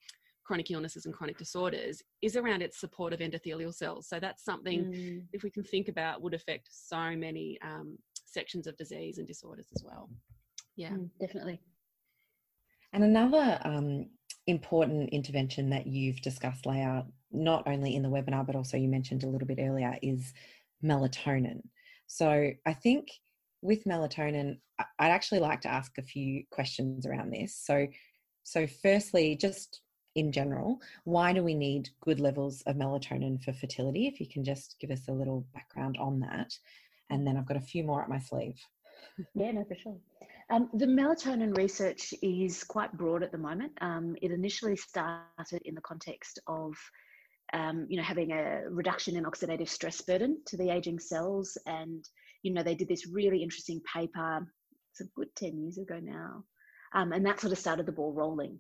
chronic 0.51 0.73
illnesses 0.73 1.07
and 1.07 1.15
chronic 1.15 1.39
disorders 1.39 2.03
is 2.23 2.35
around 2.35 2.61
its 2.61 2.81
support 2.81 3.13
of 3.13 3.21
endothelial 3.21 3.73
cells. 3.73 4.09
So 4.09 4.19
that's 4.19 4.45
something, 4.45 4.87
mm. 4.87 5.23
if 5.33 5.45
we 5.45 5.51
can 5.51 5.63
think 5.63 5.87
about, 5.87 6.23
would 6.23 6.35
affect 6.35 6.67
so 6.73 7.15
many 7.15 7.57
um, 7.63 7.97
sections 8.27 8.67
of 8.67 8.77
disease 8.77 9.19
and 9.19 9.29
disorders 9.29 9.69
as 9.77 9.85
well. 9.85 10.11
Yeah, 10.75 10.91
mm, 10.91 11.09
definitely. 11.21 11.61
And 12.93 13.05
another 13.05 13.61
um, 13.63 14.07
important 14.49 15.11
intervention 15.11 15.71
that 15.71 15.87
you've 15.87 16.21
discussed, 16.21 16.67
Leah, 16.67 17.07
not 17.31 17.69
only 17.69 17.95
in 17.95 18.03
the 18.03 18.09
webinar, 18.09 18.45
but 18.45 18.57
also 18.57 18.77
you 18.77 18.89
mentioned 18.89 19.23
a 19.23 19.29
little 19.29 19.47
bit 19.47 19.61
earlier, 19.61 19.97
is 20.03 20.33
melatonin. 20.85 21.61
So 22.09 22.51
I 22.67 22.73
think 22.73 23.07
with 23.63 23.85
melatonin, 23.85 24.59
I'd 24.99 25.13
actually 25.13 25.39
like 25.39 25.61
to 25.61 25.71
ask 25.71 25.97
a 25.97 26.03
few 26.03 26.43
questions 26.51 27.07
around 27.07 27.31
this. 27.31 27.57
So, 27.57 27.87
so 28.43 28.67
firstly, 28.83 29.37
just 29.37 29.83
in 30.15 30.33
general. 30.33 30.81
Why 31.05 31.33
do 31.33 31.43
we 31.43 31.55
need 31.55 31.91
good 32.01 32.21
levels 32.21 32.63
of 32.63 32.77
melatonin 32.77 33.43
for 33.43 33.53
fertility? 33.53 34.07
If 34.07 34.21
you 34.21 34.27
can 34.27 34.45
just 34.45 34.77
give 34.81 34.91
us 34.91 35.09
a 35.09 35.13
little 35.13 35.47
background 35.55 35.97
on 35.99 36.21
that. 36.21 36.53
And 37.11 37.27
then 37.27 37.37
I've 37.37 37.47
got 37.47 37.57
a 37.57 37.61
few 37.61 37.85
more 37.85 38.03
up 38.03 38.09
my 38.09 38.19
sleeve. 38.19 38.59
Yeah, 39.35 39.53
no, 39.53 39.65
for 39.65 39.75
sure. 39.75 39.97
Um, 40.51 40.69
the 40.75 40.87
melatonin 40.87 41.57
research 41.57 42.13
is 42.23 42.65
quite 42.65 42.93
broad 42.93 43.23
at 43.23 43.31
the 43.31 43.39
moment. 43.39 43.73
Um, 43.81 44.17
it 44.21 44.33
initially 44.33 44.77
started 44.77 45.63
in 45.65 45.75
the 45.77 45.81
context 45.81 46.41
of, 46.49 46.75
um, 47.53 47.87
you 47.89 47.97
know, 47.97 48.03
having 48.03 48.33
a 48.33 48.63
reduction 48.69 49.17
in 49.17 49.25
oxidative 49.25 49.69
stress 49.69 50.01
burden 50.01 50.41
to 50.47 50.57
the 50.57 50.71
aging 50.71 50.99
cells, 50.99 51.57
and 51.67 52.05
you 52.43 52.53
know, 52.53 52.63
they 52.63 52.75
did 52.75 52.89
this 52.89 53.07
really 53.07 53.43
interesting 53.43 53.81
paper. 53.93 54.47
It's 54.93 55.01
a 55.01 55.11
good 55.15 55.29
ten 55.37 55.57
years 55.57 55.79
ago 55.79 56.01
now, 56.03 56.45
um, 56.95 57.13
and 57.13 57.25
that 57.27 57.41
sort 57.41 57.53
of 57.53 57.59
started 57.59 57.87
the 57.87 57.93
ball 57.93 58.13
rolling. 58.13 58.59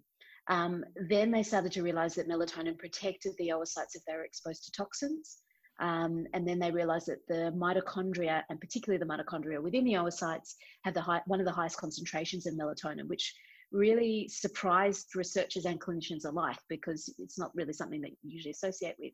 Um, 0.50 0.84
then 0.96 1.30
they 1.30 1.44
started 1.44 1.72
to 1.72 1.82
realize 1.82 2.16
that 2.16 2.28
melatonin 2.28 2.76
protected 2.76 3.32
the 3.38 3.48
oocytes 3.50 3.94
if 3.94 4.04
they 4.06 4.14
were 4.14 4.24
exposed 4.24 4.64
to 4.64 4.72
toxins. 4.72 5.38
Um, 5.78 6.26
and 6.34 6.46
then 6.46 6.58
they 6.58 6.72
realized 6.72 7.06
that 7.06 7.26
the 7.28 7.52
mitochondria, 7.56 8.42
and 8.50 8.60
particularly 8.60 8.98
the 8.98 9.10
mitochondria 9.10 9.62
within 9.62 9.84
the 9.84 9.94
oocytes, 9.94 10.54
have 10.82 10.92
the 10.92 11.00
high, 11.00 11.22
one 11.26 11.40
of 11.40 11.46
the 11.46 11.52
highest 11.52 11.78
concentrations 11.78 12.46
of 12.46 12.54
melatonin, 12.54 13.08
which 13.08 13.32
really 13.70 14.28
surprised 14.28 15.14
researchers 15.14 15.64
and 15.64 15.80
clinicians 15.80 16.26
alike 16.26 16.58
because 16.68 17.14
it's 17.18 17.38
not 17.38 17.54
really 17.54 17.72
something 17.72 18.00
that 18.00 18.10
you 18.10 18.16
usually 18.34 18.50
associate 18.50 18.96
with. 18.98 19.12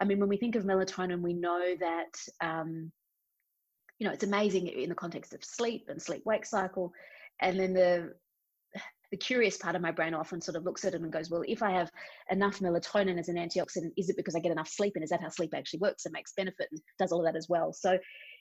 I 0.00 0.04
mean, 0.04 0.20
when 0.20 0.28
we 0.28 0.36
think 0.36 0.54
of 0.54 0.64
melatonin, 0.64 1.20
we 1.20 1.34
know 1.34 1.74
that 1.80 2.16
um, 2.40 2.92
you 3.98 4.06
know 4.06 4.12
it's 4.12 4.24
amazing 4.24 4.68
in 4.68 4.88
the 4.88 4.94
context 4.94 5.34
of 5.34 5.42
sleep 5.42 5.86
and 5.88 6.00
sleep 6.00 6.22
wake 6.24 6.46
cycle, 6.46 6.92
and 7.40 7.58
then 7.58 7.74
the 7.74 8.14
the 9.10 9.16
curious 9.16 9.56
part 9.56 9.76
of 9.76 9.82
my 9.82 9.90
brain 9.90 10.14
often 10.14 10.40
sort 10.40 10.56
of 10.56 10.64
looks 10.64 10.84
at 10.84 10.94
it 10.94 11.00
and 11.00 11.12
goes, 11.12 11.30
well, 11.30 11.44
if 11.46 11.62
I 11.62 11.70
have 11.70 11.90
enough 12.30 12.58
melatonin 12.58 13.18
as 13.18 13.28
an 13.28 13.36
antioxidant, 13.36 13.92
is 13.96 14.08
it 14.08 14.16
because 14.16 14.34
I 14.34 14.40
get 14.40 14.52
enough 14.52 14.68
sleep? 14.68 14.92
And 14.96 15.04
is 15.04 15.10
that 15.10 15.20
how 15.20 15.28
sleep 15.28 15.52
actually 15.54 15.80
works 15.80 16.06
and 16.06 16.12
makes 16.12 16.32
benefit 16.32 16.68
and 16.70 16.80
does 16.98 17.12
all 17.12 17.20
of 17.20 17.32
that 17.32 17.36
as 17.36 17.48
well? 17.48 17.72
So 17.72 17.98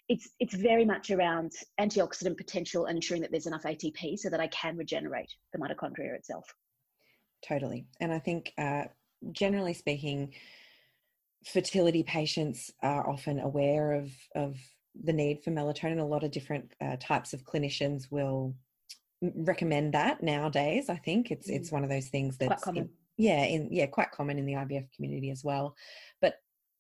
it's 0.07 0.29
it's 0.39 0.53
very 0.53 0.85
much 0.85 1.11
around 1.11 1.51
antioxidant 1.79 2.37
potential 2.37 2.85
and 2.85 2.97
ensuring 2.97 3.21
that 3.21 3.31
there's 3.31 3.47
enough 3.47 3.63
ATP 3.63 4.17
so 4.17 4.29
that 4.29 4.39
I 4.39 4.47
can 4.47 4.77
regenerate 4.77 5.33
the 5.53 5.59
mitochondria 5.59 6.15
itself. 6.15 6.45
Totally. 7.47 7.85
And 7.99 8.11
I 8.11 8.19
think 8.19 8.53
uh, 8.57 8.85
generally 9.31 9.73
speaking, 9.73 10.33
fertility 11.45 12.03
patients 12.03 12.71
are 12.81 13.07
often 13.07 13.39
aware 13.39 13.93
of, 13.93 14.11
of 14.35 14.57
the 15.03 15.13
need 15.13 15.43
for 15.43 15.51
melatonin. 15.51 15.99
A 15.99 16.03
lot 16.03 16.23
of 16.23 16.31
different 16.31 16.71
uh, 16.81 16.97
types 16.99 17.33
of 17.33 17.43
clinicians 17.43 18.11
will 18.11 18.55
recommend 19.35 19.93
that 19.93 20.21
nowadays. 20.21 20.89
I 20.89 20.97
think 20.97 21.31
it's 21.31 21.49
it's 21.49 21.69
mm. 21.69 21.73
one 21.73 21.83
of 21.83 21.89
those 21.89 22.07
things 22.07 22.37
that's 22.37 22.49
quite 22.49 22.61
common. 22.61 22.83
In, 22.83 22.89
yeah, 23.17 23.43
in 23.43 23.69
yeah, 23.71 23.85
quite 23.87 24.11
common 24.11 24.37
in 24.37 24.45
the 24.45 24.53
IVF 24.53 24.91
community 24.95 25.31
as 25.31 25.43
well. 25.43 25.75
But 26.21 26.35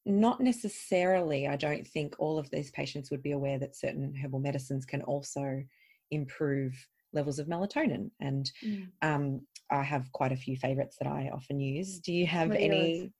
not 0.05 0.41
necessarily, 0.41 1.47
I 1.47 1.55
don't 1.55 1.87
think 1.87 2.15
all 2.19 2.37
of 2.37 2.49
these 2.51 2.71
patients 2.71 3.09
would 3.09 3.23
be 3.23 3.31
aware 3.31 3.57
that 3.59 3.75
certain 3.75 4.13
herbal 4.15 4.39
medicines 4.39 4.85
can 4.85 5.01
also 5.01 5.63
improve 6.11 6.73
levels 7.13 7.39
of 7.39 7.47
melatonin. 7.47 8.11
And 8.19 8.51
mm. 8.63 8.87
um, 9.01 9.41
I 9.71 9.81
have 9.81 10.11
quite 10.11 10.31
a 10.31 10.37
few 10.37 10.57
favorites 10.57 10.97
that 10.99 11.07
I 11.07 11.31
often 11.33 11.59
use. 11.59 11.99
Do 11.99 12.13
you 12.13 12.27
have 12.27 12.51
any? 12.51 13.11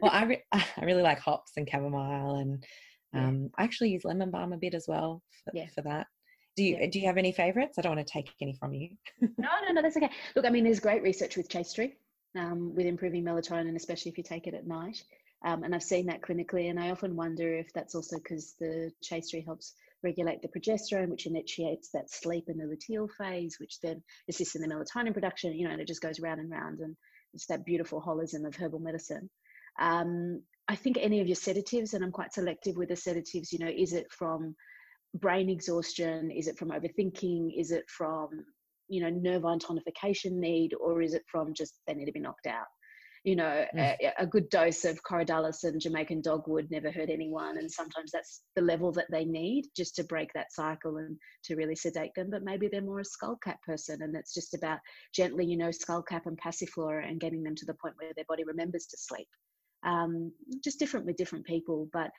well, 0.00 0.10
I, 0.10 0.24
re- 0.24 0.44
I 0.52 0.64
really 0.82 1.02
like 1.02 1.18
hops 1.18 1.52
and 1.56 1.68
chamomile, 1.68 2.36
and 2.36 2.64
um, 3.14 3.42
yeah. 3.42 3.48
I 3.58 3.64
actually 3.64 3.90
use 3.90 4.04
lemon 4.04 4.30
balm 4.30 4.52
a 4.52 4.56
bit 4.56 4.74
as 4.74 4.86
well 4.88 5.22
for, 5.44 5.52
yeah. 5.54 5.66
for 5.74 5.82
that. 5.82 6.06
Do 6.56 6.64
you 6.64 6.76
yeah. 6.78 6.90
do 6.90 7.00
you 7.00 7.06
have 7.06 7.16
any 7.16 7.32
favorites? 7.32 7.78
I 7.78 7.82
don't 7.82 7.96
want 7.96 8.06
to 8.06 8.12
take 8.12 8.30
any 8.40 8.52
from 8.54 8.74
you. 8.74 8.90
no, 9.20 9.48
no, 9.66 9.72
no, 9.72 9.82
that's 9.82 9.96
okay. 9.96 10.10
Look, 10.36 10.44
I 10.44 10.50
mean, 10.50 10.64
there's 10.64 10.80
great 10.80 11.02
research 11.02 11.36
with 11.36 11.48
chaste 11.48 11.76
tree 11.76 11.94
um, 12.36 12.74
with 12.74 12.86
improving 12.86 13.24
melatonin, 13.24 13.76
especially 13.76 14.10
if 14.10 14.18
you 14.18 14.24
take 14.24 14.46
it 14.46 14.54
at 14.54 14.66
night. 14.66 15.02
Um, 15.44 15.64
and 15.64 15.74
I've 15.74 15.82
seen 15.82 16.06
that 16.06 16.22
clinically, 16.22 16.70
and 16.70 16.78
I 16.78 16.90
often 16.90 17.16
wonder 17.16 17.52
if 17.52 17.72
that's 17.72 17.94
also 17.94 18.16
because 18.18 18.54
the 18.60 18.92
chaste 19.02 19.30
tree 19.30 19.42
helps 19.44 19.74
regulate 20.02 20.40
the 20.40 20.48
progesterone, 20.48 21.08
which 21.08 21.26
initiates 21.26 21.90
that 21.90 22.10
sleep 22.10 22.48
in 22.48 22.58
the 22.58 22.64
luteal 22.64 23.08
phase, 23.18 23.56
which 23.58 23.80
then 23.80 24.02
assists 24.28 24.54
in 24.54 24.62
the 24.62 24.68
melatonin 24.68 25.12
production, 25.12 25.52
you 25.52 25.66
know, 25.66 25.72
and 25.72 25.80
it 25.80 25.88
just 25.88 26.00
goes 26.00 26.20
round 26.20 26.40
and 26.40 26.50
round. 26.50 26.78
And 26.78 26.96
it's 27.34 27.46
that 27.46 27.64
beautiful 27.64 28.00
holism 28.00 28.46
of 28.46 28.54
herbal 28.54 28.78
medicine. 28.78 29.28
Um, 29.80 30.42
I 30.68 30.76
think 30.76 30.96
any 31.00 31.20
of 31.20 31.26
your 31.26 31.36
sedatives, 31.36 31.94
and 31.94 32.04
I'm 32.04 32.12
quite 32.12 32.32
selective 32.32 32.76
with 32.76 32.90
the 32.90 32.96
sedatives, 32.96 33.52
you 33.52 33.58
know, 33.58 33.70
is 33.74 33.94
it 33.94 34.06
from 34.12 34.54
brain 35.14 35.48
exhaustion? 35.48 36.30
Is 36.30 36.48
it 36.48 36.58
from 36.58 36.70
overthinking? 36.70 37.58
Is 37.58 37.70
it 37.70 37.84
from, 37.88 38.28
you 38.88 39.02
know, 39.02 39.10
nerve 39.10 39.42
tonification 39.42 40.32
need? 40.32 40.74
Or 40.74 41.02
is 41.02 41.14
it 41.14 41.22
from 41.30 41.54
just 41.54 41.74
they 41.86 41.94
need 41.94 42.06
to 42.06 42.12
be 42.12 42.20
knocked 42.20 42.46
out? 42.46 42.66
you 43.24 43.36
know, 43.36 43.64
mm. 43.74 43.96
a, 44.00 44.12
a, 44.18 44.26
good 44.26 44.48
dose 44.50 44.84
of 44.84 45.02
corydalis 45.04 45.62
and 45.62 45.80
Jamaican 45.80 46.22
dogwood 46.22 46.68
never 46.70 46.90
hurt 46.90 47.08
anyone. 47.08 47.56
And 47.58 47.70
sometimes 47.70 48.10
that's 48.10 48.42
the 48.56 48.62
level 48.62 48.90
that 48.92 49.06
they 49.12 49.24
need 49.24 49.66
just 49.76 49.94
to 49.96 50.04
break 50.04 50.30
that 50.34 50.52
cycle 50.52 50.96
and 50.96 51.16
to 51.44 51.54
really 51.54 51.76
sedate 51.76 52.10
them. 52.16 52.30
But 52.30 52.42
maybe 52.42 52.68
they're 52.68 52.82
more 52.82 53.00
a 53.00 53.04
skullcap 53.04 53.56
person 53.64 54.02
and 54.02 54.16
it's 54.16 54.34
just 54.34 54.54
about 54.54 54.80
gently, 55.14 55.46
you 55.46 55.56
know, 55.56 55.68
skullcap 55.68 56.26
and 56.26 56.40
passiflora 56.40 57.08
and 57.08 57.20
getting 57.20 57.44
them 57.44 57.54
to 57.54 57.66
the 57.66 57.74
point 57.74 57.94
where 57.96 58.12
their 58.16 58.24
body 58.28 58.42
remembers 58.44 58.86
to 58.86 58.96
sleep. 58.98 59.28
Um, 59.84 60.32
just 60.62 60.80
different 60.80 61.06
with 61.06 61.16
different 61.16 61.46
people. 61.46 61.88
But 61.92 62.10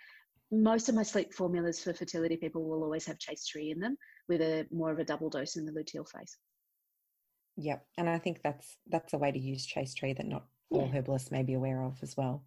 most 0.62 0.90
of 0.90 0.96
my 0.96 1.04
sleep 1.04 1.34
formulas 1.34 1.82
for 1.82 1.94
fertility 1.94 2.38
people 2.38 2.64
will 2.64 2.84
always 2.84 3.06
have 3.06 3.18
chaste 3.20 3.50
tree 3.50 3.72
in 3.72 3.80
them 3.80 3.98
with 4.30 4.42
a 4.42 4.66
more 4.72 4.92
of 4.92 5.00
a 5.00 5.04
double 5.04 5.30
dose 5.30 5.56
in 5.56 5.66
the 5.66 5.72
luteal 5.72 6.08
phase. 6.08 6.38
Yep, 7.58 7.86
and 7.98 8.10
I 8.10 8.18
think 8.18 8.42
that's 8.44 8.78
that's 8.88 9.14
a 9.14 9.18
way 9.18 9.32
to 9.32 9.40
use 9.40 9.66
chaste 9.66 9.98
tree 9.98 10.14
that 10.14 10.26
not 10.26 10.46
all 10.72 10.88
yeah. 10.88 11.00
herbalists 11.00 11.32
may 11.32 11.44
be 11.44 11.54
aware 11.54 11.84
of 11.84 11.98
as 12.02 12.18
well. 12.18 12.44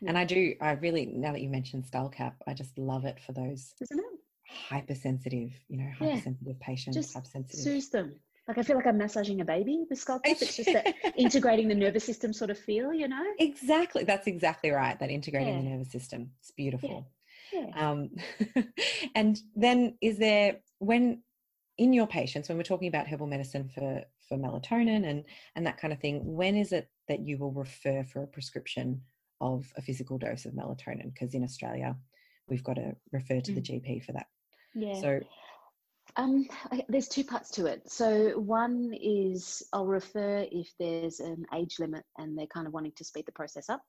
Yeah. 0.00 0.10
And 0.10 0.18
I 0.18 0.24
do, 0.24 0.54
I 0.60 0.72
really, 0.72 1.06
now 1.06 1.32
that 1.32 1.40
you 1.40 1.48
mentioned 1.48 1.84
skullcap, 1.84 2.34
I 2.46 2.54
just 2.54 2.76
love 2.78 3.04
it 3.04 3.20
for 3.20 3.32
those 3.32 3.74
hypersensitive, 4.48 5.50
you 5.68 5.78
know, 5.78 5.90
hypersensitive 5.98 6.56
yeah. 6.60 6.66
patients, 6.66 6.96
just 6.96 7.14
hypersensitive. 7.14 7.60
soothes 7.60 7.90
them. 7.90 8.14
Like 8.46 8.58
I 8.58 8.62
feel 8.62 8.76
like 8.76 8.86
I'm 8.86 8.98
massaging 8.98 9.40
a 9.40 9.44
baby 9.44 9.84
with 9.88 10.04
skullcap. 10.04 10.20
It's 10.24 10.56
just 10.56 10.72
that 10.72 10.94
integrating 11.16 11.68
the 11.68 11.74
nervous 11.74 12.04
system 12.04 12.32
sort 12.32 12.50
of 12.50 12.58
feel, 12.58 12.92
you 12.92 13.08
know? 13.08 13.24
Exactly. 13.38 14.04
That's 14.04 14.26
exactly 14.26 14.70
right. 14.70 14.98
That 15.00 15.10
integrating 15.10 15.64
the 15.64 15.70
nervous 15.70 15.90
system. 15.90 16.30
It's 16.40 16.50
beautiful. 16.50 17.10
Yeah. 17.52 17.70
Um, 17.76 18.10
and 19.14 19.38
then 19.54 19.96
is 20.00 20.18
there 20.18 20.58
when 20.78 21.22
in 21.78 21.92
your 21.92 22.06
patients 22.06 22.48
when 22.48 22.56
we're 22.56 22.64
talking 22.64 22.88
about 22.88 23.08
herbal 23.08 23.26
medicine 23.26 23.68
for 23.68 24.02
for 24.28 24.36
melatonin 24.36 25.08
and 25.08 25.24
and 25.56 25.66
that 25.66 25.78
kind 25.78 25.92
of 25.92 26.00
thing 26.00 26.20
when 26.24 26.56
is 26.56 26.72
it 26.72 26.88
that 27.08 27.20
you 27.20 27.36
will 27.36 27.52
refer 27.52 28.04
for 28.04 28.22
a 28.22 28.26
prescription 28.26 29.00
of 29.40 29.70
a 29.76 29.82
physical 29.82 30.18
dose 30.18 30.44
of 30.44 30.52
melatonin 30.52 31.12
because 31.12 31.34
in 31.34 31.42
australia 31.42 31.96
we've 32.48 32.64
got 32.64 32.74
to 32.74 32.94
refer 33.12 33.40
to 33.40 33.52
mm. 33.52 33.56
the 33.56 33.60
gp 33.60 34.04
for 34.04 34.12
that 34.12 34.26
yeah 34.74 35.00
so 35.00 35.20
um, 36.16 36.46
I, 36.70 36.84
there's 36.88 37.08
two 37.08 37.24
parts 37.24 37.50
to 37.52 37.66
it. 37.66 37.90
So 37.90 38.38
one 38.38 38.94
is 39.00 39.62
I'll 39.72 39.86
refer 39.86 40.46
if 40.50 40.70
there's 40.78 41.18
an 41.20 41.44
age 41.52 41.80
limit 41.80 42.04
and 42.18 42.38
they're 42.38 42.46
kind 42.46 42.66
of 42.66 42.72
wanting 42.72 42.92
to 42.96 43.04
speed 43.04 43.26
the 43.26 43.32
process 43.32 43.68
up. 43.68 43.82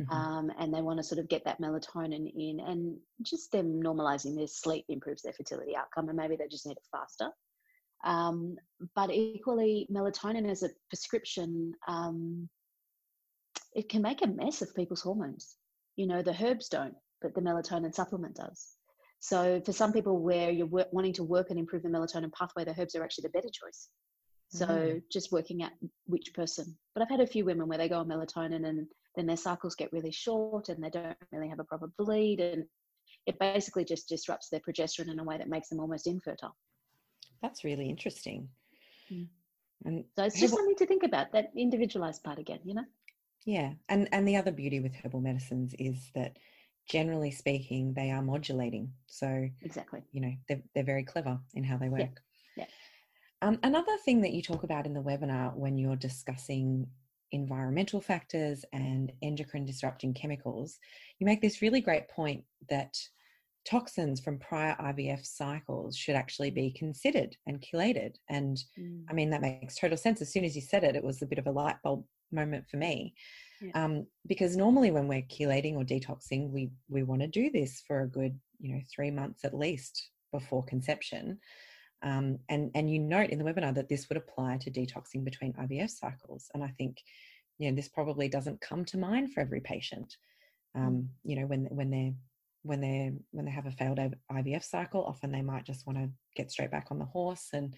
Mm-hmm. 0.00 0.12
Um, 0.12 0.52
and 0.58 0.72
they 0.72 0.80
want 0.80 0.98
to 0.98 1.02
sort 1.02 1.18
of 1.18 1.28
get 1.28 1.44
that 1.44 1.60
melatonin 1.60 2.32
in 2.36 2.60
and 2.60 2.96
just 3.22 3.50
them 3.50 3.82
normalizing 3.82 4.36
their 4.36 4.46
sleep 4.46 4.84
improves 4.88 5.22
their 5.22 5.32
fertility 5.32 5.74
outcome 5.76 6.08
and 6.08 6.16
maybe 6.16 6.36
they 6.36 6.46
just 6.46 6.66
need 6.66 6.76
it 6.76 6.86
faster. 6.92 7.30
Um, 8.04 8.56
but 8.94 9.10
equally 9.10 9.88
melatonin 9.92 10.48
as 10.48 10.62
a 10.62 10.70
prescription 10.88 11.72
um, 11.88 12.48
it 13.74 13.88
can 13.88 14.02
make 14.02 14.22
a 14.22 14.28
mess 14.28 14.62
of 14.62 14.74
people's 14.74 15.02
hormones. 15.02 15.56
You 15.96 16.06
know 16.06 16.22
the 16.22 16.36
herbs 16.40 16.68
don't 16.68 16.94
but 17.20 17.34
the 17.34 17.40
melatonin 17.40 17.92
supplement 17.92 18.36
does. 18.36 18.68
So 19.18 19.60
for 19.66 19.72
some 19.72 19.92
people 19.92 20.18
where 20.22 20.52
you're 20.52 20.68
wanting 20.92 21.14
to 21.14 21.24
work 21.24 21.50
and 21.50 21.58
improve 21.58 21.82
the 21.82 21.88
melatonin 21.88 22.32
pathway 22.32 22.64
the 22.64 22.80
herbs 22.80 22.94
are 22.94 23.02
actually 23.02 23.22
the 23.22 23.30
better 23.30 23.50
choice. 23.52 23.88
So 24.50 24.66
mm. 24.66 25.02
just 25.10 25.32
working 25.32 25.64
out 25.64 25.72
which 26.06 26.32
person. 26.34 26.78
But 26.94 27.02
i've 27.02 27.10
had 27.10 27.20
a 27.20 27.26
few 27.26 27.44
women 27.44 27.66
where 27.66 27.78
they 27.78 27.88
go 27.88 27.98
on 27.98 28.08
melatonin 28.08 28.64
and 28.64 28.86
then 29.18 29.26
their 29.26 29.36
cycles 29.36 29.74
get 29.74 29.92
really 29.92 30.12
short 30.12 30.68
and 30.68 30.82
they 30.82 30.90
don't 30.90 31.16
really 31.32 31.48
have 31.48 31.58
a 31.58 31.64
proper 31.64 31.90
bleed 31.98 32.40
and 32.40 32.64
it 33.26 33.38
basically 33.38 33.84
just 33.84 34.08
disrupts 34.08 34.48
their 34.48 34.60
progesterone 34.60 35.10
in 35.10 35.18
a 35.18 35.24
way 35.24 35.36
that 35.36 35.48
makes 35.48 35.68
them 35.68 35.80
almost 35.80 36.06
infertile. 36.06 36.56
That's 37.42 37.64
really 37.64 37.88
interesting. 37.88 38.48
Mm. 39.12 39.28
And 39.84 40.04
so 40.16 40.24
it's 40.24 40.40
just 40.40 40.54
something 40.54 40.76
to 40.76 40.86
think 40.86 41.02
about 41.02 41.32
that 41.32 41.50
individualized 41.56 42.22
part 42.22 42.38
again, 42.38 42.60
you 42.64 42.74
know? 42.74 42.84
Yeah. 43.44 43.72
And 43.88 44.08
and 44.12 44.26
the 44.26 44.36
other 44.36 44.50
beauty 44.50 44.80
with 44.80 44.94
herbal 44.94 45.20
medicines 45.20 45.74
is 45.78 46.10
that 46.14 46.38
generally 46.88 47.30
speaking, 47.30 47.92
they 47.94 48.10
are 48.10 48.22
modulating. 48.22 48.92
So 49.06 49.48
exactly, 49.62 50.02
you 50.12 50.20
know, 50.20 50.32
they're 50.48 50.62
they're 50.74 50.84
very 50.84 51.04
clever 51.04 51.38
in 51.54 51.64
how 51.64 51.76
they 51.76 51.88
work. 51.88 52.20
Yeah. 52.56 52.64
yeah. 52.64 52.66
Um, 53.40 53.58
another 53.62 53.96
thing 54.04 54.22
that 54.22 54.32
you 54.32 54.42
talk 54.42 54.64
about 54.64 54.86
in 54.86 54.94
the 54.94 55.02
webinar 55.02 55.54
when 55.54 55.78
you're 55.78 55.96
discussing 55.96 56.88
environmental 57.32 58.00
factors 58.00 58.64
and 58.72 59.12
endocrine 59.22 59.64
disrupting 59.64 60.14
chemicals, 60.14 60.78
you 61.18 61.26
make 61.26 61.40
this 61.40 61.62
really 61.62 61.80
great 61.80 62.08
point 62.08 62.44
that 62.70 62.94
toxins 63.68 64.20
from 64.20 64.38
prior 64.38 64.74
IVF 64.80 65.24
cycles 65.26 65.96
should 65.96 66.14
actually 66.14 66.50
be 66.50 66.70
considered 66.70 67.36
and 67.46 67.60
chelated. 67.60 68.14
And 68.28 68.56
mm. 68.78 69.02
I 69.10 69.12
mean, 69.12 69.30
that 69.30 69.42
makes 69.42 69.76
total 69.76 69.98
sense. 69.98 70.22
As 70.22 70.32
soon 70.32 70.44
as 70.44 70.56
you 70.56 70.62
said 70.62 70.84
it, 70.84 70.96
it 70.96 71.04
was 71.04 71.20
a 71.20 71.26
bit 71.26 71.38
of 71.38 71.46
a 71.46 71.52
light 71.52 71.76
bulb 71.82 72.04
moment 72.32 72.64
for 72.70 72.78
me. 72.78 73.14
Yeah. 73.60 73.72
Um, 73.74 74.06
because 74.26 74.56
normally 74.56 74.90
when 74.90 75.08
we're 75.08 75.22
chelating 75.22 75.74
or 75.74 75.84
detoxing, 75.84 76.50
we, 76.50 76.70
we 76.88 77.02
want 77.02 77.22
to 77.22 77.28
do 77.28 77.50
this 77.50 77.82
for 77.86 78.02
a 78.02 78.08
good, 78.08 78.38
you 78.60 78.74
know, 78.74 78.80
three 78.94 79.10
months 79.10 79.44
at 79.44 79.54
least 79.54 80.10
before 80.32 80.64
conception. 80.64 81.38
Um, 82.02 82.38
and 82.48 82.70
and 82.74 82.90
you 82.90 83.00
note 83.00 83.30
in 83.30 83.38
the 83.38 83.44
webinar 83.44 83.74
that 83.74 83.88
this 83.88 84.08
would 84.08 84.18
apply 84.18 84.58
to 84.58 84.70
detoxing 84.70 85.24
between 85.24 85.52
IVF 85.54 85.90
cycles. 85.90 86.48
And 86.54 86.62
I 86.62 86.68
think, 86.78 87.02
you 87.58 87.68
know, 87.68 87.76
this 87.76 87.88
probably 87.88 88.28
doesn't 88.28 88.60
come 88.60 88.84
to 88.86 88.98
mind 88.98 89.32
for 89.32 89.40
every 89.40 89.60
patient. 89.60 90.16
Mm. 90.76 90.86
Um, 90.86 91.08
you 91.24 91.36
know, 91.40 91.46
when 91.46 91.64
when 91.66 91.90
they're 91.90 92.12
when 92.62 92.80
they 92.80 93.12
when 93.30 93.44
they 93.44 93.50
have 93.50 93.66
a 93.66 93.70
failed 93.72 93.98
IVF 94.32 94.64
cycle, 94.64 95.04
often 95.04 95.32
they 95.32 95.42
might 95.42 95.64
just 95.64 95.86
want 95.86 95.98
to 95.98 96.10
get 96.36 96.50
straight 96.50 96.70
back 96.70 96.88
on 96.90 96.98
the 96.98 97.04
horse 97.04 97.48
and 97.52 97.74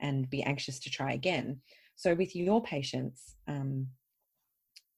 and 0.00 0.28
be 0.28 0.42
anxious 0.42 0.78
to 0.80 0.90
try 0.90 1.12
again. 1.12 1.60
So 1.94 2.14
with 2.14 2.36
your 2.36 2.62
patients, 2.62 3.36
um, 3.48 3.86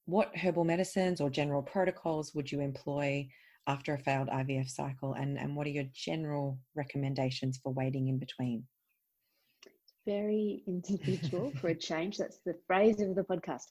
what 0.05 0.35
herbal 0.35 0.65
medicines 0.65 1.21
or 1.21 1.29
general 1.29 1.61
protocols 1.61 2.33
would 2.35 2.51
you 2.51 2.59
employ 2.59 3.29
after 3.69 3.93
a 3.93 3.99
failed 3.99 4.29
IVF 4.29 4.67
cycle, 4.67 5.13
and, 5.13 5.37
and 5.37 5.55
what 5.55 5.67
are 5.67 5.71
your 5.71 5.85
general 5.93 6.57
recommendations 6.75 7.59
for 7.61 7.71
waiting 7.71 8.07
in 8.07 8.17
between? 8.17 8.63
Very 10.07 10.63
individual 10.65 11.51
for 11.61 11.67
a 11.67 11.75
change. 11.75 12.17
That's 12.17 12.39
the 12.45 12.55
phrase 12.65 12.99
of 12.99 13.13
the 13.13 13.23
podcast. 13.23 13.65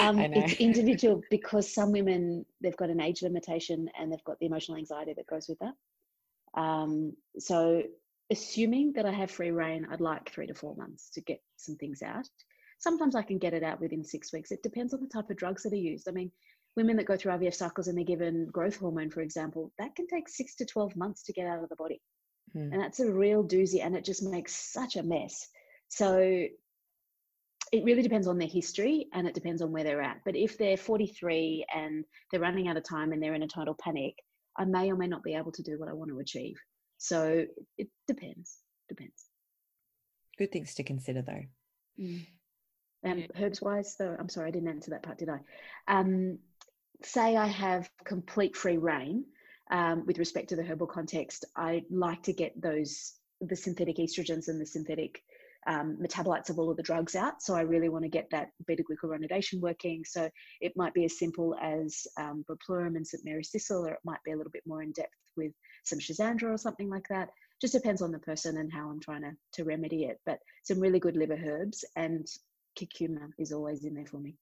Um, 0.00 0.18
it's 0.18 0.54
individual 0.60 1.22
because 1.30 1.72
some 1.72 1.92
women 1.92 2.44
they've 2.60 2.76
got 2.76 2.90
an 2.90 3.00
age 3.00 3.22
limitation 3.22 3.88
and 3.98 4.10
they've 4.10 4.24
got 4.24 4.40
the 4.40 4.46
emotional 4.46 4.76
anxiety 4.76 5.14
that 5.16 5.26
goes 5.28 5.48
with 5.48 5.58
that. 5.60 6.60
Um, 6.60 7.12
so, 7.38 7.82
assuming 8.32 8.94
that 8.94 9.06
I 9.06 9.12
have 9.12 9.30
free 9.30 9.52
reign, 9.52 9.86
I'd 9.88 10.00
like 10.00 10.30
three 10.30 10.48
to 10.48 10.54
four 10.54 10.74
months 10.74 11.10
to 11.10 11.20
get 11.20 11.40
some 11.56 11.76
things 11.76 12.02
out. 12.02 12.28
Sometimes 12.78 13.14
I 13.14 13.22
can 13.22 13.38
get 13.38 13.54
it 13.54 13.62
out 13.62 13.80
within 13.80 14.04
six 14.04 14.32
weeks. 14.32 14.50
It 14.50 14.64
depends 14.64 14.94
on 14.94 15.00
the 15.00 15.06
type 15.06 15.30
of 15.30 15.36
drugs 15.36 15.62
that 15.62 15.72
are 15.72 15.76
used. 15.76 16.08
I 16.08 16.12
mean, 16.12 16.32
women 16.76 16.96
that 16.96 17.06
go 17.06 17.16
through 17.16 17.32
IVF 17.32 17.54
cycles 17.54 17.88
and 17.88 17.96
they're 17.96 18.04
given 18.04 18.46
growth 18.46 18.76
hormone, 18.76 19.10
for 19.10 19.20
example, 19.20 19.72
that 19.78 19.94
can 19.94 20.06
take 20.06 20.28
six 20.28 20.56
to 20.56 20.66
12 20.66 20.96
months 20.96 21.22
to 21.24 21.32
get 21.32 21.46
out 21.46 21.62
of 21.62 21.68
the 21.68 21.76
body. 21.76 22.00
Hmm. 22.52 22.72
And 22.72 22.80
that's 22.80 23.00
a 23.00 23.10
real 23.10 23.44
doozy 23.44 23.84
and 23.84 23.96
it 23.96 24.04
just 24.04 24.22
makes 24.22 24.54
such 24.54 24.96
a 24.96 25.02
mess. 25.02 25.48
So 25.88 26.46
it 27.72 27.84
really 27.84 28.02
depends 28.02 28.26
on 28.26 28.38
their 28.38 28.48
history 28.48 29.08
and 29.12 29.26
it 29.26 29.34
depends 29.34 29.62
on 29.62 29.72
where 29.72 29.84
they're 29.84 30.02
at. 30.02 30.20
But 30.24 30.36
if 30.36 30.58
they're 30.58 30.76
43 30.76 31.66
and 31.74 32.04
they're 32.30 32.40
running 32.40 32.68
out 32.68 32.76
of 32.76 32.84
time 32.84 33.12
and 33.12 33.22
they're 33.22 33.34
in 33.34 33.42
a 33.42 33.48
total 33.48 33.74
panic, 33.74 34.14
I 34.56 34.64
may 34.64 34.90
or 34.90 34.96
may 34.96 35.06
not 35.06 35.22
be 35.22 35.34
able 35.34 35.52
to 35.52 35.62
do 35.62 35.78
what 35.78 35.88
I 35.88 35.92
want 35.92 36.10
to 36.10 36.20
achieve. 36.20 36.56
So 36.98 37.44
it 37.78 37.88
depends. 38.06 38.58
Depends. 38.88 39.26
Good 40.38 40.52
things 40.52 40.74
to 40.74 40.82
consider, 40.82 41.22
though. 41.22 41.42
Mm. 42.00 42.26
Um. 43.04 43.24
Herbs 43.38 43.60
wise, 43.60 43.96
though, 43.98 44.16
I'm 44.18 44.28
sorry, 44.28 44.48
I 44.48 44.50
didn't 44.50 44.68
answer 44.68 44.90
that 44.92 45.02
part, 45.02 45.18
did 45.18 45.28
I? 45.28 45.40
Um, 45.88 46.38
say 47.04 47.36
I 47.36 47.46
have 47.46 47.88
complete 48.04 48.56
free 48.56 48.76
reign 48.76 49.24
um, 49.70 50.04
with 50.06 50.18
respect 50.18 50.48
to 50.50 50.56
the 50.56 50.62
herbal 50.62 50.86
context. 50.86 51.44
I 51.56 51.84
like 51.90 52.22
to 52.24 52.32
get 52.32 52.60
those 52.60 53.14
the 53.40 53.56
synthetic 53.56 53.96
estrogens 53.96 54.48
and 54.48 54.60
the 54.60 54.66
synthetic 54.66 55.22
um, 55.66 55.96
metabolites 56.00 56.50
of 56.50 56.58
all 56.58 56.70
of 56.70 56.76
the 56.76 56.82
drugs 56.82 57.14
out. 57.14 57.42
So 57.42 57.54
I 57.54 57.62
really 57.62 57.88
want 57.88 58.04
to 58.04 58.10
get 58.10 58.28
that 58.30 58.50
beta 58.66 58.82
glucuronidation 58.82 59.60
working. 59.60 60.04
So 60.04 60.28
it 60.60 60.72
might 60.76 60.94
be 60.94 61.04
as 61.04 61.18
simple 61.18 61.56
as 61.60 62.06
um, 62.18 62.44
and 62.68 63.06
St. 63.06 63.24
Mary's 63.24 63.50
Thistle, 63.50 63.86
or 63.86 63.92
it 63.92 63.98
might 64.04 64.22
be 64.24 64.32
a 64.32 64.36
little 64.36 64.52
bit 64.52 64.62
more 64.66 64.82
in 64.82 64.92
depth 64.92 65.12
with 65.36 65.52
some 65.84 65.98
Schizandra 65.98 66.54
or 66.54 66.58
something 66.58 66.90
like 66.90 67.06
that. 67.08 67.30
Just 67.60 67.74
depends 67.74 68.02
on 68.02 68.12
the 68.12 68.18
person 68.18 68.58
and 68.58 68.72
how 68.72 68.88
I'm 68.90 69.00
trying 69.00 69.22
to, 69.22 69.32
to 69.54 69.64
remedy 69.64 70.04
it. 70.04 70.18
But 70.26 70.38
some 70.64 70.80
really 70.80 71.00
good 71.00 71.16
liver 71.16 71.38
herbs 71.42 71.84
and 71.96 72.26
curcuma 72.78 73.30
is 73.38 73.52
always 73.52 73.84
in 73.84 73.94
there 73.94 74.06
for 74.06 74.18
me. 74.18 74.36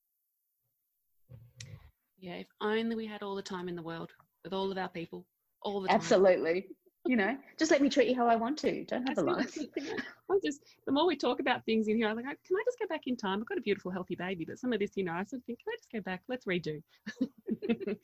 Yeah, 2.23 2.35
if 2.35 2.47
only 2.61 2.97
we 2.97 3.07
had 3.07 3.23
all 3.23 3.35
the 3.35 3.43
time 3.43 3.68
in 3.68 3.77
the 3.77 3.83
world 3.83 4.11
with 4.45 4.55
all 4.55 4.73
of 4.73 4.79
our 4.79 4.89
people, 4.89 5.27
all 5.61 5.83
the 5.83 5.89
time. 5.89 5.97
Absolutely 5.97 6.68
you 7.05 7.16
know, 7.16 7.37
just 7.59 7.70
let 7.70 7.83
me 7.83 7.89
treat 7.89 8.09
you 8.09 8.14
how 8.14 8.29
I 8.29 8.37
want 8.37 8.57
to. 8.59 8.85
Don't 8.85 9.09
have 9.09 9.18
a 9.18 9.23
life. 9.23 9.59
I 10.31 10.39
just 10.45 10.61
the 10.87 10.93
more 10.93 11.07
we 11.07 11.16
talk 11.16 11.41
about 11.41 11.64
things 11.64 11.89
in 11.89 11.97
here, 11.97 12.09
I'm 12.09 12.16
like, 12.16 12.25
can 12.25 12.57
I 12.57 12.62
just 12.64 12.79
go 12.79 12.87
back 12.89 13.03
in 13.07 13.16
time? 13.16 13.41
I've 13.41 13.49
got 13.49 13.59
a 13.59 13.62
beautiful, 13.62 13.91
healthy 13.91 14.14
baby, 14.14 14.45
but 14.45 14.59
some 14.59 14.73
of 14.73 14.79
this, 14.79 14.93
you 14.95 15.05
know, 15.05 15.12
I 15.12 15.25
sort 15.25 15.41
of 15.41 15.45
think, 15.45 15.59
can 15.59 15.73
I 15.73 15.77
just 15.77 15.93
go 15.93 16.01
back? 16.01 16.23
Let's 16.29 16.47
redo. 16.47 16.81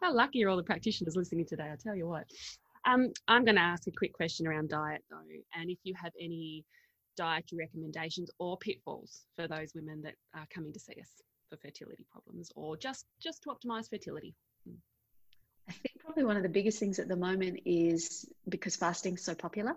how 0.00 0.14
lucky 0.14 0.44
are 0.44 0.50
all 0.50 0.56
the 0.56 0.62
practitioners 0.62 1.16
listening 1.16 1.46
today? 1.46 1.70
I 1.72 1.76
tell 1.76 1.96
you 1.96 2.06
what. 2.06 2.26
Um, 2.86 3.10
I'm 3.26 3.44
going 3.44 3.56
to 3.56 3.62
ask 3.62 3.88
a 3.88 3.92
quick 3.92 4.12
question 4.12 4.46
around 4.46 4.68
diet 4.68 5.02
though, 5.10 5.16
and 5.54 5.70
if 5.70 5.78
you 5.84 5.94
have 6.00 6.12
any 6.20 6.64
dietary 7.16 7.60
recommendations 7.60 8.30
or 8.38 8.58
pitfalls 8.58 9.22
for 9.34 9.48
those 9.48 9.72
women 9.74 10.02
that 10.02 10.14
are 10.34 10.46
coming 10.54 10.72
to 10.74 10.78
see 10.78 10.94
us 11.00 11.08
for 11.48 11.56
fertility 11.56 12.06
problems 12.10 12.50
or 12.54 12.76
just 12.76 13.06
just 13.20 13.42
to 13.42 13.50
optimize 13.50 13.88
fertility. 13.88 14.34
Hmm. 14.66 14.76
I 15.68 15.72
think 15.72 15.98
probably 15.98 16.24
one 16.24 16.36
of 16.36 16.42
the 16.42 16.48
biggest 16.48 16.78
things 16.78 16.98
at 16.98 17.08
the 17.08 17.16
moment 17.16 17.60
is 17.64 18.26
because 18.48 18.76
fasting's 18.76 19.22
so 19.22 19.34
popular 19.34 19.74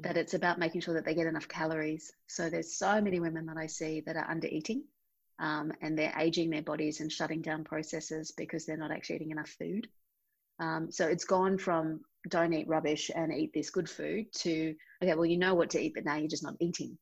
that 0.00 0.16
it's 0.16 0.34
about 0.34 0.58
making 0.58 0.80
sure 0.80 0.94
that 0.94 1.04
they 1.04 1.14
get 1.14 1.26
enough 1.26 1.46
calories. 1.46 2.12
So 2.26 2.50
there's 2.50 2.76
so 2.76 3.00
many 3.00 3.20
women 3.20 3.46
that 3.46 3.56
I 3.56 3.66
see 3.66 4.02
that 4.06 4.16
are 4.16 4.28
under 4.28 4.48
eating 4.48 4.82
um, 5.38 5.72
and 5.80 5.98
they're 5.98 6.14
aging 6.18 6.50
their 6.50 6.62
bodies 6.62 7.00
and 7.00 7.10
shutting 7.10 7.42
down 7.42 7.64
processes 7.64 8.32
because 8.32 8.66
they're 8.66 8.76
not 8.76 8.90
actually 8.90 9.16
eating 9.16 9.30
enough 9.30 9.50
food. 9.50 9.88
Um, 10.60 10.90
so 10.90 11.06
it's 11.06 11.24
gone 11.24 11.58
from 11.58 12.00
don't 12.28 12.52
eat 12.52 12.68
rubbish 12.68 13.10
and 13.14 13.32
eat 13.32 13.52
this 13.52 13.70
good 13.70 13.90
food 13.90 14.32
to 14.32 14.74
okay, 15.02 15.14
well 15.14 15.26
you 15.26 15.36
know 15.36 15.54
what 15.54 15.70
to 15.70 15.80
eat, 15.80 15.94
but 15.94 16.04
now 16.04 16.16
you're 16.16 16.28
just 16.28 16.44
not 16.44 16.56
eating. 16.60 16.96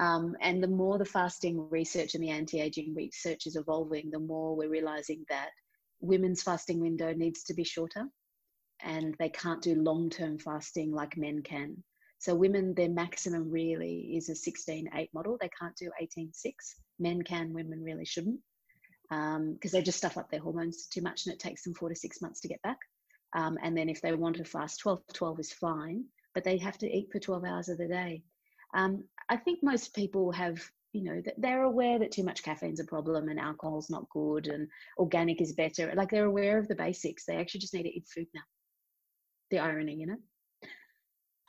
Um, 0.00 0.34
and 0.40 0.62
the 0.62 0.68
more 0.68 0.96
the 0.96 1.04
fasting 1.04 1.68
research 1.68 2.14
and 2.14 2.24
the 2.24 2.30
anti-aging 2.30 2.94
research 2.94 3.46
is 3.46 3.56
evolving, 3.56 4.10
the 4.10 4.18
more 4.18 4.56
we're 4.56 4.70
realizing 4.70 5.26
that 5.28 5.50
women's 6.00 6.42
fasting 6.42 6.80
window 6.80 7.12
needs 7.12 7.44
to 7.44 7.54
be 7.54 7.64
shorter 7.64 8.06
and 8.82 9.14
they 9.18 9.28
can't 9.28 9.60
do 9.60 9.74
long 9.74 10.08
term 10.08 10.38
fasting 10.38 10.90
like 10.90 11.18
men 11.18 11.42
can. 11.42 11.76
So, 12.18 12.34
women, 12.34 12.74
their 12.74 12.88
maximum 12.88 13.50
really 13.50 14.16
is 14.16 14.30
a 14.30 14.34
16 14.34 14.88
8 14.94 15.10
model. 15.12 15.36
They 15.38 15.50
can't 15.58 15.76
do 15.76 15.90
18 16.00 16.32
6. 16.32 16.74
Men 16.98 17.20
can, 17.20 17.52
women 17.52 17.82
really 17.82 18.06
shouldn't 18.06 18.40
because 19.10 19.36
um, 19.36 19.58
they 19.72 19.82
just 19.82 19.98
stuff 19.98 20.16
up 20.16 20.30
their 20.30 20.40
hormones 20.40 20.86
too 20.86 21.02
much 21.02 21.26
and 21.26 21.34
it 21.34 21.40
takes 21.40 21.64
them 21.64 21.74
four 21.74 21.88
to 21.90 21.94
six 21.94 22.22
months 22.22 22.40
to 22.40 22.48
get 22.48 22.62
back. 22.62 22.78
Um, 23.34 23.58
and 23.62 23.76
then 23.76 23.88
if 23.88 24.00
they 24.00 24.14
want 24.14 24.36
to 24.36 24.44
fast 24.44 24.80
12, 24.80 25.02
12 25.12 25.40
is 25.40 25.52
fine, 25.52 26.04
but 26.32 26.44
they 26.44 26.56
have 26.58 26.78
to 26.78 26.90
eat 26.90 27.10
for 27.12 27.18
12 27.18 27.44
hours 27.44 27.68
of 27.68 27.76
the 27.78 27.88
day. 27.88 28.22
Um, 28.74 29.04
I 29.28 29.36
think 29.36 29.60
most 29.62 29.94
people 29.94 30.32
have 30.32 30.60
you 30.92 31.04
know 31.04 31.20
that 31.24 31.34
they're 31.38 31.62
aware 31.62 32.00
that 32.00 32.10
too 32.10 32.24
much 32.24 32.42
caffeine's 32.42 32.80
a 32.80 32.84
problem 32.84 33.28
and 33.28 33.38
alcohol's 33.38 33.90
not 33.90 34.08
good 34.10 34.48
and 34.48 34.68
organic 34.98 35.40
is 35.40 35.52
better. 35.52 35.92
Like 35.94 36.10
they're 36.10 36.24
aware 36.24 36.58
of 36.58 36.66
the 36.68 36.74
basics. 36.74 37.24
They 37.24 37.36
actually 37.36 37.60
just 37.60 37.74
need 37.74 37.84
to 37.84 37.96
eat 37.96 38.08
food 38.08 38.26
now. 38.34 38.42
The 39.50 39.60
irony 39.60 39.94
you 39.94 40.06
know? 40.06 40.16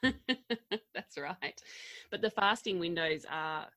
That's 0.93 1.17
right. 1.17 1.59
But 2.09 2.21
the 2.21 2.29
fasting 2.29 2.79
windows 2.79 3.25
are 3.29 3.67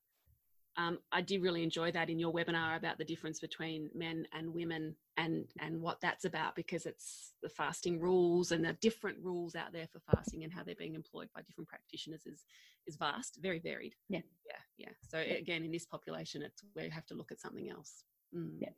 um, 0.77 0.99
I 1.11 1.21
did 1.21 1.41
really 1.41 1.63
enjoy 1.63 1.91
that 1.91 2.09
in 2.09 2.19
your 2.19 2.33
webinar 2.33 2.77
about 2.77 2.97
the 2.97 3.05
difference 3.05 3.39
between 3.39 3.89
men 3.93 4.27
and 4.33 4.53
women 4.53 4.95
and 5.17 5.45
and 5.59 5.81
what 5.81 6.01
that's 6.01 6.25
about 6.25 6.55
because 6.55 6.85
it's 6.85 7.33
the 7.41 7.49
fasting 7.49 7.99
rules 7.99 8.51
and 8.51 8.65
the 8.65 8.73
different 8.81 9.17
rules 9.23 9.55
out 9.55 9.71
there 9.71 9.87
for 9.87 9.99
fasting 9.99 10.43
and 10.43 10.51
how 10.51 10.63
they're 10.63 10.75
being 10.75 10.95
employed 10.95 11.29
by 11.33 11.41
different 11.43 11.69
practitioners 11.69 12.25
is 12.25 12.43
is 12.87 12.97
vast, 12.97 13.39
very 13.41 13.59
varied. 13.59 13.95
Yeah, 14.09 14.21
yeah, 14.45 14.87
yeah. 14.87 14.93
So 15.07 15.19
again, 15.19 15.63
in 15.63 15.71
this 15.71 15.85
population, 15.85 16.41
it's 16.41 16.61
we 16.75 16.89
have 16.89 17.05
to 17.07 17.15
look 17.15 17.31
at 17.31 17.39
something 17.39 17.69
else. 17.69 18.03
Mm. 18.35 18.57
Yeah. 18.59 18.69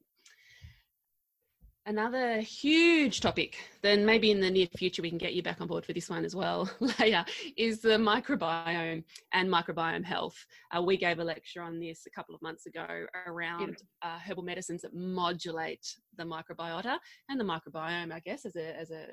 Another 1.88 2.42
huge 2.42 3.22
topic, 3.22 3.56
then 3.82 4.06
maybe 4.06 4.30
in 4.30 4.42
the 4.42 4.52
near 4.52 4.68
future 4.76 5.02
we 5.02 5.08
can 5.08 5.18
get 5.18 5.34
you 5.34 5.42
back 5.42 5.62
on 5.62 5.68
board 5.68 5.86
for 5.86 5.94
this 5.94 6.10
one 6.10 6.26
as 6.26 6.36
well, 6.36 6.70
Leah, 7.00 7.26
is 7.56 7.80
the 7.80 7.98
microbiome 7.98 9.06
and 9.32 9.50
microbiome 9.50 10.04
health. 10.04 10.36
Uh, 10.76 10.82
we 10.82 10.98
gave 10.98 11.20
a 11.20 11.24
lecture 11.24 11.62
on 11.62 11.80
this 11.80 12.06
a 12.06 12.10
couple 12.10 12.36
of 12.36 12.42
months 12.42 12.66
ago 12.66 13.06
around 13.26 13.78
uh, 14.02 14.20
herbal 14.20 14.44
medicines 14.44 14.82
that 14.82 14.94
modulate 14.94 15.88
the 16.18 16.26
microbiota 16.26 16.98
and 17.30 17.40
the 17.40 17.46
microbiome, 17.46 18.12
I 18.12 18.20
guess, 18.20 18.46
as 18.46 18.58
a, 18.58 18.78
as 18.78 18.92
a 18.92 19.06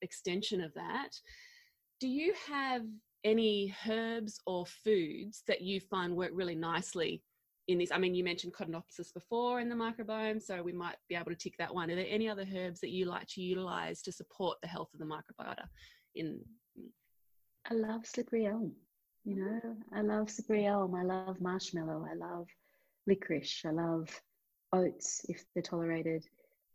extension 0.00 0.62
of 0.62 0.72
that. 0.72 1.10
Do 2.00 2.08
you 2.08 2.32
have 2.48 2.86
any 3.24 3.74
herbs 3.86 4.40
or 4.46 4.64
foods 4.64 5.42
that 5.46 5.60
you 5.60 5.78
find 5.78 6.16
work 6.16 6.30
really 6.32 6.54
nicely 6.54 7.22
in 7.68 7.78
this? 7.78 7.90
I 7.92 7.98
mean, 7.98 8.14
you 8.14 8.24
mentioned 8.24 8.52
Codonopsis 8.52 9.12
before 9.12 9.60
in 9.60 9.68
the 9.68 9.74
microbiome, 9.74 10.42
so 10.42 10.62
we 10.62 10.72
might 10.72 10.96
be 11.08 11.14
able 11.14 11.30
to 11.30 11.36
tick 11.36 11.54
that 11.58 11.74
one. 11.74 11.90
Are 11.90 11.96
there 11.96 12.06
any 12.08 12.28
other 12.28 12.46
herbs 12.54 12.80
that 12.80 12.90
you 12.90 13.06
like 13.06 13.26
to 13.28 13.42
utilize 13.42 14.02
to 14.02 14.12
support 14.12 14.58
the 14.60 14.68
health 14.68 14.90
of 14.92 15.00
the 15.00 15.06
microbiota? 15.06 15.64
In 16.14 16.40
I 17.70 17.74
love 17.74 18.06
slippery 18.06 18.46
elm. 18.46 18.72
You 19.24 19.36
know, 19.36 19.76
I 19.94 20.02
love 20.02 20.30
slippery 20.30 20.66
elm. 20.66 20.94
I 20.94 21.02
love 21.02 21.40
marshmallow. 21.40 22.06
I 22.10 22.14
love 22.14 22.46
licorice. 23.06 23.62
I 23.64 23.70
love 23.70 24.08
oats 24.72 25.24
if 25.28 25.44
they're 25.54 25.62
tolerated. 25.62 26.24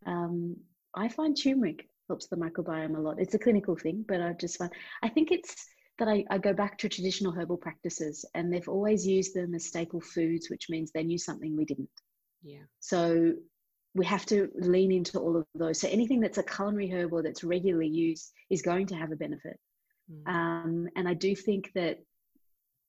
Um, 0.05 0.55
I 0.95 1.09
find 1.09 1.37
turmeric 1.37 1.87
helps 2.07 2.27
the 2.27 2.35
microbiome 2.35 2.97
a 2.97 2.99
lot. 2.99 3.19
It's 3.19 3.35
a 3.35 3.39
clinical 3.39 3.75
thing, 3.75 4.03
but 4.07 4.19
I 4.19 4.33
just 4.33 4.57
find 4.57 4.71
I 5.03 5.09
think 5.09 5.31
it's 5.31 5.55
that 5.99 6.07
I, 6.07 6.25
I, 6.29 6.37
go 6.37 6.53
back 6.53 6.77
to 6.79 6.89
traditional 6.89 7.31
herbal 7.31 7.57
practices 7.57 8.25
and 8.33 8.51
they've 8.51 8.67
always 8.67 9.05
used 9.05 9.35
them 9.35 9.53
as 9.53 9.65
staple 9.65 10.01
foods, 10.01 10.49
which 10.49 10.69
means 10.69 10.91
they 10.91 11.03
knew 11.03 11.17
something 11.17 11.55
we 11.55 11.65
didn't. 11.65 11.89
Yeah. 12.43 12.63
So 12.79 13.33
we 13.95 14.05
have 14.05 14.25
to 14.27 14.49
lean 14.55 14.91
into 14.91 15.19
all 15.19 15.35
of 15.35 15.45
those. 15.55 15.79
So 15.79 15.87
anything 15.89 16.19
that's 16.19 16.37
a 16.37 16.43
culinary 16.43 16.89
herb 16.91 17.13
or 17.13 17.23
that's 17.23 17.43
regularly 17.43 17.87
used 17.87 18.31
is 18.49 18.61
going 18.61 18.87
to 18.87 18.95
have 18.95 19.11
a 19.11 19.15
benefit. 19.15 19.57
Mm. 20.11 20.27
Um, 20.27 20.89
and 20.95 21.07
I 21.07 21.13
do 21.13 21.35
think 21.35 21.71
that, 21.75 21.97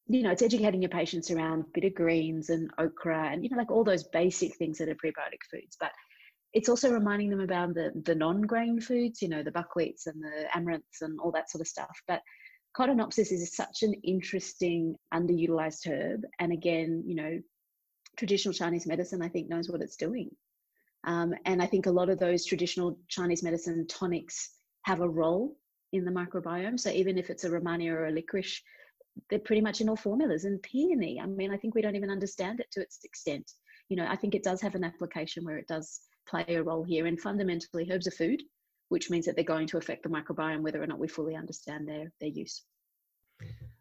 you 0.07 0.23
know, 0.23 0.31
it's 0.31 0.43
educating 0.43 0.83
your 0.83 0.91
patients 0.91 1.31
around 1.31 1.65
bitter 1.73 1.91
greens 1.91 2.51
and 2.51 2.71
okra 2.79 3.31
and, 3.31 3.43
you 3.43 3.51
know, 3.51 3.57
like 3.57 3.71
all 3.71 3.85
those 3.85 4.05
basic 4.05 4.57
things 4.57 4.79
that 4.79 4.89
are 4.89 4.95
prebiotic 4.95 5.43
foods. 5.51 5.77
But 5.79 5.93
it's 6.53 6.69
also 6.69 6.91
reminding 6.91 7.31
them 7.31 7.41
about 7.41 7.75
the, 7.75 7.93
the 8.05 8.15
non-grain 8.15 8.81
foods, 8.81 9.23
you 9.23 9.29
know, 9.29 9.43
the 9.43 9.53
buckwheats 9.53 10.07
and 10.07 10.23
the 10.23 10.47
amaranths 10.55 11.01
and 11.01 11.19
all 11.21 11.31
that 11.33 11.51
sort 11.51 11.61
of 11.61 11.69
stuff. 11.69 11.97
But 12.09 12.21
Codonopsis 12.77 13.33
is 13.33 13.55
such 13.55 13.83
an 13.83 13.95
interesting, 14.05 14.97
underutilized 15.13 15.87
herb. 15.87 16.23
And 16.39 16.53
again, 16.53 17.03
you 17.07 17.17
know, 17.17 17.41
traditional 18.17 18.55
Chinese 18.55 18.87
medicine, 18.87 19.23
I 19.23 19.29
think, 19.29 19.49
knows 19.49 19.69
what 19.69 19.83
it's 19.83 19.97
doing. 19.97 20.31
Um, 21.05 21.35
and 21.47 21.63
I 21.63 21.67
think 21.67 21.87
a 21.87 21.91
lot 21.91 22.11
of 22.11 22.19
those 22.19 22.45
traditional 22.45 22.99
Chinese 23.09 23.43
medicine 23.43 23.87
tonics 23.89 24.51
have 24.83 25.01
a 25.01 25.09
role 25.09 25.57
in 25.93 26.05
the 26.05 26.11
microbiome. 26.11 26.79
So 26.79 26.91
even 26.91 27.19
if 27.19 27.31
it's 27.31 27.45
a 27.45 27.51
Rehmannia 27.51 27.93
or 27.93 28.07
a 28.07 28.13
licorice, 28.13 28.63
they're 29.29 29.39
pretty 29.39 29.63
much 29.63 29.81
in 29.81 29.89
all 29.89 29.97
formulas. 29.97 30.45
And 30.45 30.63
peony, 30.63 31.21
I 31.21 31.27
mean, 31.27 31.53
I 31.53 31.57
think 31.57 31.75
we 31.75 31.83
don't 31.83 31.97
even 31.97 32.11
understand 32.11 32.61
it 32.61 32.71
to 32.73 32.81
its 32.81 33.01
extent. 33.05 33.53
You 33.89 33.97
know, 33.97 34.07
I 34.07 34.17
think 34.17 34.35
it 34.35 34.45
does 34.45 34.61
have 34.61 34.75
an 34.75 34.85
application 34.85 35.45
where 35.45 35.59
it 35.59 35.67
does 35.67 36.01
play 36.29 36.45
a 36.49 36.63
role 36.63 36.85
here. 36.85 37.07
And 37.07 37.21
fundamentally, 37.21 37.91
herbs 37.91 38.07
are 38.07 38.13
food 38.13 38.43
which 38.91 39.09
means 39.09 39.25
that 39.25 39.37
they're 39.37 39.45
going 39.45 39.67
to 39.69 39.79
affect 39.79 40.03
the 40.03 40.09
microbiome 40.09 40.61
whether 40.61 40.83
or 40.83 40.87
not 40.87 40.99
we 40.99 41.09
fully 41.09 41.35
understand 41.35 41.89
their, 41.89 42.13
their 42.21 42.29
use. 42.29 42.65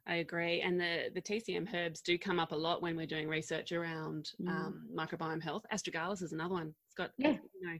I 0.07 0.15
agree. 0.15 0.61
And 0.61 0.79
the, 0.79 1.09
the 1.13 1.21
TCM 1.21 1.71
herbs 1.73 2.01
do 2.01 2.17
come 2.17 2.39
up 2.39 2.51
a 2.51 2.55
lot 2.55 2.81
when 2.81 2.95
we're 2.95 3.05
doing 3.05 3.27
research 3.27 3.71
around 3.71 4.31
mm. 4.41 4.49
um, 4.49 4.87
microbiome 4.95 5.41
health. 5.41 5.65
Astragalus 5.73 6.23
is 6.23 6.31
another 6.31 6.53
one. 6.53 6.73
It's 6.87 6.95
got, 6.95 7.11
yeah. 7.17 7.31
you 7.31 7.67
know, 7.67 7.77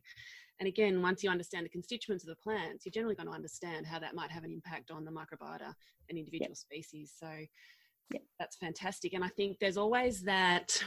and 0.60 0.68
again, 0.68 1.02
once 1.02 1.24
you 1.24 1.30
understand 1.30 1.66
the 1.66 1.70
constituents 1.70 2.24
of 2.24 2.30
the 2.30 2.42
plants, 2.44 2.86
you're 2.86 2.92
generally 2.92 3.16
going 3.16 3.30
to 3.30 3.34
understand 3.34 3.86
how 3.86 4.00
that 4.00 4.14
might 4.14 4.32
have 4.32 4.44
an 4.44 4.52
impact 4.52 4.92
on 4.92 5.06
the 5.06 5.12
microbiota 5.12 5.74
and 6.10 6.18
individual 6.18 6.50
yep. 6.50 6.58
species. 6.58 7.14
So 7.18 7.30
yep. 8.12 8.24
that's 8.40 8.58
fantastic. 8.58 9.14
And 9.14 9.24
I 9.24 9.30
think 9.30 9.58
there's 9.60 9.78
always 9.78 10.22
that 10.24 10.84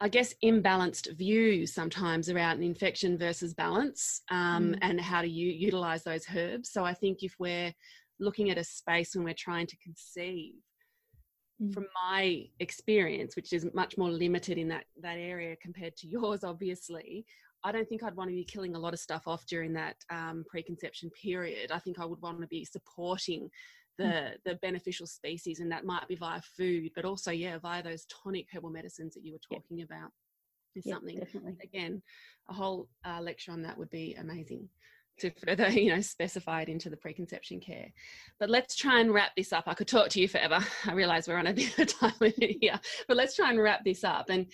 I 0.00 0.08
guess, 0.08 0.34
imbalanced 0.44 1.16
view 1.16 1.66
sometimes 1.66 2.28
around 2.28 2.62
infection 2.62 3.16
versus 3.16 3.54
balance 3.54 4.20
um, 4.30 4.74
mm. 4.74 4.78
and 4.82 5.00
how 5.00 5.22
do 5.22 5.28
you 5.28 5.50
utilize 5.50 6.04
those 6.04 6.26
herbs. 6.34 6.70
So 6.70 6.84
I 6.84 6.92
think 6.92 7.22
if 7.22 7.34
we're 7.38 7.72
looking 8.20 8.50
at 8.50 8.58
a 8.58 8.64
space 8.64 9.14
when 9.14 9.24
we're 9.24 9.34
trying 9.34 9.66
to 9.66 9.76
conceive, 9.78 10.54
mm. 11.62 11.72
from 11.72 11.86
my 12.10 12.44
experience, 12.60 13.36
which 13.36 13.54
is 13.54 13.66
much 13.72 13.96
more 13.96 14.10
limited 14.10 14.58
in 14.58 14.68
that 14.68 14.84
that 15.00 15.16
area 15.16 15.56
compared 15.62 15.96
to 15.96 16.08
yours, 16.08 16.44
obviously, 16.44 17.24
I 17.64 17.72
don't 17.72 17.88
think 17.88 18.02
I'd 18.02 18.16
want 18.16 18.28
to 18.30 18.36
be 18.36 18.44
killing 18.44 18.76
a 18.76 18.78
lot 18.78 18.92
of 18.92 19.00
stuff 19.00 19.26
off 19.26 19.46
during 19.46 19.72
that 19.72 19.96
um, 20.10 20.44
preconception 20.46 21.10
period. 21.10 21.72
I 21.72 21.78
think 21.78 21.98
I 21.98 22.04
would 22.04 22.20
want 22.20 22.40
to 22.42 22.46
be 22.46 22.66
supporting 22.66 23.48
the 23.98 24.04
mm. 24.04 24.32
the 24.44 24.54
beneficial 24.56 25.06
species, 25.06 25.60
and 25.60 25.70
that 25.72 25.84
might 25.84 26.08
be 26.08 26.16
via 26.16 26.40
food, 26.56 26.90
but 26.94 27.04
also 27.04 27.30
yeah 27.30 27.58
via 27.58 27.82
those 27.82 28.06
tonic 28.06 28.46
herbal 28.52 28.70
medicines 28.70 29.14
that 29.14 29.24
you 29.24 29.32
were 29.32 29.56
talking 29.56 29.82
about. 29.82 30.10
Is 30.74 30.84
something 30.84 31.18
definitely. 31.18 31.56
again 31.62 32.02
a 32.50 32.52
whole 32.52 32.88
uh, 33.02 33.20
lecture 33.22 33.50
on 33.50 33.62
that 33.62 33.78
would 33.78 33.88
be 33.88 34.14
amazing 34.20 34.68
to 35.18 35.30
further 35.30 35.68
you 35.70 35.94
know 35.94 36.00
specify 36.00 36.62
it 36.62 36.68
into 36.68 36.90
the 36.90 36.96
preconception 36.96 37.60
care 37.60 37.88
but 38.38 38.50
let's 38.50 38.76
try 38.76 39.00
and 39.00 39.12
wrap 39.12 39.34
this 39.36 39.52
up 39.52 39.64
i 39.66 39.74
could 39.74 39.88
talk 39.88 40.08
to 40.10 40.20
you 40.20 40.28
forever 40.28 40.58
i 40.86 40.92
realize 40.92 41.26
we're 41.28 41.36
on 41.36 41.46
a 41.46 41.52
bit 41.52 41.78
of 41.78 41.86
time 42.00 42.12
limit 42.20 42.56
here 42.60 42.78
but 43.08 43.16
let's 43.16 43.34
try 43.34 43.50
and 43.50 43.60
wrap 43.60 43.84
this 43.84 44.04
up 44.04 44.26
and 44.28 44.46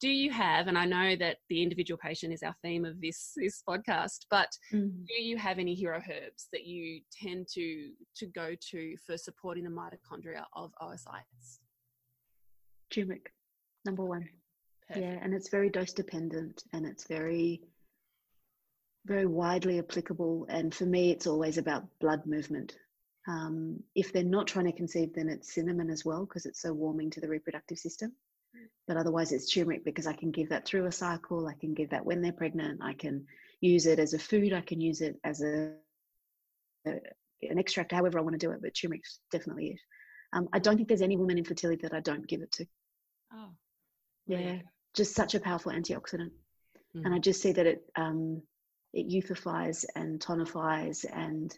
do 0.00 0.08
you 0.08 0.30
have 0.30 0.66
and 0.68 0.78
i 0.78 0.84
know 0.84 1.16
that 1.16 1.38
the 1.48 1.62
individual 1.62 1.98
patient 1.98 2.32
is 2.32 2.42
our 2.42 2.54
theme 2.62 2.84
of 2.84 3.00
this 3.00 3.32
this 3.36 3.62
podcast 3.68 4.26
but 4.30 4.48
mm. 4.72 4.90
do 5.06 5.22
you 5.22 5.36
have 5.36 5.58
any 5.58 5.74
hero 5.74 6.00
herbs 6.10 6.48
that 6.52 6.66
you 6.66 7.00
tend 7.12 7.46
to 7.48 7.90
to 8.14 8.26
go 8.26 8.54
to 8.70 8.96
for 9.06 9.16
supporting 9.16 9.64
the 9.64 9.70
mitochondria 9.70 10.42
of 10.54 10.72
oocytes 10.82 11.58
turmeric 12.90 13.32
number 13.84 14.04
one 14.04 14.28
Perfect. 14.88 15.06
yeah 15.06 15.18
and 15.22 15.34
it's 15.34 15.48
very 15.48 15.70
dose 15.70 15.92
dependent 15.92 16.62
and 16.72 16.86
it's 16.86 17.06
very 17.06 17.60
very 19.06 19.26
widely 19.26 19.78
applicable. 19.78 20.46
And 20.48 20.74
for 20.74 20.84
me, 20.84 21.10
it's 21.10 21.26
always 21.26 21.58
about 21.58 21.86
blood 22.00 22.26
movement. 22.26 22.76
Um, 23.28 23.82
if 23.94 24.12
they're 24.12 24.24
not 24.24 24.46
trying 24.46 24.66
to 24.66 24.72
conceive, 24.72 25.14
then 25.14 25.28
it's 25.28 25.54
cinnamon 25.54 25.90
as 25.90 26.04
well 26.04 26.26
because 26.26 26.46
it's 26.46 26.60
so 26.60 26.72
warming 26.72 27.10
to 27.10 27.20
the 27.20 27.28
reproductive 27.28 27.78
system. 27.78 28.12
But 28.86 28.96
otherwise, 28.96 29.32
it's 29.32 29.52
turmeric 29.52 29.84
because 29.84 30.06
I 30.06 30.12
can 30.12 30.30
give 30.30 30.48
that 30.50 30.64
through 30.64 30.86
a 30.86 30.92
cycle. 30.92 31.46
I 31.46 31.54
can 31.54 31.74
give 31.74 31.90
that 31.90 32.04
when 32.04 32.22
they're 32.22 32.32
pregnant. 32.32 32.80
I 32.82 32.92
can 32.92 33.26
use 33.60 33.86
it 33.86 33.98
as 33.98 34.14
a 34.14 34.18
food. 34.18 34.52
I 34.52 34.60
can 34.60 34.80
use 34.80 35.00
it 35.00 35.18
as 35.24 35.42
a, 35.42 35.72
a 36.86 37.00
an 37.42 37.58
extract, 37.58 37.92
however 37.92 38.18
I 38.18 38.22
want 38.22 38.34
to 38.34 38.46
do 38.46 38.52
it. 38.52 38.62
But 38.62 38.74
turmeric's 38.74 39.20
definitely 39.32 39.70
it. 39.70 39.80
Um, 40.32 40.48
I 40.52 40.58
don't 40.58 40.76
think 40.76 40.88
there's 40.88 41.02
any 41.02 41.16
woman 41.16 41.38
in 41.38 41.44
fertility 41.44 41.82
that 41.82 41.94
I 41.94 42.00
don't 42.00 42.26
give 42.26 42.42
it 42.42 42.52
to. 42.52 42.66
Oh, 43.32 43.50
yeah, 44.26 44.58
just 44.94 45.14
such 45.14 45.34
a 45.34 45.40
powerful 45.40 45.72
antioxidant. 45.72 46.30
Mm. 46.96 47.04
And 47.04 47.14
I 47.14 47.18
just 47.18 47.42
see 47.42 47.52
that 47.52 47.66
it 47.66 47.82
um, 47.96 48.42
it 48.92 49.08
eutrophies 49.08 49.84
and 49.94 50.20
tonifies 50.20 51.04
and 51.12 51.56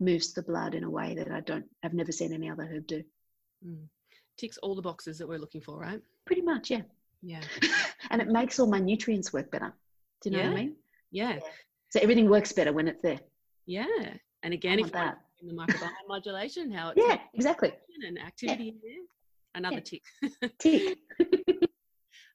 moves 0.00 0.32
the 0.32 0.42
blood 0.42 0.74
in 0.74 0.82
a 0.82 0.90
way 0.90 1.14
that 1.14 1.30
I 1.30 1.40
don't, 1.40 1.66
I've 1.84 1.94
never 1.94 2.10
seen 2.10 2.32
any 2.32 2.50
other 2.50 2.64
herb 2.64 2.86
do. 2.86 3.02
Mm. 3.64 3.84
Ticks 4.38 4.56
all 4.58 4.74
the 4.74 4.82
boxes 4.82 5.18
that 5.18 5.28
we're 5.28 5.38
looking 5.38 5.60
for, 5.60 5.78
right? 5.78 6.00
Pretty 6.30 6.42
much, 6.42 6.70
yeah. 6.70 6.82
Yeah. 7.22 7.40
and 8.10 8.22
it 8.22 8.28
makes 8.28 8.60
all 8.60 8.68
my 8.68 8.78
nutrients 8.78 9.32
work 9.32 9.50
better. 9.50 9.74
Do 10.22 10.30
you 10.30 10.36
know 10.36 10.42
yeah. 10.44 10.48
what 10.48 10.56
I 10.56 10.60
mean? 10.60 10.76
Yeah. 11.10 11.34
yeah. 11.34 11.40
So 11.88 11.98
everything 12.00 12.30
works 12.30 12.52
better 12.52 12.72
when 12.72 12.86
it's 12.86 13.02
there. 13.02 13.18
Yeah. 13.66 14.14
And 14.44 14.54
again, 14.54 14.78
if 14.78 14.92
that. 14.92 15.18
in 15.42 15.48
the 15.48 15.54
microbiome 15.54 15.90
modulation, 16.08 16.70
how 16.70 16.90
it's 16.90 17.00
yeah, 17.04 17.18
exactly. 17.34 17.72
And 18.06 18.16
activity 18.20 18.76
yeah. 18.80 18.92
Another 19.56 19.82
yeah. 19.90 19.98
tick. 20.40 20.58
tick. 20.60 20.98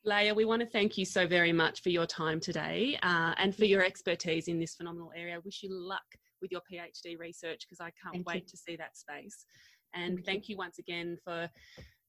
Leah, 0.03 0.33
we 0.33 0.43
want 0.43 0.61
to 0.61 0.67
thank 0.67 0.97
you 0.97 1.05
so 1.05 1.25
very 1.25 1.53
much 1.53 1.81
for 1.81 1.87
your 1.87 2.05
time 2.05 2.41
today 2.41 2.99
uh, 3.01 3.33
and 3.37 3.55
for 3.55 3.63
your 3.63 3.81
expertise 3.81 4.49
in 4.49 4.59
this 4.59 4.75
phenomenal 4.75 5.13
area. 5.15 5.35
I 5.35 5.39
wish 5.45 5.63
you 5.63 5.69
luck 5.71 6.03
with 6.41 6.51
your 6.51 6.59
PhD 6.69 7.17
research 7.17 7.61
because 7.61 7.79
I 7.79 7.93
can't 8.03 8.15
thank 8.15 8.27
wait 8.27 8.43
you. 8.43 8.49
to 8.49 8.57
see 8.57 8.75
that 8.75 8.97
space. 8.97 9.45
And 9.93 10.15
thank, 10.15 10.25
thank 10.25 10.49
you. 10.49 10.55
you 10.55 10.57
once 10.57 10.79
again 10.79 11.17
for 11.23 11.49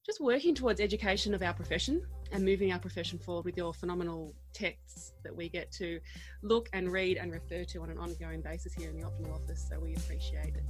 just 0.07 0.21
working 0.21 0.55
towards 0.55 0.79
education 0.79 1.33
of 1.33 1.43
our 1.43 1.53
profession 1.53 2.01
and 2.31 2.43
moving 2.43 2.71
our 2.71 2.79
profession 2.79 3.19
forward 3.19 3.43
with 3.43 3.57
your 3.57 3.73
phenomenal 3.73 4.33
texts 4.53 5.11
that 5.23 5.35
we 5.35 5.49
get 5.49 5.69
to 5.69 5.99
look 6.41 6.69
and 6.71 6.89
read 6.91 7.17
and 7.17 7.31
refer 7.31 7.65
to 7.65 7.81
on 7.81 7.89
an 7.89 7.97
ongoing 7.97 8.41
basis 8.41 8.73
here 8.73 8.89
in 8.89 8.97
the 8.97 9.05
Optimal 9.05 9.35
Office. 9.35 9.67
So 9.69 9.79
we 9.79 9.95
appreciate 9.95 10.55
it. 10.55 10.63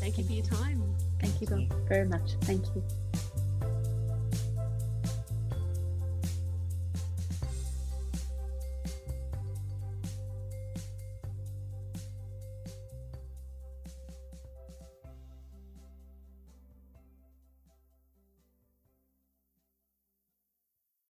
Thank 0.00 0.16
you 0.16 0.24
for 0.24 0.32
your 0.32 0.44
time. 0.44 0.82
Thank 1.20 1.40
you 1.42 1.68
very 1.86 2.08
much. 2.08 2.32
Thank 2.42 2.64
you. 2.74 2.82